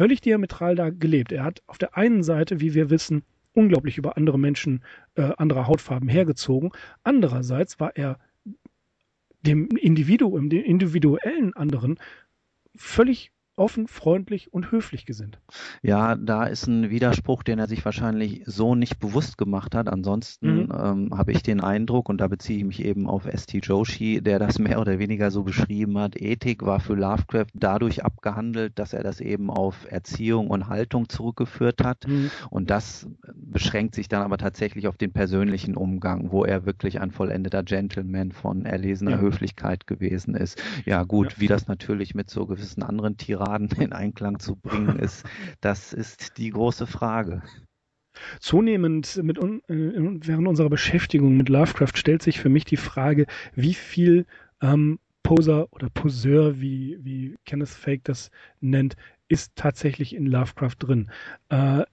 völlig 0.00 0.22
diametral 0.22 0.76
da 0.76 0.88
gelebt. 0.88 1.30
Er 1.30 1.44
hat 1.44 1.62
auf 1.66 1.76
der 1.76 1.94
einen 1.94 2.22
Seite, 2.22 2.58
wie 2.58 2.72
wir 2.72 2.88
wissen, 2.88 3.22
unglaublich 3.52 3.98
über 3.98 4.16
andere 4.16 4.38
Menschen 4.38 4.82
äh, 5.14 5.30
anderer 5.36 5.66
Hautfarben 5.66 6.08
hergezogen. 6.08 6.70
Andererseits 7.02 7.78
war 7.80 7.94
er 7.98 8.18
dem 9.42 9.68
Individuum, 9.76 10.48
dem 10.48 10.64
individuellen 10.64 11.52
anderen 11.52 11.98
völlig 12.74 13.30
offen, 13.60 13.86
freundlich 13.86 14.52
und 14.52 14.72
höflich 14.72 15.04
gesinnt. 15.04 15.38
Ja, 15.82 16.16
da 16.16 16.44
ist 16.44 16.66
ein 16.66 16.90
Widerspruch, 16.90 17.42
den 17.42 17.58
er 17.58 17.68
sich 17.68 17.84
wahrscheinlich 17.84 18.42
so 18.46 18.74
nicht 18.74 18.98
bewusst 18.98 19.36
gemacht 19.36 19.74
hat. 19.74 19.88
Ansonsten 19.88 20.64
mhm. 20.64 20.72
ähm, 20.72 21.18
habe 21.18 21.32
ich 21.32 21.42
den 21.42 21.60
Eindruck, 21.60 22.08
und 22.08 22.18
da 22.18 22.26
beziehe 22.26 22.58
ich 22.58 22.64
mich 22.64 22.84
eben 22.84 23.06
auf 23.06 23.26
S.T. 23.26 23.58
Joshi, 23.58 24.22
der 24.22 24.38
das 24.38 24.58
mehr 24.58 24.80
oder 24.80 24.98
weniger 24.98 25.30
so 25.30 25.42
beschrieben 25.42 25.98
hat, 25.98 26.20
Ethik 26.20 26.64
war 26.64 26.80
für 26.80 26.94
Lovecraft 26.94 27.48
dadurch 27.54 28.02
abgehandelt, 28.04 28.78
dass 28.78 28.94
er 28.94 29.02
das 29.02 29.20
eben 29.20 29.50
auf 29.50 29.86
Erziehung 29.90 30.48
und 30.48 30.68
Haltung 30.68 31.08
zurückgeführt 31.08 31.84
hat. 31.84 32.06
Mhm. 32.08 32.30
Und 32.48 32.70
das 32.70 33.06
beschränkt 33.50 33.94
sich 33.94 34.08
dann 34.08 34.22
aber 34.22 34.38
tatsächlich 34.38 34.88
auf 34.88 34.96
den 34.96 35.12
persönlichen 35.12 35.76
Umgang, 35.76 36.30
wo 36.30 36.44
er 36.44 36.66
wirklich 36.66 37.00
ein 37.00 37.10
vollendeter 37.10 37.62
Gentleman 37.62 38.32
von 38.32 38.64
erlesener 38.64 39.12
ja. 39.12 39.18
Höflichkeit 39.18 39.86
gewesen 39.86 40.34
ist. 40.34 40.62
Ja 40.84 41.04
gut, 41.04 41.32
ja. 41.32 41.40
wie 41.40 41.46
das 41.46 41.68
natürlich 41.68 42.14
mit 42.14 42.30
so 42.30 42.46
gewissen 42.46 42.82
anderen 42.82 43.16
Tiraden 43.16 43.68
in 43.80 43.92
Einklang 43.92 44.38
zu 44.38 44.56
bringen 44.56 44.98
ist, 44.98 45.26
das 45.60 45.92
ist 45.92 46.38
die 46.38 46.50
große 46.50 46.86
Frage. 46.86 47.42
Zunehmend 48.40 49.20
mit, 49.22 49.38
äh, 49.38 49.60
während 49.68 50.48
unserer 50.48 50.68
Beschäftigung 50.68 51.36
mit 51.36 51.48
Lovecraft 51.48 51.96
stellt 51.96 52.22
sich 52.22 52.40
für 52.40 52.48
mich 52.48 52.64
die 52.64 52.76
Frage, 52.76 53.26
wie 53.54 53.74
viel 53.74 54.26
ähm, 54.60 54.98
Poser 55.22 55.68
oder 55.72 55.88
Poseur, 55.90 56.60
wie, 56.60 56.98
wie 57.02 57.36
Kenneth 57.44 57.68
Fake 57.68 58.04
das 58.04 58.30
nennt, 58.60 58.96
ist 59.28 59.52
tatsächlich 59.54 60.14
in 60.14 60.26
Lovecraft 60.26 60.76
drin. 60.78 61.10
Äh, 61.50 61.84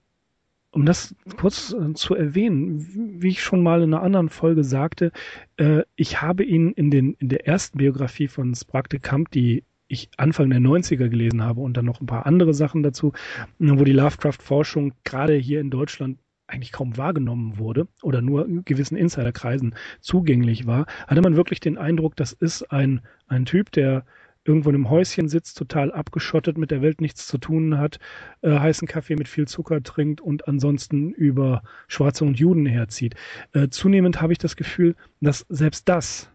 um 0.77 0.85
das 0.85 1.15
kurz 1.37 1.73
äh, 1.73 1.95
zu 1.95 2.13
erwähnen, 2.13 3.19
wie 3.19 3.29
ich 3.29 3.41
schon 3.41 3.63
mal 3.63 3.81
in 3.81 3.95
einer 3.95 4.03
anderen 4.03 4.29
Folge 4.29 4.63
sagte, 4.63 5.11
äh, 5.55 5.81
ich 5.95 6.21
habe 6.21 6.43
ihn 6.43 6.71
in, 6.71 6.91
den, 6.91 7.15
in 7.15 7.29
der 7.29 7.47
ersten 7.47 7.79
Biografie 7.79 8.27
von 8.27 8.53
Sprague 8.53 8.87
de 8.89 8.99
Camp, 8.99 9.31
die 9.31 9.63
ich 9.87 10.11
Anfang 10.17 10.51
der 10.51 10.59
90er 10.59 11.09
gelesen 11.09 11.41
habe 11.41 11.61
und 11.61 11.77
dann 11.77 11.85
noch 11.85 11.99
ein 11.99 12.05
paar 12.05 12.27
andere 12.27 12.53
Sachen 12.53 12.83
dazu, 12.83 13.11
wo 13.57 13.83
die 13.85 13.91
Lovecraft-Forschung 13.91 14.93
gerade 15.03 15.33
hier 15.33 15.61
in 15.61 15.71
Deutschland 15.71 16.19
eigentlich 16.45 16.71
kaum 16.71 16.95
wahrgenommen 16.95 17.57
wurde 17.57 17.87
oder 18.03 18.21
nur 18.21 18.47
gewissen 18.63 18.97
Insiderkreisen 18.97 19.73
zugänglich 19.99 20.67
war, 20.67 20.85
hatte 21.07 21.21
man 21.21 21.35
wirklich 21.35 21.59
den 21.59 21.79
Eindruck, 21.79 22.15
das 22.15 22.33
ist 22.33 22.71
ein, 22.71 23.01
ein 23.27 23.45
Typ, 23.45 23.71
der 23.71 24.05
irgendwo 24.47 24.69
in 24.69 24.75
einem 24.75 24.89
Häuschen 24.89 25.27
sitzt, 25.27 25.57
total 25.57 25.91
abgeschottet, 25.91 26.57
mit 26.57 26.71
der 26.71 26.81
Welt 26.81 27.01
nichts 27.01 27.27
zu 27.27 27.37
tun 27.37 27.77
hat, 27.77 27.99
äh, 28.41 28.57
heißen 28.57 28.87
Kaffee 28.87 29.15
mit 29.15 29.27
viel 29.27 29.47
Zucker 29.47 29.83
trinkt 29.83 30.21
und 30.21 30.47
ansonsten 30.47 31.11
über 31.11 31.63
Schwarze 31.87 32.23
und 32.23 32.39
Juden 32.39 32.65
herzieht. 32.65 33.15
Äh, 33.53 33.67
zunehmend 33.69 34.21
habe 34.21 34.31
ich 34.33 34.39
das 34.39 34.55
Gefühl, 34.55 34.95
dass 35.19 35.45
selbst 35.49 35.89
das 35.89 36.31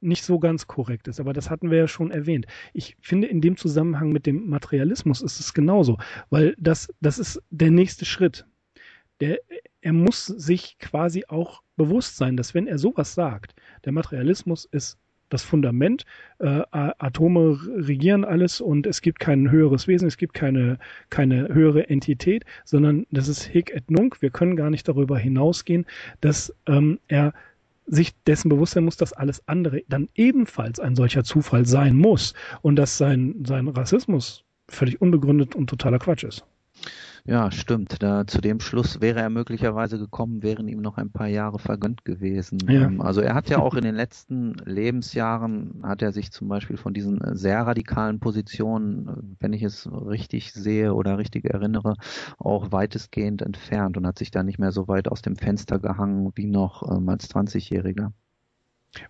nicht 0.00 0.24
so 0.24 0.38
ganz 0.38 0.66
korrekt 0.66 1.08
ist. 1.08 1.20
Aber 1.20 1.32
das 1.32 1.50
hatten 1.50 1.70
wir 1.70 1.78
ja 1.78 1.88
schon 1.88 2.10
erwähnt. 2.10 2.46
Ich 2.72 2.96
finde, 3.00 3.26
in 3.26 3.40
dem 3.40 3.56
Zusammenhang 3.56 4.12
mit 4.12 4.26
dem 4.26 4.48
Materialismus 4.48 5.20
ist 5.20 5.40
es 5.40 5.52
genauso, 5.52 5.98
weil 6.30 6.54
das, 6.58 6.88
das 7.00 7.18
ist 7.18 7.42
der 7.50 7.70
nächste 7.70 8.04
Schritt. 8.04 8.46
Der, 9.20 9.38
er 9.82 9.92
muss 9.92 10.24
sich 10.24 10.78
quasi 10.78 11.24
auch 11.28 11.62
bewusst 11.76 12.16
sein, 12.16 12.36
dass 12.36 12.54
wenn 12.54 12.66
er 12.66 12.78
sowas 12.78 13.14
sagt, 13.14 13.54
der 13.84 13.92
Materialismus 13.92 14.64
ist 14.64 14.98
das 15.30 15.42
Fundament, 15.42 16.04
äh, 16.38 16.62
Atome 16.70 17.58
regieren 17.76 18.24
alles 18.24 18.60
und 18.60 18.86
es 18.86 19.00
gibt 19.00 19.20
kein 19.20 19.50
höheres 19.50 19.88
Wesen, 19.88 20.06
es 20.06 20.16
gibt 20.16 20.34
keine, 20.34 20.78
keine 21.08 21.48
höhere 21.48 21.88
Entität, 21.88 22.44
sondern 22.64 23.06
das 23.10 23.28
ist 23.28 23.44
Hic 23.44 23.74
et 23.74 23.90
Nunc. 23.90 24.20
Wir 24.20 24.30
können 24.30 24.56
gar 24.56 24.70
nicht 24.70 24.86
darüber 24.86 25.18
hinausgehen, 25.18 25.86
dass 26.20 26.54
ähm, 26.66 26.98
er 27.08 27.32
sich 27.86 28.14
dessen 28.24 28.48
bewusst 28.48 28.74
sein 28.74 28.84
muss, 28.84 28.96
dass 28.96 29.12
alles 29.12 29.46
andere 29.48 29.82
dann 29.88 30.08
ebenfalls 30.14 30.78
ein 30.78 30.94
solcher 30.94 31.24
Zufall 31.24 31.66
sein 31.66 31.96
muss 31.96 32.34
und 32.62 32.76
dass 32.76 32.98
sein, 32.98 33.34
sein 33.44 33.68
Rassismus 33.68 34.44
völlig 34.68 35.00
unbegründet 35.00 35.54
und 35.56 35.68
totaler 35.68 35.98
Quatsch 35.98 36.24
ist. 36.24 36.44
Ja, 37.24 37.50
stimmt. 37.50 38.02
Da, 38.02 38.26
zu 38.26 38.40
dem 38.40 38.60
Schluss 38.60 39.00
wäre 39.00 39.20
er 39.20 39.30
möglicherweise 39.30 39.98
gekommen, 39.98 40.42
wären 40.42 40.68
ihm 40.68 40.80
noch 40.80 40.96
ein 40.96 41.10
paar 41.10 41.26
Jahre 41.26 41.58
vergönnt 41.58 42.04
gewesen. 42.04 42.58
Ja. 42.68 42.82
Ähm, 42.82 43.00
also 43.00 43.20
er 43.20 43.34
hat 43.34 43.48
ja 43.50 43.58
auch 43.58 43.74
in 43.74 43.84
den 43.84 43.94
letzten 43.94 44.54
Lebensjahren, 44.64 45.82
hat 45.82 46.02
er 46.02 46.12
sich 46.12 46.32
zum 46.32 46.48
Beispiel 46.48 46.76
von 46.76 46.94
diesen 46.94 47.20
sehr 47.36 47.60
radikalen 47.60 48.20
Positionen, 48.20 49.36
wenn 49.40 49.52
ich 49.52 49.62
es 49.62 49.88
richtig 49.90 50.52
sehe 50.52 50.94
oder 50.94 51.18
richtig 51.18 51.44
erinnere, 51.44 51.94
auch 52.38 52.72
weitestgehend 52.72 53.42
entfernt 53.42 53.96
und 53.96 54.06
hat 54.06 54.18
sich 54.18 54.30
da 54.30 54.42
nicht 54.42 54.58
mehr 54.58 54.72
so 54.72 54.88
weit 54.88 55.08
aus 55.08 55.22
dem 55.22 55.36
Fenster 55.36 55.78
gehangen 55.78 56.32
wie 56.34 56.46
noch 56.46 56.90
ähm, 56.90 57.08
als 57.08 57.30
20-Jähriger. 57.30 58.12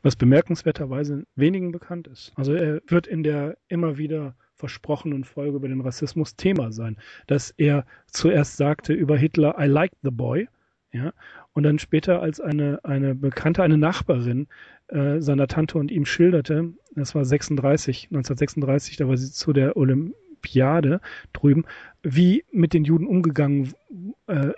Was 0.02 0.16
bemerkenswerterweise 0.16 1.24
wenigen 1.36 1.72
bekannt 1.72 2.06
ist. 2.06 2.32
Also 2.36 2.52
er 2.52 2.82
wird 2.86 3.06
in 3.06 3.22
der 3.22 3.56
immer 3.68 3.96
wieder 3.96 4.34
versprochenen 4.60 5.24
Folge 5.24 5.56
über 5.56 5.68
den 5.68 5.80
Rassismus 5.80 6.36
Thema 6.36 6.70
sein, 6.70 6.96
dass 7.26 7.52
er 7.56 7.84
zuerst 8.06 8.56
sagte 8.56 8.92
über 8.92 9.16
Hitler, 9.16 9.56
I 9.58 9.66
like 9.66 9.92
the 10.02 10.10
boy, 10.10 10.48
ja, 10.92 11.12
und 11.52 11.62
dann 11.62 11.78
später 11.78 12.20
als 12.20 12.40
eine, 12.40 12.80
eine 12.84 13.14
Bekannte, 13.14 13.62
eine 13.62 13.78
Nachbarin 13.78 14.48
äh, 14.88 15.20
seiner 15.20 15.46
Tante 15.46 15.78
und 15.78 15.90
ihm 15.90 16.04
schilderte, 16.04 16.72
das 16.94 17.14
war 17.14 17.24
36, 17.24 18.08
1936, 18.10 18.96
da 18.96 19.08
war 19.08 19.16
sie 19.16 19.32
zu 19.32 19.52
der 19.52 19.76
Olympiade 19.76 21.00
drüben, 21.32 21.64
wie 22.02 22.44
mit 22.52 22.74
den 22.74 22.84
Juden 22.84 23.06
umgegangen 23.06 23.72
äh, 24.26 24.50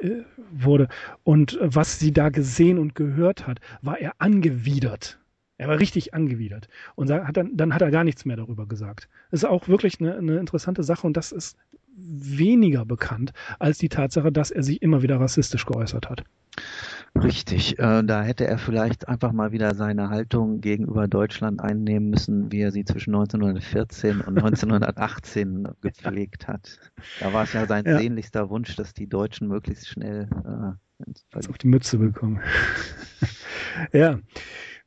wurde 0.50 0.88
und 1.22 1.58
was 1.60 1.98
sie 1.98 2.12
da 2.12 2.28
gesehen 2.30 2.78
und 2.78 2.94
gehört 2.94 3.46
hat, 3.46 3.60
war 3.82 3.98
er 3.98 4.14
angewidert. 4.18 5.18
Er 5.62 5.68
war 5.68 5.78
richtig 5.78 6.14
angewidert. 6.14 6.68
Und 6.96 7.10
hat 7.10 7.36
dann, 7.36 7.56
dann 7.56 7.74
hat 7.74 7.82
er 7.82 7.90
gar 7.90 8.04
nichts 8.04 8.24
mehr 8.24 8.36
darüber 8.36 8.66
gesagt. 8.66 9.08
Das 9.30 9.40
ist 9.40 9.48
auch 9.48 9.68
wirklich 9.68 10.00
eine, 10.00 10.16
eine 10.16 10.38
interessante 10.38 10.82
Sache 10.82 11.06
und 11.06 11.16
das 11.16 11.32
ist 11.32 11.56
weniger 11.94 12.84
bekannt 12.84 13.32
als 13.58 13.78
die 13.78 13.88
Tatsache, 13.88 14.32
dass 14.32 14.50
er 14.50 14.62
sich 14.62 14.82
immer 14.82 15.02
wieder 15.02 15.20
rassistisch 15.20 15.66
geäußert 15.66 16.08
hat. 16.08 16.24
Richtig, 17.14 17.78
äh, 17.78 18.02
da 18.02 18.22
hätte 18.22 18.46
er 18.46 18.56
vielleicht 18.56 19.06
einfach 19.06 19.32
mal 19.32 19.52
wieder 19.52 19.74
seine 19.74 20.08
Haltung 20.08 20.62
gegenüber 20.62 21.08
Deutschland 21.08 21.60
einnehmen 21.60 22.08
müssen, 22.08 22.50
wie 22.50 22.60
er 22.60 22.72
sie 22.72 22.84
zwischen 22.84 23.14
1914 23.14 24.22
und 24.22 24.38
1918 24.38 25.68
gepflegt 25.82 26.48
hat. 26.48 26.78
Da 27.20 27.32
war 27.32 27.44
es 27.44 27.52
ja 27.52 27.66
sein 27.66 27.84
ja. 27.84 27.98
sehnlichster 27.98 28.48
Wunsch, 28.48 28.74
dass 28.76 28.94
die 28.94 29.06
Deutschen 29.06 29.48
möglichst 29.48 29.88
schnell 29.88 30.28
äh, 30.44 31.48
auf 31.48 31.58
die 31.58 31.68
Mütze 31.68 31.98
bekommen. 31.98 32.40
ja. 33.92 34.18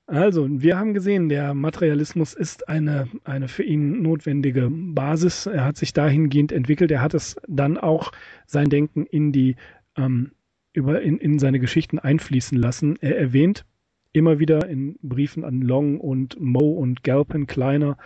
Also, 0.08 0.48
wir 0.50 0.78
haben 0.78 0.94
gesehen, 0.94 1.30
der 1.30 1.56
Materialismus 1.56 2.36
ist 2.36 2.70
eine, 2.70 3.08
eine 3.24 3.48
für 3.48 3.64
ihn 3.64 4.04
notwendige 4.04 4.70
Basis. 4.70 5.48
Er 5.48 5.66
hat 5.66 5.78
sich 5.78 5.94
dahingehend 5.94 6.52
entwickelt. 6.52 6.92
Er 6.92 7.02
hat 7.02 7.16
es 7.16 7.36
dann 7.48 7.78
auch 7.80 8.12
sein 8.46 8.70
Denken 8.70 9.08
in 9.08 9.32
die, 9.32 9.56
ähm, 9.98 10.32
über, 10.74 11.02
in, 11.02 11.18
in 11.18 11.40
seine 11.40 11.60
Geschichten 11.60 11.98
einfließen 11.98 12.56
lassen. 12.56 12.98
Er 13.02 13.18
erwähnt 13.18 13.66
immer 14.14 14.38
wieder 14.38 14.70
in 14.70 14.98
Briefen 15.02 15.44
an 15.44 15.62
Long 15.62 16.00
und 16.00 16.40
Moe 16.40 16.78
und 16.78 17.04
Galpin 17.04 17.48
Kleiner 17.48 17.98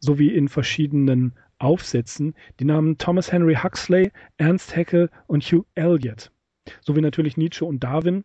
sowie 0.00 0.28
in 0.28 0.48
verschiedenen 0.48 1.34
Aufsätzen 1.58 2.34
die 2.58 2.64
Namen 2.64 2.98
Thomas 2.98 3.30
Henry 3.30 3.54
Huxley, 3.54 4.10
Ernst 4.38 4.74
Haeckel 4.74 5.08
und 5.28 5.44
Hugh 5.44 5.64
Elliot, 5.76 6.32
sowie 6.80 7.00
natürlich 7.00 7.36
Nietzsche 7.36 7.64
und 7.64 7.84
Darwin 7.84 8.24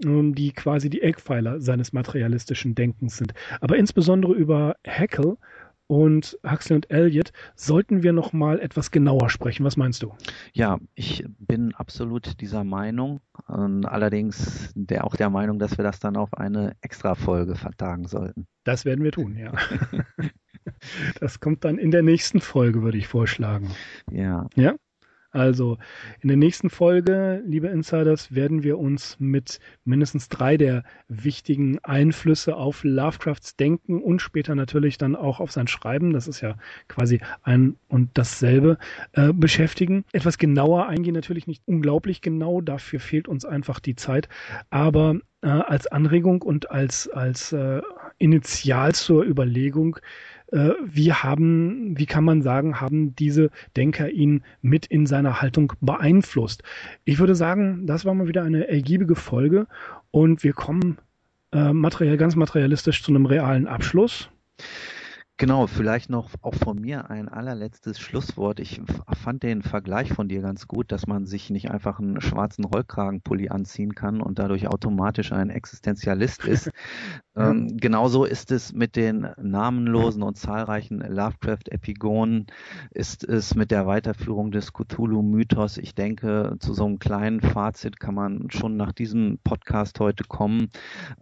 die 0.00 0.52
quasi 0.52 0.90
die 0.90 1.02
Eckpfeiler 1.02 1.60
seines 1.60 1.92
materialistischen 1.92 2.74
Denkens 2.74 3.16
sind. 3.16 3.32
Aber 3.60 3.76
insbesondere 3.76 4.34
über 4.34 4.76
Haeckel 4.86 5.36
und 5.90 6.38
Huxley 6.48 6.76
und 6.76 6.88
Elliot 6.88 7.32
sollten 7.56 8.04
wir 8.04 8.12
noch 8.12 8.32
mal 8.32 8.60
etwas 8.60 8.92
genauer 8.92 9.28
sprechen. 9.28 9.64
Was 9.64 9.76
meinst 9.76 10.04
du? 10.04 10.14
Ja, 10.52 10.78
ich 10.94 11.24
bin 11.40 11.74
absolut 11.74 12.40
dieser 12.40 12.62
Meinung. 12.62 13.20
allerdings 13.46 14.72
der, 14.76 15.04
auch 15.04 15.16
der 15.16 15.30
Meinung, 15.30 15.58
dass 15.58 15.78
wir 15.78 15.82
das 15.82 15.98
dann 15.98 16.16
auf 16.16 16.32
eine 16.34 16.76
Extra-Folge 16.80 17.56
vertagen 17.56 18.06
sollten. 18.06 18.46
Das 18.62 18.84
werden 18.84 19.02
wir 19.02 19.10
tun, 19.10 19.36
ja. 19.36 19.52
das 21.20 21.40
kommt 21.40 21.64
dann 21.64 21.76
in 21.76 21.90
der 21.90 22.02
nächsten 22.02 22.40
Folge, 22.40 22.82
würde 22.82 22.98
ich 22.98 23.08
vorschlagen. 23.08 23.70
Ja. 24.12 24.46
Ja? 24.54 24.76
Also 25.32 25.78
in 26.20 26.28
der 26.28 26.36
nächsten 26.36 26.70
Folge, 26.70 27.40
liebe 27.46 27.68
Insiders, 27.68 28.34
werden 28.34 28.64
wir 28.64 28.78
uns 28.78 29.16
mit 29.20 29.60
mindestens 29.84 30.28
drei 30.28 30.56
der 30.56 30.82
wichtigen 31.08 31.78
Einflüsse 31.84 32.56
auf 32.56 32.82
Lovecrafts 32.82 33.54
Denken 33.56 34.02
und 34.02 34.20
später 34.20 34.56
natürlich 34.56 34.98
dann 34.98 35.14
auch 35.14 35.38
auf 35.38 35.52
sein 35.52 35.68
Schreiben, 35.68 36.12
das 36.12 36.26
ist 36.26 36.40
ja 36.40 36.56
quasi 36.88 37.20
ein 37.42 37.76
und 37.88 38.10
dasselbe, 38.14 38.78
äh, 39.12 39.32
beschäftigen. 39.32 40.04
Etwas 40.12 40.36
genauer 40.36 40.88
eingehen, 40.88 41.14
natürlich 41.14 41.46
nicht 41.46 41.62
unglaublich 41.66 42.22
genau, 42.22 42.60
dafür 42.60 42.98
fehlt 42.98 43.28
uns 43.28 43.44
einfach 43.44 43.78
die 43.78 43.94
Zeit, 43.94 44.28
aber 44.70 45.20
äh, 45.42 45.48
als 45.48 45.86
Anregung 45.86 46.42
und 46.42 46.70
als, 46.70 47.08
als 47.08 47.52
äh, 47.52 47.80
Initial 48.18 48.94
zur 48.94 49.24
Überlegung, 49.24 49.98
wie 50.52 51.12
haben, 51.12 51.98
wie 51.98 52.06
kann 52.06 52.24
man 52.24 52.42
sagen, 52.42 52.80
haben 52.80 53.14
diese 53.14 53.50
Denker 53.76 54.10
ihn 54.10 54.42
mit 54.62 54.86
in 54.86 55.06
seiner 55.06 55.40
Haltung 55.40 55.72
beeinflusst? 55.80 56.62
Ich 57.04 57.18
würde 57.18 57.34
sagen, 57.34 57.86
das 57.86 58.04
war 58.04 58.14
mal 58.14 58.28
wieder 58.28 58.42
eine 58.42 58.68
ergiebige 58.68 59.14
Folge 59.14 59.66
und 60.10 60.42
wir 60.42 60.52
kommen 60.52 60.98
äh, 61.52 61.72
materiell, 61.72 62.16
ganz 62.16 62.36
materialistisch 62.36 63.02
zu 63.02 63.12
einem 63.12 63.26
realen 63.26 63.66
Abschluss. 63.66 64.28
Genau, 65.40 65.66
vielleicht 65.66 66.10
noch 66.10 66.34
auch 66.42 66.54
von 66.54 66.78
mir 66.78 67.08
ein 67.08 67.30
allerletztes 67.30 67.98
Schlusswort. 67.98 68.60
Ich 68.60 68.82
fand 69.10 69.42
den 69.42 69.62
Vergleich 69.62 70.12
von 70.12 70.28
dir 70.28 70.42
ganz 70.42 70.68
gut, 70.68 70.92
dass 70.92 71.06
man 71.06 71.24
sich 71.24 71.48
nicht 71.48 71.70
einfach 71.70 71.98
einen 71.98 72.20
schwarzen 72.20 72.66
Rollkragenpulli 72.66 73.48
anziehen 73.48 73.94
kann 73.94 74.20
und 74.20 74.38
dadurch 74.38 74.68
automatisch 74.68 75.32
ein 75.32 75.48
Existenzialist 75.48 76.44
ist. 76.44 76.70
ähm, 77.36 77.76
genauso 77.76 78.24
ist 78.24 78.50
es 78.50 78.72
mit 78.72 78.96
den 78.96 79.28
namenlosen 79.40 80.22
und 80.22 80.36
zahlreichen 80.36 80.98
Lovecraft-Epigonen, 81.00 82.46
ist 82.90 83.24
es 83.24 83.54
mit 83.54 83.70
der 83.70 83.86
Weiterführung 83.86 84.50
des 84.50 84.72
Cthulhu-Mythos. 84.72 85.78
Ich 85.78 85.94
denke, 85.94 86.56
zu 86.60 86.74
so 86.74 86.84
einem 86.84 86.98
kleinen 86.98 87.40
Fazit 87.40 88.00
kann 88.00 88.14
man 88.14 88.50
schon 88.50 88.76
nach 88.76 88.92
diesem 88.92 89.38
Podcast 89.44 90.00
heute 90.00 90.24
kommen, 90.24 90.70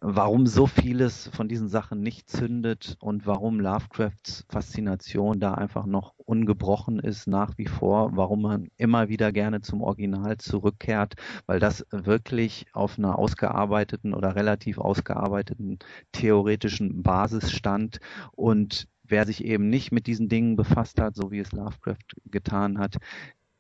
warum 0.00 0.46
so 0.46 0.66
vieles 0.66 1.28
von 1.28 1.48
diesen 1.48 1.68
Sachen 1.68 2.00
nicht 2.00 2.28
zündet 2.28 2.96
und 3.00 3.26
warum 3.26 3.61
Lovecraft 3.61 3.98
Lovecrafts 3.98 4.44
Faszination 4.48 5.40
da 5.40 5.54
einfach 5.54 5.86
noch 5.86 6.14
ungebrochen 6.28 6.98
ist 6.98 7.26
nach 7.26 7.56
wie 7.56 7.66
vor, 7.66 8.10
warum 8.14 8.42
man 8.42 8.68
immer 8.76 9.08
wieder 9.08 9.32
gerne 9.32 9.62
zum 9.62 9.80
Original 9.80 10.36
zurückkehrt, 10.36 11.14
weil 11.46 11.58
das 11.58 11.86
wirklich 11.90 12.66
auf 12.72 12.98
einer 12.98 13.18
ausgearbeiteten 13.18 14.12
oder 14.12 14.36
relativ 14.36 14.78
ausgearbeiteten 14.78 15.78
theoretischen 16.12 17.02
Basis 17.02 17.50
stand 17.50 18.00
und 18.32 18.88
wer 19.04 19.24
sich 19.24 19.42
eben 19.42 19.70
nicht 19.70 19.90
mit 19.90 20.06
diesen 20.06 20.28
Dingen 20.28 20.56
befasst 20.56 21.00
hat, 21.00 21.16
so 21.16 21.30
wie 21.30 21.38
es 21.38 21.52
Lovecraft 21.52 21.96
getan 22.26 22.78
hat, 22.78 22.96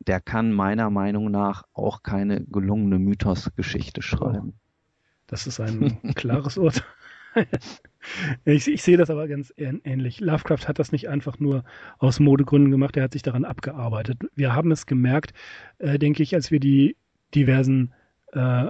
der 0.00 0.20
kann 0.20 0.52
meiner 0.52 0.90
Meinung 0.90 1.30
nach 1.30 1.64
auch 1.72 2.02
keine 2.02 2.44
gelungene 2.44 2.98
Mythos-Geschichte 2.98 4.02
schreiben. 4.02 4.54
Das 5.26 5.46
ist 5.46 5.60
ein 5.60 5.98
klares 6.14 6.58
Urteil. 6.58 6.84
ich, 8.44 8.68
ich, 8.68 8.82
sehe 8.82 8.96
das 8.96 9.10
aber 9.10 9.28
ganz 9.28 9.52
ähnlich. 9.56 10.20
Lovecraft 10.20 10.68
hat 10.68 10.78
das 10.78 10.92
nicht 10.92 11.08
einfach 11.08 11.38
nur 11.38 11.64
aus 11.98 12.20
Modegründen 12.20 12.70
gemacht, 12.70 12.96
er 12.96 13.04
hat 13.04 13.12
sich 13.12 13.22
daran 13.22 13.44
abgearbeitet. 13.44 14.18
Wir 14.34 14.54
haben 14.54 14.70
es 14.70 14.86
gemerkt, 14.86 15.32
äh, 15.78 15.98
denke 15.98 16.22
ich, 16.22 16.34
als 16.34 16.50
wir 16.50 16.60
die 16.60 16.96
diversen 17.34 17.92
äh, 18.32 18.66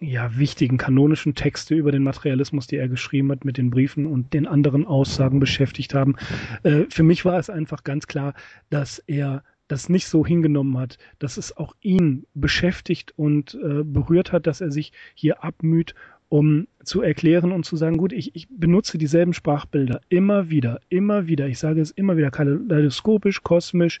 ja, 0.00 0.38
wichtigen 0.38 0.78
kanonischen 0.78 1.34
Texte 1.34 1.74
über 1.74 1.92
den 1.92 2.02
Materialismus, 2.02 2.66
die 2.66 2.76
er 2.76 2.88
geschrieben 2.88 3.30
hat, 3.30 3.44
mit 3.44 3.58
den 3.58 3.70
Briefen 3.70 4.06
und 4.06 4.32
den 4.32 4.46
anderen 4.46 4.86
Aussagen 4.86 5.40
beschäftigt 5.40 5.94
haben. 5.94 6.16
Äh, 6.62 6.84
für 6.88 7.02
mich 7.02 7.24
war 7.24 7.38
es 7.38 7.50
einfach 7.50 7.84
ganz 7.84 8.06
klar, 8.06 8.34
dass 8.70 8.98
er 9.00 9.44
das 9.68 9.88
nicht 9.88 10.08
so 10.08 10.26
hingenommen 10.26 10.76
hat, 10.78 10.98
dass 11.18 11.36
es 11.36 11.56
auch 11.56 11.76
ihn 11.80 12.26
beschäftigt 12.34 13.12
und 13.16 13.54
äh, 13.54 13.84
berührt 13.84 14.32
hat, 14.32 14.46
dass 14.46 14.60
er 14.60 14.72
sich 14.72 14.92
hier 15.14 15.44
abmüht 15.44 15.94
um 16.30 16.68
zu 16.84 17.02
erklären 17.02 17.50
und 17.50 17.64
zu 17.64 17.76
sagen, 17.76 17.98
gut, 17.98 18.12
ich, 18.12 18.34
ich 18.36 18.46
benutze 18.48 18.98
dieselben 18.98 19.34
Sprachbilder 19.34 20.00
immer 20.08 20.48
wieder, 20.48 20.80
immer 20.88 21.26
wieder. 21.26 21.48
Ich 21.48 21.58
sage 21.58 21.80
es 21.80 21.90
immer 21.90 22.16
wieder, 22.16 22.30
kaleidoskopisch, 22.30 23.42
kosmisch 23.42 23.98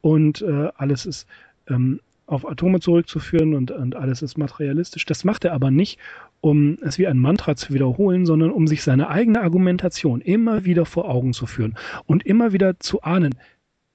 und 0.00 0.42
äh, 0.42 0.68
alles 0.76 1.06
ist 1.06 1.28
ähm, 1.68 2.00
auf 2.26 2.48
Atome 2.48 2.78
zurückzuführen 2.78 3.54
und, 3.54 3.72
und 3.72 3.96
alles 3.96 4.22
ist 4.22 4.38
materialistisch. 4.38 5.04
Das 5.06 5.24
macht 5.24 5.44
er 5.44 5.52
aber 5.52 5.72
nicht, 5.72 5.98
um 6.40 6.78
es 6.82 6.98
wie 6.98 7.08
ein 7.08 7.18
Mantra 7.18 7.56
zu 7.56 7.74
wiederholen, 7.74 8.26
sondern 8.26 8.52
um 8.52 8.68
sich 8.68 8.84
seine 8.84 9.08
eigene 9.08 9.42
Argumentation 9.42 10.20
immer 10.20 10.64
wieder 10.64 10.86
vor 10.86 11.10
Augen 11.10 11.32
zu 11.32 11.46
führen 11.46 11.76
und 12.06 12.24
immer 12.24 12.52
wieder 12.52 12.78
zu 12.78 13.02
ahnen. 13.02 13.34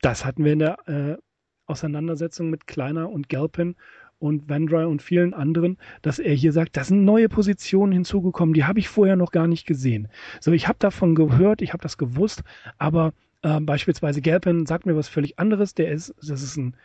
Das 0.01 0.25
hatten 0.25 0.43
wir 0.43 0.51
in 0.51 0.59
der 0.59 0.77
äh, 0.87 1.17
Auseinandersetzung 1.67 2.49
mit 2.49 2.67
Kleiner 2.67 3.09
und 3.09 3.29
Galpin 3.29 3.75
und 4.19 4.49
Vandry 4.49 4.85
und 4.85 5.01
vielen 5.01 5.33
anderen, 5.33 5.77
dass 6.01 6.19
er 6.19 6.33
hier 6.33 6.51
sagt, 6.51 6.75
da 6.77 6.83
sind 6.83 7.05
neue 7.05 7.29
Positionen 7.29 7.91
hinzugekommen, 7.91 8.53
die 8.53 8.65
habe 8.65 8.79
ich 8.79 8.89
vorher 8.89 9.15
noch 9.15 9.31
gar 9.31 9.47
nicht 9.47 9.67
gesehen. 9.67 10.07
So, 10.39 10.51
ich 10.51 10.67
habe 10.67 10.79
davon 10.79 11.15
gehört, 11.15 11.61
ich 11.61 11.73
habe 11.73 11.83
das 11.83 11.97
gewusst, 11.97 12.43
aber 12.77 13.13
äh, 13.43 13.59
beispielsweise 13.59 14.21
Galpin 14.21 14.65
sagt 14.65 14.85
mir 14.85 14.95
was 14.95 15.07
völlig 15.07 15.37
anderes. 15.39 15.73
Der 15.73 15.91
ist, 15.91 16.13
das 16.19 16.41
ist 16.41 16.57
ein, 16.57 16.75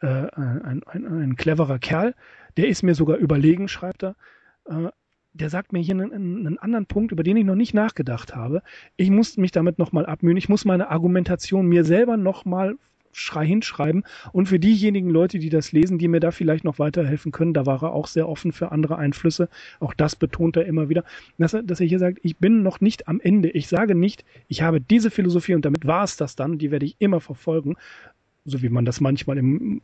äh, 0.00 0.06
ein, 0.06 0.82
ein, 0.86 1.06
ein, 1.06 1.36
cleverer 1.36 1.78
Kerl, 1.78 2.14
der 2.56 2.68
ist 2.68 2.82
mir 2.82 2.94
sogar 2.94 3.16
überlegen, 3.16 3.68
schreibt 3.68 4.02
er. 4.02 4.16
Äh, 4.66 4.88
der 5.34 5.50
sagt 5.50 5.72
mir 5.72 5.80
hier 5.80 5.94
einen, 5.94 6.12
einen, 6.12 6.58
anderen 6.58 6.86
Punkt, 6.86 7.12
über 7.12 7.22
den 7.22 7.36
ich 7.36 7.44
noch 7.44 7.54
nicht 7.54 7.74
nachgedacht 7.74 8.34
habe. 8.34 8.62
Ich 8.96 9.10
muss 9.10 9.36
mich 9.36 9.52
damit 9.52 9.78
nochmal 9.78 10.06
abmühen. 10.06 10.36
Ich 10.36 10.48
muss 10.48 10.64
meine 10.64 10.90
Argumentation 10.90 11.66
mir 11.66 11.84
selber 11.84 12.16
nochmal 12.16 12.76
Schrei 13.12 13.46
hinschreiben. 13.46 14.04
Und 14.32 14.48
für 14.48 14.58
diejenigen 14.58 15.10
Leute, 15.10 15.38
die 15.38 15.50
das 15.50 15.72
lesen, 15.72 15.98
die 15.98 16.08
mir 16.08 16.20
da 16.20 16.30
vielleicht 16.30 16.64
noch 16.64 16.78
weiterhelfen 16.78 17.32
können, 17.32 17.54
da 17.54 17.66
war 17.66 17.82
er 17.82 17.92
auch 17.92 18.06
sehr 18.06 18.28
offen 18.28 18.52
für 18.52 18.72
andere 18.72 18.96
Einflüsse. 18.96 19.48
Auch 19.80 19.94
das 19.94 20.16
betont 20.16 20.56
er 20.56 20.66
immer 20.66 20.88
wieder, 20.88 21.04
dass 21.38 21.54
er, 21.54 21.62
dass 21.62 21.80
er 21.80 21.86
hier 21.86 21.98
sagt, 21.98 22.18
ich 22.22 22.38
bin 22.38 22.62
noch 22.62 22.80
nicht 22.80 23.08
am 23.08 23.20
Ende. 23.20 23.50
Ich 23.50 23.68
sage 23.68 23.94
nicht, 23.94 24.24
ich 24.48 24.62
habe 24.62 24.80
diese 24.80 25.10
Philosophie 25.10 25.54
und 25.54 25.64
damit 25.64 25.86
war 25.86 26.04
es 26.04 26.16
das 26.16 26.36
dann, 26.36 26.58
die 26.58 26.70
werde 26.70 26.86
ich 26.86 26.96
immer 26.98 27.20
verfolgen, 27.20 27.76
so 28.44 28.62
wie 28.62 28.68
man 28.68 28.84
das 28.84 29.00
manchmal 29.00 29.38
im 29.38 29.80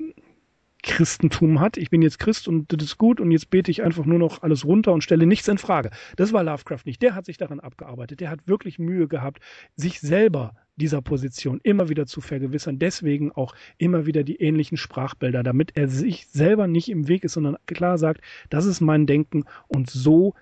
Christentum 0.84 1.60
hat. 1.60 1.76
Ich 1.78 1.90
bin 1.90 2.02
jetzt 2.02 2.18
Christ 2.18 2.46
und 2.46 2.72
das 2.72 2.84
ist 2.84 2.98
gut 2.98 3.18
und 3.18 3.30
jetzt 3.30 3.50
bete 3.50 3.70
ich 3.70 3.82
einfach 3.82 4.04
nur 4.04 4.18
noch 4.18 4.42
alles 4.42 4.64
runter 4.64 4.92
und 4.92 5.02
stelle 5.02 5.26
nichts 5.26 5.48
in 5.48 5.58
Frage. 5.58 5.90
Das 6.16 6.32
war 6.32 6.44
Lovecraft 6.44 6.82
nicht. 6.84 7.00
Der 7.02 7.14
hat 7.14 7.24
sich 7.24 7.38
daran 7.38 7.58
abgearbeitet. 7.58 8.20
Der 8.20 8.30
hat 8.30 8.46
wirklich 8.46 8.78
Mühe 8.78 9.08
gehabt, 9.08 9.40
sich 9.76 10.00
selber 10.00 10.54
dieser 10.76 11.02
Position 11.02 11.60
immer 11.62 11.88
wieder 11.88 12.06
zu 12.06 12.20
vergewissern. 12.20 12.78
Deswegen 12.78 13.32
auch 13.32 13.54
immer 13.78 14.06
wieder 14.06 14.24
die 14.24 14.36
ähnlichen 14.36 14.76
Sprachbilder, 14.76 15.42
damit 15.42 15.76
er 15.76 15.88
sich 15.88 16.26
selber 16.26 16.66
nicht 16.66 16.88
im 16.88 17.08
Weg 17.08 17.24
ist, 17.24 17.34
sondern 17.34 17.56
klar 17.66 17.98
sagt, 17.98 18.20
das 18.50 18.66
ist 18.66 18.80
mein 18.80 19.06
Denken 19.06 19.44
und 19.68 19.90
so 19.90 20.34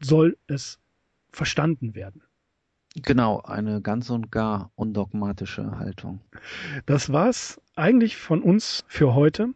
soll 0.00 0.36
es 0.46 0.78
verstanden 1.30 1.94
werden. 1.94 2.22
Genau, 3.02 3.40
eine 3.42 3.80
ganz 3.80 4.10
und 4.10 4.32
gar 4.32 4.72
undogmatische 4.74 5.78
Haltung. 5.78 6.20
Das 6.86 7.12
war's 7.12 7.60
eigentlich 7.76 8.16
von 8.16 8.42
uns 8.42 8.84
für 8.88 9.14
heute. 9.14 9.50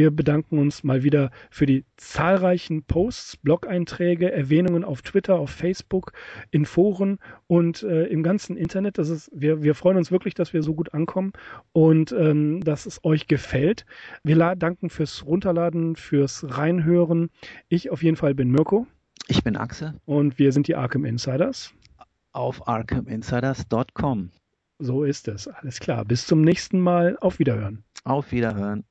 Wir 0.00 0.10
bedanken 0.10 0.58
uns 0.58 0.82
mal 0.82 1.02
wieder 1.02 1.30
für 1.50 1.66
die 1.66 1.84
zahlreichen 1.98 2.84
Posts, 2.84 3.36
Blog-Einträge, 3.36 4.32
Erwähnungen 4.32 4.82
auf 4.82 5.02
Twitter, 5.02 5.38
auf 5.38 5.50
Facebook, 5.50 6.12
in 6.50 6.64
Foren 6.64 7.18
und 7.48 7.82
äh, 7.82 8.06
im 8.06 8.22
ganzen 8.22 8.56
Internet. 8.56 8.96
Das 8.96 9.10
ist, 9.10 9.30
wir, 9.34 9.62
wir 9.62 9.74
freuen 9.74 9.98
uns 9.98 10.10
wirklich, 10.10 10.32
dass 10.32 10.54
wir 10.54 10.62
so 10.62 10.72
gut 10.72 10.94
ankommen 10.94 11.34
und 11.72 12.12
ähm, 12.12 12.62
dass 12.64 12.86
es 12.86 13.04
euch 13.04 13.26
gefällt. 13.26 13.84
Wir 14.24 14.36
danken 14.56 14.88
fürs 14.88 15.26
Runterladen, 15.26 15.96
fürs 15.96 16.46
Reinhören. 16.48 17.28
Ich 17.68 17.90
auf 17.90 18.02
jeden 18.02 18.16
Fall 18.16 18.34
bin 18.34 18.50
Mirko. 18.50 18.86
Ich 19.28 19.44
bin 19.44 19.54
Axel. 19.54 20.00
Und 20.06 20.38
wir 20.38 20.52
sind 20.52 20.66
die 20.66 20.76
Arkham 20.76 21.04
Insiders. 21.04 21.74
Auf 22.32 22.66
arkhaminsiders.com. 22.66 24.30
So 24.78 25.04
ist 25.04 25.28
es. 25.28 25.46
Alles 25.46 25.78
klar. 25.78 26.06
Bis 26.06 26.26
zum 26.26 26.40
nächsten 26.40 26.80
Mal. 26.80 27.18
Auf 27.20 27.38
Wiederhören. 27.38 27.84
Auf 28.04 28.32
Wiederhören. 28.32 28.84